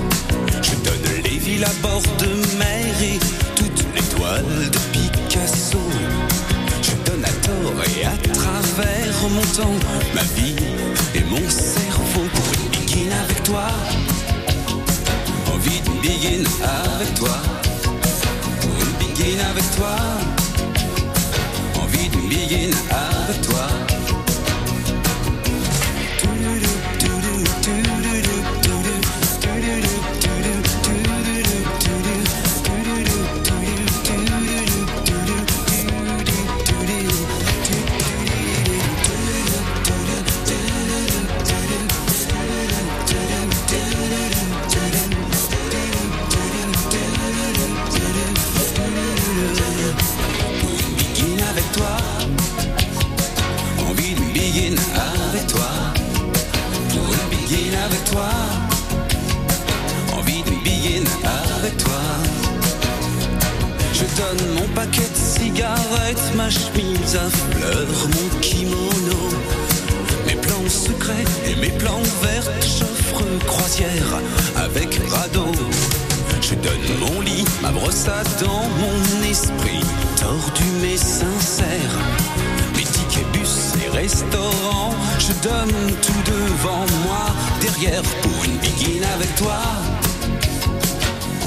Je 0.62 0.76
donne 0.88 1.24
les 1.24 1.38
villes 1.38 1.66
à 1.66 1.74
bord 1.82 2.02
de 2.24 2.32
mer 2.58 2.96
et 3.12 3.20
toutes 3.56 3.86
les 3.96 4.08
toiles 4.16 4.70
de 4.76 4.80
Picasso. 4.94 5.84
Je 6.82 7.12
donne 7.12 7.26
à 7.26 7.36
tort 7.48 7.82
et 7.98 8.06
à 8.06 8.18
travers 8.40 9.16
mon 9.36 9.48
temps, 9.58 9.80
ma 10.16 10.24
vie 10.36 10.56
et 11.16 11.24
mon 11.24 11.50
cerveau 11.50 12.24
pour 12.34 12.48
une 12.56 12.70
begin 12.72 13.12
avec 13.24 13.44
toi. 13.44 13.68
Envie 15.54 15.82
d'une 15.82 16.02
begin 16.02 16.44
avec 16.64 17.14
toi. 17.16 17.59
Begin 19.30 19.46
avec 19.46 19.76
toi. 19.76 19.96
Envie 21.84 22.10
d'une 22.10 22.30
begin 22.30 22.72
avec 22.90 23.42
toi. 23.48 23.79
Donne 64.20 64.54
mon 64.56 64.68
paquet 64.76 65.10
de 65.16 65.40
cigarettes, 65.40 66.36
ma 66.36 66.50
chemise 66.50 67.16
à 67.16 67.30
fleurs, 67.30 68.08
mon 68.16 68.40
kimono. 68.42 69.22
Mes 70.28 70.36
plans 70.36 70.70
secrets 70.70 71.32
et 71.46 71.56
mes 71.56 71.72
plans 71.78 72.04
verts, 72.22 72.52
j'offre 72.62 73.24
croisière 73.46 74.12
avec 74.58 75.00
radeau. 75.10 75.52
Je 76.42 76.56
donne 76.56 76.88
mon 77.00 77.22
lit, 77.22 77.46
ma 77.62 77.72
brosse 77.72 78.08
à 78.08 78.24
dents, 78.44 78.70
mon 78.84 79.30
esprit 79.30 79.86
tordu 80.18 80.68
mais 80.82 80.98
sincère. 80.98 81.94
Mes 82.76 82.84
tickets 82.84 83.32
bus 83.32 83.74
et 83.86 83.90
restaurants, 83.98 84.96
je 85.20 85.34
donne 85.48 85.96
tout 86.02 86.22
devant 86.26 86.86
moi, 87.06 87.26
derrière 87.62 88.04
pour 88.22 88.44
une 88.46 88.58
begin 88.58 89.02
avec 89.16 89.34
toi. 89.36 89.60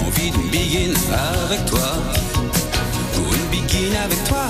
Envie 0.07 0.31
d'une 0.31 0.51
begin 0.51 0.95
avec 1.12 1.64
toi. 1.66 2.32
Begin 3.53 3.94
avec 4.03 4.24
toi. 4.24 4.48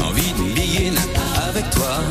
Envie 0.00 0.32
d'une 0.32 0.54
begin 0.54 0.94
avec 1.48 1.70
toi. 1.70 2.02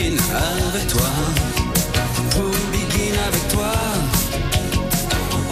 begin 0.00 0.16
avec 0.72 0.86
toi. 0.88 1.10
Pour 2.30 2.50
begin 2.72 3.14
avec 3.28 3.48
toi. 3.48 3.72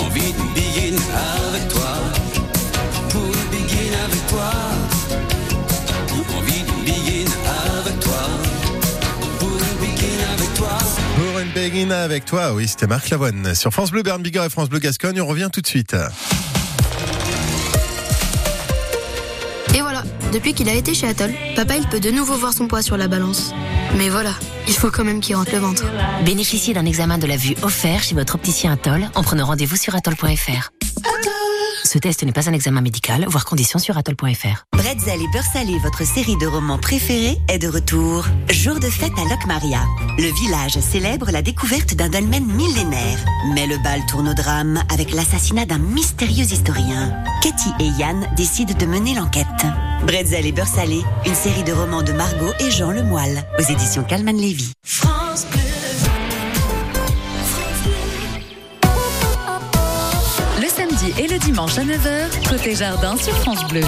Envie 0.01 0.33
de 0.33 0.45
begin 0.55 0.97
avec 1.53 1.69
toi. 1.69 1.93
Pour 3.11 3.31
begin 3.51 3.93
avec 4.05 4.27
toi. 4.29 4.51
Envie 6.37 6.63
de 6.63 6.73
begin 6.85 7.31
avec 7.79 8.01
toi. 8.01 8.23
Pour 9.39 9.51
begin 9.81 10.19
avec 10.33 10.55
toi. 10.55 10.79
Pour 11.17 11.39
une 11.41 11.51
begin 11.51 11.91
avec 11.91 12.25
toi, 12.25 12.55
oui, 12.55 12.69
c'était 12.69 12.87
Marc 12.87 13.11
Lavoine. 13.11 13.55
Sur 13.55 13.73
France 13.73 13.91
Bleu 13.91 14.03
Berne 14.03 14.23
Bigorre 14.23 14.47
et 14.47 14.51
France 14.51 14.69
Bleu 14.69 14.79
Gascogne, 14.79 15.21
on 15.21 15.27
revient 15.27 15.51
tout 15.53 15.61
de 15.61 15.67
suite. 15.67 15.95
Et 19.75 19.81
voilà, 19.83 20.03
depuis 20.33 20.55
qu'il 20.55 20.69
a 20.69 20.75
été 20.75 20.95
chez 20.95 21.09
Atoll, 21.09 21.33
papa 21.55 21.77
il 21.77 21.87
peut 21.89 22.01
de 22.01 22.11
nouveau 22.11 22.37
voir 22.37 22.53
son 22.53 22.67
poids 22.67 22.83
sur 22.83 22.97
la 22.97 23.09
balance. 23.09 23.53
Mais 23.97 24.09
voilà, 24.09 24.33
il 24.67 24.75
faut 24.75 24.91
quand 24.91 25.05
même 25.05 25.21
qu'il 25.21 25.37
rentre 25.37 25.53
le 25.53 25.59
ventre. 25.59 25.85
Bénéficiez 26.25 26.75
d'un 26.75 26.85
examen 26.85 27.19
de 27.19 27.27
la 27.27 27.37
vue 27.37 27.55
offert 27.63 28.03
chez 28.03 28.15
votre 28.15 28.35
opticien 28.35 28.73
Atoll 28.73 29.09
en 29.15 29.23
prenant 29.23 29.47
rendez-vous 29.47 29.77
sur 29.77 29.95
atoll.fr. 29.95 30.71
Ce 31.89 31.97
test 31.97 32.23
n'est 32.23 32.33
pas 32.33 32.51
un 32.51 32.53
examen 32.53 32.83
médical, 32.83 33.25
voire 33.29 33.47
conditions 33.47 33.79
sur 33.79 33.97
atoll.fr. 33.97 34.67
Bretzel 34.77 35.23
et 35.23 35.29
Beurre 35.33 35.43
Salé, 35.51 35.79
votre 35.79 36.05
série 36.05 36.37
de 36.37 36.47
romans 36.47 36.77
préférés, 36.77 37.39
est 37.49 37.59
de 37.59 37.67
retour. 37.67 38.27
Jour 38.51 38.79
de 38.79 38.91
fête 38.91 39.15
à 39.17 39.25
Locmaria. 39.27 39.81
Le 40.19 40.31
village 40.39 40.79
célèbre 40.81 41.31
la 41.31 41.41
découverte 41.41 41.95
d'un 41.95 42.11
dolmen 42.11 42.45
millénaire. 42.45 43.19
Mais 43.55 43.67
le 43.67 43.83
bal 43.83 44.05
tourne 44.05 44.29
au 44.29 44.35
drame 44.35 44.83
avec 44.93 45.15
l'assassinat 45.15 45.65
d'un 45.65 45.79
mystérieux 45.79 46.45
historien. 46.45 47.11
Katie 47.41 47.73
et 47.81 47.89
Yann 47.99 48.29
décident 48.37 48.75
de 48.75 48.85
mener 48.85 49.15
l'enquête. 49.15 49.47
Bretzel 50.07 50.45
et 50.45 50.53
Beurre 50.53 50.67
Salé, 50.67 51.01
une 51.25 51.35
série 51.35 51.65
de 51.65 51.73
romans 51.73 52.03
de 52.03 52.13
Margot 52.13 52.53
et 52.61 52.71
Jean 52.71 52.91
Lemoyle, 52.91 53.47
aux 53.59 53.73
éditions 53.73 54.05
Calman 54.05 54.37
Lévy. 54.37 54.73
France 54.85 55.47
Bleu. 55.51 55.68
Et 61.19 61.27
le 61.27 61.39
dimanche 61.39 61.77
à 61.79 61.83
9h, 61.85 62.49
côté 62.49 62.75
jardin 62.75 63.17
sur 63.17 63.35
France 63.39 63.67
Bleu. 63.69 63.81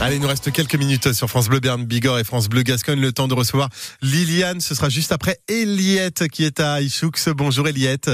Allez, 0.00 0.16
il 0.16 0.22
nous 0.22 0.28
reste 0.28 0.52
quelques 0.52 0.76
minutes 0.76 1.12
sur 1.12 1.28
France 1.28 1.48
Bleu 1.48 1.58
Berne 1.60 1.84
Bigorre 1.84 2.20
et 2.20 2.24
France 2.24 2.48
Bleu 2.48 2.62
Gascogne. 2.62 3.00
Le 3.00 3.10
temps 3.12 3.26
de 3.26 3.34
recevoir 3.34 3.68
Liliane. 4.00 4.60
Ce 4.60 4.74
sera 4.74 4.88
juste 4.88 5.10
après 5.10 5.38
Eliette 5.48 6.28
qui 6.28 6.44
est 6.44 6.60
à 6.60 6.80
Ichoux. 6.80 7.10
Bonjour 7.34 7.66
Eliette. 7.66 8.08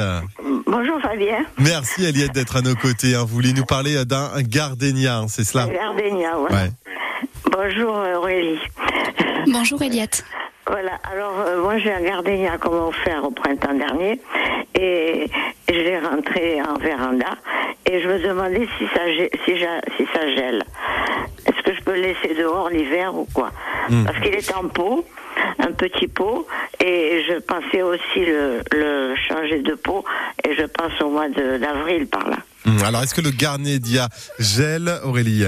Bonjour 0.66 0.98
Fabien. 1.02 1.44
Merci 1.58 2.04
Eliette 2.04 2.32
d'être 2.32 2.56
à 2.56 2.62
nos 2.62 2.74
côtés. 2.74 3.14
hein. 3.14 3.20
Vous 3.22 3.34
voulez 3.34 3.52
nous 3.52 3.66
parler 3.66 4.02
d'un 4.06 4.30
gardénia, 4.42 5.22
c'est 5.28 5.44
cela? 5.44 5.66
Gardénia, 5.66 6.38
ouais. 6.40 6.52
Ouais. 6.52 6.70
Bonjour 7.52 7.94
Aurélie. 8.18 8.58
Bonjour 9.52 9.82
Eliette. 9.82 10.24
Voilà, 10.66 10.98
alors 11.12 11.40
euh, 11.46 11.60
moi 11.62 11.76
j'ai 11.78 11.92
un 11.92 12.00
gardénia 12.02 12.56
qu'on 12.58 12.70
m'a 12.70 12.86
offert 12.86 13.22
au 13.24 13.30
printemps 13.30 13.74
dernier 13.74 14.18
et 14.74 15.28
je 15.68 15.74
l'ai 15.74 15.98
rentré 15.98 16.60
en 16.62 16.78
véranda 16.78 17.26
et 17.84 18.00
je 18.00 18.08
me 18.08 18.18
demandais 18.18 18.66
si 18.78 18.84
ça, 18.94 19.00
si, 19.44 19.52
si 19.96 20.06
ça 20.14 20.34
gèle. 20.34 20.64
Est-ce 21.46 21.62
que 21.62 21.74
je 21.76 21.82
peux 21.82 21.92
le 21.94 22.00
laisser 22.00 22.34
dehors 22.34 22.70
l'hiver 22.70 23.14
ou 23.14 23.26
quoi? 23.34 23.50
Hmm. 23.90 24.04
Parce 24.04 24.18
qu'il 24.20 24.34
est 24.34 24.54
en 24.54 24.66
pot, 24.68 25.04
un 25.58 25.72
petit 25.72 26.08
pot 26.08 26.46
et 26.80 27.22
je 27.28 27.38
pensais 27.40 27.82
aussi 27.82 28.24
le, 28.24 28.62
le 28.72 29.14
changer 29.28 29.60
de 29.60 29.74
pot 29.74 30.02
et 30.48 30.54
je 30.56 30.62
pense 30.64 30.98
au 31.02 31.10
mois 31.10 31.28
de- 31.28 31.58
d'avril 31.58 32.06
par 32.06 32.26
là. 32.28 32.38
Hum, 32.66 32.78
Alors, 32.86 33.02
est-ce 33.02 33.14
que 33.14 33.20
le 33.20 33.30
gardénia 33.30 34.08
gèle, 34.38 34.90
Aurélie? 35.04 35.44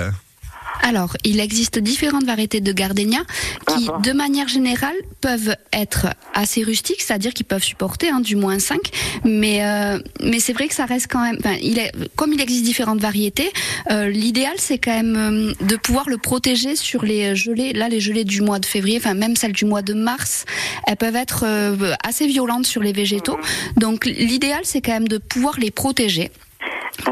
Alors, 0.82 1.16
il 1.24 1.40
existe 1.40 1.78
différentes 1.78 2.24
variétés 2.24 2.60
de 2.60 2.72
gardénia 2.72 3.20
qui, 3.66 3.88
de 4.02 4.12
manière 4.12 4.48
générale, 4.48 4.94
peuvent 5.20 5.56
être 5.72 6.08
assez 6.34 6.62
rustiques, 6.62 7.02
c'est-à-dire 7.02 7.34
qu'ils 7.34 7.46
peuvent 7.46 7.62
supporter 7.62 8.08
hein, 8.08 8.20
du 8.20 8.36
moins 8.36 8.58
5, 8.58 8.78
mais, 9.24 9.64
euh, 9.64 9.98
mais 10.22 10.40
c'est 10.40 10.52
vrai 10.52 10.68
que 10.68 10.74
ça 10.74 10.86
reste 10.86 11.08
quand 11.10 11.20
même... 11.22 11.38
Il 11.62 11.78
est, 11.78 11.92
comme 12.14 12.32
il 12.32 12.40
existe 12.40 12.64
différentes 12.64 13.00
variétés, 13.00 13.50
euh, 13.90 14.08
l'idéal, 14.08 14.54
c'est 14.58 14.78
quand 14.78 14.94
même 14.94 15.16
euh, 15.16 15.64
de 15.64 15.76
pouvoir 15.76 16.08
le 16.08 16.18
protéger 16.18 16.76
sur 16.76 17.04
les 17.04 17.34
gelées. 17.34 17.72
Là, 17.72 17.88
les 17.88 18.00
gelées 18.00 18.24
du 18.24 18.42
mois 18.42 18.58
de 18.58 18.66
février, 18.66 18.98
enfin 18.98 19.14
même 19.14 19.36
celles 19.36 19.52
du 19.52 19.64
mois 19.64 19.82
de 19.82 19.94
mars, 19.94 20.44
elles 20.86 20.96
peuvent 20.96 21.16
être 21.16 21.44
euh, 21.46 21.94
assez 22.04 22.26
violentes 22.26 22.66
sur 22.66 22.82
les 22.82 22.92
végétaux. 22.92 23.38
Donc, 23.76 24.06
l'idéal, 24.06 24.60
c'est 24.64 24.80
quand 24.80 24.92
même 24.92 25.08
de 25.08 25.18
pouvoir 25.18 25.58
les 25.58 25.70
protéger. 25.70 26.30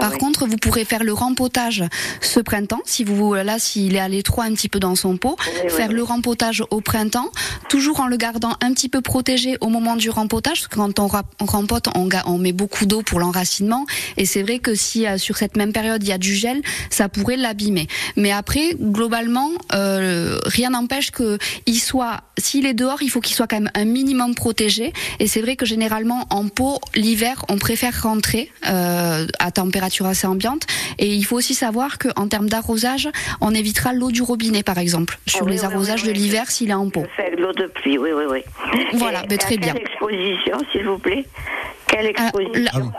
Par 0.01 0.13
contre, 0.19 0.47
vous 0.47 0.57
pourrez 0.57 0.85
faire 0.85 1.05
le 1.05 1.13
rempotage 1.13 1.85
ce 2.21 2.41
printemps, 2.41 2.81
si 2.85 3.05
vous 3.05 3.35
là, 3.35 3.59
s'il 3.59 3.97
est 3.97 4.01
à 4.01 4.09
l'étroit 4.09 4.45
un 4.45 4.55
petit 4.55 4.69
peu 4.69 4.81
dans 4.81 4.95
son 4.95 5.17
pot, 5.17 5.37
faire 5.69 5.93
le 5.93 6.03
rempotage 6.03 6.63
au 6.71 6.81
printemps, 6.81 7.31
toujours 7.69 8.01
en 8.01 8.07
le 8.07 8.17
gardant 8.17 8.57
un 8.61 8.73
petit 8.73 8.89
peu 8.89 9.01
protégé 9.01 9.57
au 9.61 9.69
moment 9.69 9.97
du 9.97 10.11
rempotage, 10.11 10.61
parce 10.61 10.69
que 10.69 10.77
quand 10.77 10.99
on, 10.99 11.47
rempote, 11.47 11.89
on, 11.95 12.39
met 12.39 12.53
beaucoup 12.53 12.87
d'eau 12.87 13.03
pour 13.03 13.21
l'enracinement, 13.21 13.87
et 14.17 14.27
c'est 14.27 14.43
vrai 14.43 14.59
que 14.59 14.75
si 14.75 15.07
euh, 15.07 15.19
sur 15.19 15.37
cette 15.37 15.57
même 15.57 15.73
période 15.73 16.03
il 16.03 16.09
y 16.09 16.13
a 16.13 16.19
du 16.19 16.35
gel, 16.35 16.63
ça 16.91 17.09
pourrait 17.09 17.37
l'abîmer. 17.37 17.87
Mais 18.17 18.33
après, 18.33 18.75
globalement, 18.81 19.51
euh, 19.75 20.39
rien 20.45 20.71
n'empêche 20.71 21.11
que 21.11 21.39
il 21.67 21.79
soit, 21.79 22.23
s'il 22.39 22.67
est 22.67 22.75
dehors, 22.75 23.03
il 23.03 23.11
faut 23.11 23.21
qu'il 23.21 23.37
soit 23.37 23.47
quand 23.47 23.61
même 23.61 23.71
un 23.75 23.85
minimum 23.85 24.35
protégé. 24.35 24.93
Et 25.21 25.27
c'est 25.27 25.41
vrai 25.41 25.57
que 25.57 25.67
généralement 25.67 26.27
en 26.31 26.49
pot, 26.49 26.81
l'hiver, 26.95 27.45
on 27.49 27.59
préfère 27.59 28.03
rentrer 28.03 28.51
euh, 28.67 29.27
à 29.39 29.51
température 29.51 29.74
assez 29.83 30.27
ambiante. 30.27 30.67
Et 30.99 31.09
il 31.13 31.25
faut 31.25 31.37
aussi 31.37 31.55
savoir 31.55 31.99
qu'en 31.99 32.29
termes 32.29 32.49
d'arrosage, 32.49 33.09
on 33.41 33.53
évitera 33.55 33.93
l'eau 33.93 34.11
du 34.13 34.23
robinet, 34.23 34.63
par 34.63 34.79
exemple, 34.79 35.19
sur 35.27 35.41
Ah 35.43 35.45
oui, 35.47 35.53
les 35.53 35.61
oui, 35.61 35.65
arrosages 35.67 36.03
oui, 36.03 36.09
de 36.09 36.13
l'hiver 36.13 36.51
s'il 36.51 36.71
est 36.71 36.75
en 36.75 36.89
pot. 36.91 37.05
De 37.37 37.43
l'eau 37.43 37.53
de 37.53 37.67
pluie, 37.67 37.99
oui, 37.99 38.11
oui, 38.15 38.25
oui. 38.31 38.41
Voilà, 38.95 39.25
Et 39.25 39.27
ben, 39.27 39.39
très 39.39 39.55
à 39.55 39.59
bien. 39.59 39.73
Quelle 39.73 39.83
exposition, 39.83 40.59
s'il 40.71 40.85
vous 40.85 40.99
plaît? 40.99 41.25
Quelle 41.89 42.13
Ah, 42.17 42.29
exposition? 42.29 42.93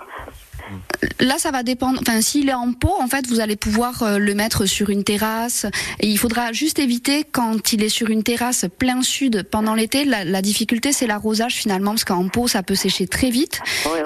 Là, 1.20 1.36
ça 1.38 1.51
va 1.51 1.64
dépendre. 1.64 1.99
Enfin, 2.01 2.22
s'il 2.22 2.49
est 2.49 2.53
en 2.53 2.74
pot, 2.74 2.93
en 2.99 3.08
fait, 3.08 3.28
vous 3.28 3.39
allez 3.39 3.56
pouvoir 3.56 4.03
euh, 4.03 4.18
le 4.18 4.34
mettre 4.36 4.66
sur 4.66 4.89
une 4.89 5.03
terrasse. 5.03 5.66
Et 5.99 6.08
il 6.08 6.18
faudra 6.18 6.51
juste 6.53 6.80
éviter 6.80 7.24
quand 7.32 7.74
il 7.74 7.84
est 7.84 7.89
sur 7.89 8.10
une 8.10 8.24
terrasse 8.24 8.66
plein 8.78 9.01
sud 9.01 9.43
pendant 9.49 9.76
l'été. 9.76 10.06
La, 10.06 10.24
la 10.24 10.41
difficulté, 10.41 10.91
c'est 10.93 11.08
l'arrosage 11.08 11.53
finalement, 11.56 11.91
parce 11.91 12.03
qu'en 12.06 12.28
pot, 12.28 12.47
ça 12.47 12.64
peut 12.64 12.76
sécher 12.76 13.08
très 13.08 13.30
vite 13.30 13.60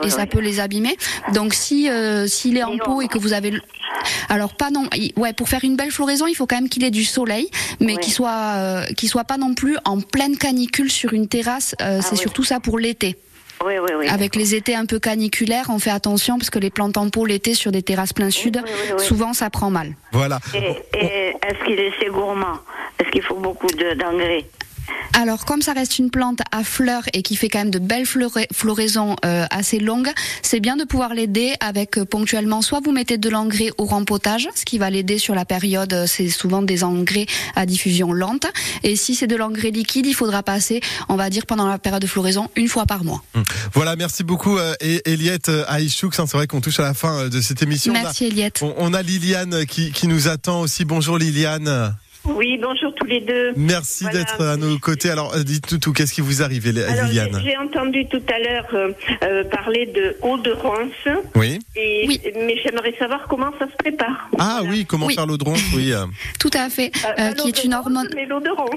et 0.03 0.09
ça 0.09 0.25
peut 0.25 0.39
les 0.39 0.59
abîmer. 0.59 0.95
Donc, 1.33 1.53
si 1.53 1.89
euh, 1.89 2.27
s'il 2.27 2.57
est 2.57 2.63
en 2.63 2.77
pot 2.77 3.01
et 3.01 3.07
que 3.07 3.17
vous 3.17 3.33
avez 3.33 3.51
le- 3.51 3.61
alors 4.29 4.55
pas 4.55 4.69
non, 4.71 4.87
ouais, 5.17 5.33
pour 5.33 5.49
faire 5.49 5.63
une 5.63 5.75
belle 5.75 5.91
floraison, 5.91 6.25
il 6.27 6.35
faut 6.35 6.45
quand 6.47 6.55
même 6.55 6.69
qu'il 6.69 6.83
ait 6.83 6.91
du 6.91 7.03
soleil, 7.03 7.49
mais 7.79 7.97
qu'il 7.97 8.13
soit 8.13 8.53
euh, 8.55 8.85
qu'il 8.95 9.09
soit 9.09 9.23
pas 9.25 9.37
non 9.37 9.53
plus 9.53 9.77
en 9.85 9.99
pleine 9.99 10.37
canicule 10.37 10.89
sur 10.91 11.13
une 11.13 11.27
terrasse. 11.27 11.75
Euh, 11.81 11.99
c'est 12.01 12.15
surtout 12.15 12.43
ça 12.43 12.59
pour 12.59 12.79
l'été. 12.79 13.17
Oui, 13.65 13.73
oui, 13.81 13.91
oui. 13.99 14.07
Avec 14.07 14.35
les 14.35 14.55
étés 14.55 14.75
un 14.75 14.85
peu 14.85 14.99
caniculaires, 14.99 15.65
on 15.69 15.79
fait 15.79 15.89
attention 15.89 16.37
parce 16.37 16.49
que 16.49 16.59
les 16.59 16.69
plantes 16.69 16.97
en 16.97 17.09
pot 17.09 17.25
l'été 17.25 17.53
sur 17.53 17.71
des 17.71 17.83
terrasses 17.83 18.13
plein 18.13 18.29
sud, 18.29 18.61
oui. 18.63 19.03
souvent 19.03 19.33
ça 19.33 19.49
prend 19.49 19.69
mal. 19.69 19.93
Voilà. 20.11 20.39
Et, 20.53 20.75
et 20.97 21.29
est-ce 21.45 21.65
qu'il 21.65 21.79
est 21.79 21.91
assez 21.95 22.07
gourmand? 22.09 22.59
Est-ce 22.99 23.09
qu'il 23.11 23.21
faut 23.21 23.35
beaucoup 23.35 23.67
de- 23.67 23.93
d'engrais? 23.95 24.45
Alors 25.13 25.43
comme 25.43 25.61
ça 25.61 25.73
reste 25.73 25.99
une 25.99 26.11
plante 26.11 26.39
à 26.51 26.63
fleurs 26.63 27.03
et 27.13 27.23
qui 27.23 27.35
fait 27.35 27.49
quand 27.49 27.59
même 27.59 27.71
de 27.71 27.79
belles 27.79 28.05
flora- 28.05 28.45
floraisons 28.53 29.17
euh, 29.25 29.45
assez 29.49 29.79
longues, 29.79 30.07
c'est 30.43 30.61
bien 30.61 30.77
de 30.77 30.85
pouvoir 30.85 31.13
l'aider 31.13 31.55
avec 31.59 31.97
euh, 31.97 32.05
ponctuellement 32.05 32.61
soit 32.61 32.79
vous 32.83 32.91
mettez 32.93 33.17
de 33.17 33.27
l'engrais 33.29 33.69
au 33.77 33.85
rempotage, 33.85 34.47
ce 34.55 34.63
qui 34.63 34.77
va 34.77 34.89
l'aider 34.89 35.17
sur 35.17 35.35
la 35.35 35.43
période, 35.43 35.91
euh, 35.91 36.05
c'est 36.07 36.29
souvent 36.29 36.61
des 36.61 36.85
engrais 36.85 37.25
à 37.55 37.65
diffusion 37.65 38.13
lente, 38.13 38.45
et 38.83 38.95
si 38.95 39.13
c'est 39.13 39.27
de 39.27 39.35
l'engrais 39.35 39.71
liquide, 39.71 40.05
il 40.05 40.13
faudra 40.13 40.41
passer, 40.41 40.79
on 41.09 41.15
va 41.17 41.29
dire 41.29 41.45
pendant 41.45 41.67
la 41.67 41.79
période 41.79 42.01
de 42.01 42.07
floraison, 42.07 42.47
une 42.55 42.69
fois 42.69 42.85
par 42.85 43.03
mois. 43.03 43.21
Voilà, 43.73 43.97
merci 43.97 44.23
beaucoup 44.23 44.57
et 44.79 45.01
Eliette 45.11 45.51
à 45.67 45.81
Ichoux. 45.81 46.11
hein, 46.17 46.25
C'est 46.27 46.37
vrai 46.37 46.47
qu'on 46.47 46.61
touche 46.61 46.79
à 46.79 46.83
la 46.83 46.93
fin 46.93 47.27
de 47.27 47.41
cette 47.41 47.61
émission. 47.61 47.91
Merci, 47.91 48.23
On 48.23 48.27
a- 48.27 48.29
Eliette. 48.29 48.59
On, 48.61 48.73
on 48.77 48.93
a 48.93 49.01
Liliane 49.01 49.65
qui, 49.65 49.91
qui 49.91 50.07
nous 50.07 50.27
attend 50.29 50.61
aussi. 50.61 50.85
Bonjour 50.85 51.17
Liliane. 51.17 51.93
Oui, 52.25 52.59
bonjour 52.61 52.93
tous 52.95 53.05
les 53.05 53.21
deux. 53.21 53.53
Merci 53.55 54.03
Voilà. 54.03 54.19
d'être 54.19 54.41
à 54.45 54.57
nos 54.57 54.77
côtés. 54.77 55.09
Alors, 55.09 55.33
euh, 55.35 55.43
dites-nous 55.43 55.77
tout, 55.79 55.93
qu'est-ce 55.93 56.13
qui 56.13 56.21
vous 56.21 56.43
arrive, 56.43 56.67
Eli- 56.67 56.81
Alors, 56.83 57.05
j'ai 57.07 57.21
Liliane 57.23 57.41
j'ai 57.43 57.57
entendu 57.57 58.05
tout 58.07 58.21
à 58.33 58.39
l'heure 58.39 58.67
euh, 58.73 58.91
euh, 59.23 59.43
parler 59.45 59.85
de 59.87 60.17
eau 60.21 60.37
de 60.37 60.51
ronce. 60.51 61.17
Oui. 61.35 61.59
Et, 61.75 62.07
Mais 62.45 62.55
j'aimerais 62.63 62.93
savoir 62.99 63.25
comment 63.29 63.51
ça 63.57 63.65
se 63.67 63.75
prépare. 63.77 64.29
Ah 64.37 64.61
oui, 64.69 64.85
comment 64.85 65.07
faire 65.09 65.25
l'eau 65.25 65.37
de 65.37 65.43
ronce 65.43 65.61
Oui. 65.75 65.91
Tout 66.39 66.51
à 66.53 66.69
fait, 66.69 66.91
euh, 67.19 67.31
qui 67.31 67.47
est 67.47 67.63
une 67.63 67.73
hormone. 67.73 68.09
Mais 68.15 68.25
l'eau 68.25 68.39
de 68.41 68.49
ronce. 68.49 68.69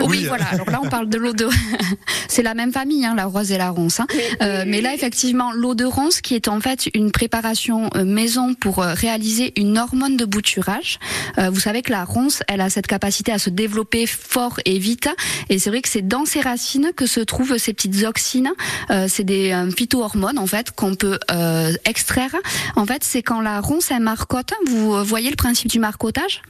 Oui, 0.00 0.06
Oui. 0.08 0.24
voilà. 0.26 0.44
Alors 0.46 0.70
là, 0.70 0.80
on 0.82 0.88
parle 0.88 1.08
de 1.08 1.18
l'eau 1.18 1.32
de. 1.32 1.48
c'est 2.28 2.42
la 2.42 2.54
même 2.54 2.72
famille, 2.72 3.04
hein, 3.04 3.14
la 3.16 3.26
rose 3.26 3.50
et 3.52 3.58
la 3.58 3.70
ronce. 3.70 4.00
hein. 4.00 4.06
Euh, 4.42 4.64
mais 4.66 4.80
là, 4.80 4.94
effectivement, 4.94 5.50
l'eau 5.52 5.74
de 5.74 5.84
ronce, 5.84 6.20
qui 6.20 6.34
est 6.34 6.48
en 6.48 6.60
fait 6.60 6.88
une 6.94 7.10
préparation 7.10 7.90
maison 8.04 8.54
pour 8.54 8.78
réaliser 8.78 9.52
une 9.60 9.76
hormone 9.76 10.16
de 10.16 10.24
bouturage. 10.24 10.98
Euh, 11.38 11.50
vous 11.50 11.60
savez 11.60 11.82
que 11.82 11.90
la 11.92 12.04
ronce, 12.04 12.42
elle 12.48 12.60
a 12.60 12.70
cette 12.76 12.86
capacité 12.86 13.32
à 13.32 13.38
se 13.38 13.48
développer 13.48 14.06
fort 14.06 14.60
et 14.66 14.78
vite. 14.78 15.08
Et 15.48 15.58
c'est 15.58 15.70
vrai 15.70 15.80
que 15.80 15.88
c'est 15.88 16.06
dans 16.06 16.26
ses 16.26 16.42
racines 16.42 16.90
que 16.94 17.06
se 17.06 17.20
trouvent 17.20 17.56
ces 17.56 17.72
petites 17.72 18.04
auxines. 18.04 18.52
Euh, 18.90 19.06
c'est 19.08 19.24
des 19.24 19.52
euh, 19.52 19.70
phytohormones 19.70 20.38
en 20.38 20.46
fait 20.46 20.72
qu'on 20.72 20.94
peut 20.94 21.18
euh, 21.30 21.72
extraire. 21.86 22.36
En 22.76 22.84
fait, 22.84 23.02
c'est 23.02 23.22
quand 23.22 23.40
la 23.40 23.62
ronce 23.62 23.90
elle 23.90 24.02
marcotte. 24.02 24.52
Vous 24.66 25.02
voyez 25.04 25.30
le 25.30 25.36
principe 25.36 25.70
du 25.70 25.78
marcotage 25.78 26.42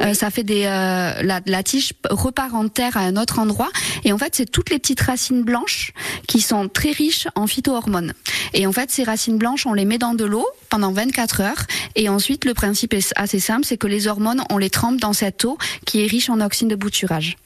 Euh, 0.00 0.14
Ça 0.14 0.30
fait 0.30 0.42
des 0.42 0.62
la, 0.62 1.40
la 1.44 1.62
tige 1.62 1.92
repart 2.08 2.54
en 2.54 2.68
terre 2.68 2.96
à 2.96 3.00
un 3.00 3.16
autre 3.16 3.38
endroit. 3.38 3.68
Et 4.04 4.12
en 4.14 4.16
fait, 4.18 4.34
c'est 4.34 4.50
toutes 4.50 4.70
les 4.70 4.78
petites 4.78 5.02
racines 5.02 5.42
blanches 5.42 5.92
qui 6.26 6.40
sont 6.40 6.68
très 6.68 6.92
riches 6.92 7.28
en 7.34 7.46
phytohormones. 7.46 8.14
Et 8.54 8.66
en 8.66 8.72
fait, 8.72 8.90
ces 8.90 9.04
racines 9.04 9.36
blanches, 9.36 9.66
on 9.66 9.74
les 9.74 9.84
met 9.84 9.98
dans 9.98 10.14
de 10.14 10.24
l'eau 10.24 10.46
pendant 10.70 10.92
24 10.92 11.40
heures. 11.42 11.62
Et 11.94 12.08
ensuite, 12.08 12.46
le 12.46 12.54
principe 12.54 12.94
est 12.94 13.12
assez 13.16 13.40
simple, 13.40 13.66
c'est 13.66 13.76
que 13.76 13.86
les 13.86 14.06
hormones, 14.06 14.42
on 14.50 14.56
les 14.56 14.70
trempe 14.70 14.98
dans 14.98 15.12
cette 15.12 15.44
eau 15.44 15.58
qui 15.86 16.02
est 16.02 16.06
riche 16.06 16.30
en 16.30 16.40
oxyne 16.40 16.68
de 16.68 16.76
bouturage. 16.76 17.36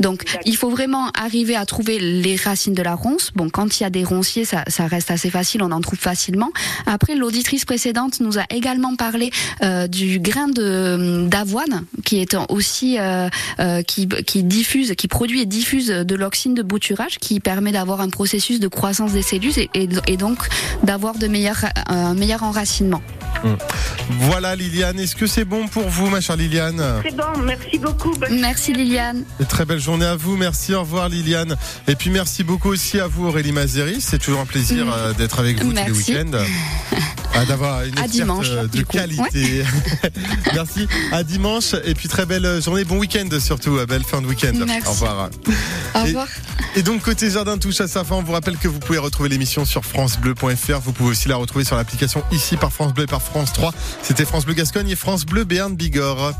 Donc, 0.00 0.24
il 0.44 0.56
faut 0.56 0.70
vraiment 0.70 1.08
arriver 1.14 1.56
à 1.56 1.64
trouver 1.66 1.98
les 1.98 2.36
racines 2.36 2.74
de 2.74 2.82
la 2.82 2.94
ronce. 2.94 3.30
Bon, 3.34 3.48
quand 3.50 3.80
il 3.80 3.82
y 3.82 3.86
a 3.86 3.90
des 3.90 4.04
ronciers, 4.04 4.44
ça, 4.44 4.64
ça 4.68 4.86
reste 4.86 5.10
assez 5.10 5.30
facile, 5.30 5.62
on 5.62 5.70
en 5.70 5.80
trouve 5.80 5.98
facilement. 5.98 6.50
Après, 6.86 7.14
l'auditrice 7.14 7.64
précédente 7.64 8.20
nous 8.20 8.38
a 8.38 8.44
également 8.50 8.96
parlé 8.96 9.30
euh, 9.62 9.86
du 9.86 10.18
grain 10.18 10.48
de 10.48 11.26
d'avoine, 11.28 11.84
qui 12.04 12.20
est 12.20 12.36
aussi 12.48 12.98
euh, 12.98 13.28
euh, 13.60 13.82
qui, 13.82 14.08
qui 14.08 14.42
diffuse, 14.42 14.94
qui 14.96 15.08
produit 15.08 15.40
et 15.40 15.46
diffuse 15.46 15.88
de 15.88 16.14
l'oxyne 16.14 16.54
de 16.54 16.62
bouturage, 16.62 17.18
qui 17.18 17.40
permet 17.40 17.72
d'avoir 17.72 18.00
un 18.00 18.10
processus 18.10 18.60
de 18.60 18.68
croissance 18.68 19.12
des 19.12 19.22
cellules 19.22 19.58
et, 19.58 19.70
et, 19.74 19.88
et 20.06 20.16
donc 20.16 20.38
d'avoir 20.82 21.14
de 21.16 21.26
meilleurs 21.26 21.64
un 21.86 22.14
meilleur 22.14 22.42
enracinement. 22.42 23.02
Hum. 23.44 23.56
Voilà 24.20 24.56
Liliane, 24.56 24.98
est-ce 24.98 25.16
que 25.16 25.26
c'est 25.26 25.44
bon 25.44 25.66
pour 25.68 25.88
vous 25.88 26.08
ma 26.08 26.20
chère 26.20 26.36
Liliane? 26.36 26.82
C'est 27.04 27.16
bon, 27.16 27.38
merci 27.42 27.78
beaucoup. 27.78 28.14
Merci 28.30 28.72
Liliane. 28.72 29.24
Très 29.54 29.66
belle 29.66 29.78
journée 29.78 30.04
à 30.04 30.16
vous, 30.16 30.36
merci, 30.36 30.74
au 30.74 30.80
revoir 30.80 31.08
Liliane. 31.08 31.54
Et 31.86 31.94
puis 31.94 32.10
merci 32.10 32.42
beaucoup 32.42 32.70
aussi 32.70 32.98
à 32.98 33.06
vous 33.06 33.28
Aurélie 33.28 33.52
Mazeri, 33.52 34.00
c'est 34.00 34.18
toujours 34.18 34.40
un 34.40 34.46
plaisir 34.46 34.92
euh, 34.92 35.12
d'être 35.12 35.38
avec 35.38 35.62
vous 35.62 35.72
tous 35.72 35.76
les 35.86 35.92
week-ends. 35.92 36.38
Ah, 37.36 37.44
D'avoir 37.46 37.82
une 37.82 37.98
À 37.98 38.06
dimanche, 38.06 38.46
euh, 38.50 38.68
de 38.68 38.82
qualité. 38.82 39.64
merci, 40.54 40.86
à 41.10 41.24
dimanche 41.24 41.74
et 41.84 41.92
puis 41.94 42.08
très 42.08 42.26
belle 42.26 42.62
journée, 42.62 42.84
bon 42.84 42.98
week-end 42.98 43.26
surtout, 43.40 43.76
euh, 43.76 43.86
belle 43.86 44.04
fin 44.04 44.22
de 44.22 44.26
week-end. 44.28 44.52
Au 44.86 44.90
revoir. 44.90 45.30
Au 45.96 45.98
Et- 45.98 46.02
revoir. 46.02 46.28
Et 46.76 46.82
donc 46.82 47.02
côté 47.02 47.28
jardin 47.30 47.58
touche 47.58 47.80
à 47.80 47.88
sa 47.88 48.04
fin, 48.04 48.14
on 48.14 48.22
vous 48.22 48.32
rappelle 48.32 48.56
que 48.56 48.68
vous 48.68 48.78
pouvez 48.78 48.98
retrouver 48.98 49.28
l'émission 49.30 49.64
sur 49.64 49.84
francebleu.fr. 49.84 50.78
Vous 50.84 50.92
pouvez 50.92 51.10
aussi 51.10 51.28
la 51.28 51.34
retrouver 51.34 51.64
sur 51.64 51.74
l'application 51.76 52.22
ici 52.30 52.56
par 52.56 52.72
France 52.72 52.94
Bleu 52.94 53.02
et 53.04 53.08
par 53.08 53.20
France 53.22 53.52
3. 53.52 53.74
C'était 54.04 54.24
France 54.24 54.44
Bleu 54.44 54.54
Gascogne 54.54 54.88
et 54.90 54.96
France 54.96 55.26
Bleu 55.26 55.42
Béarn 55.42 55.74
Bigorre. 55.74 56.34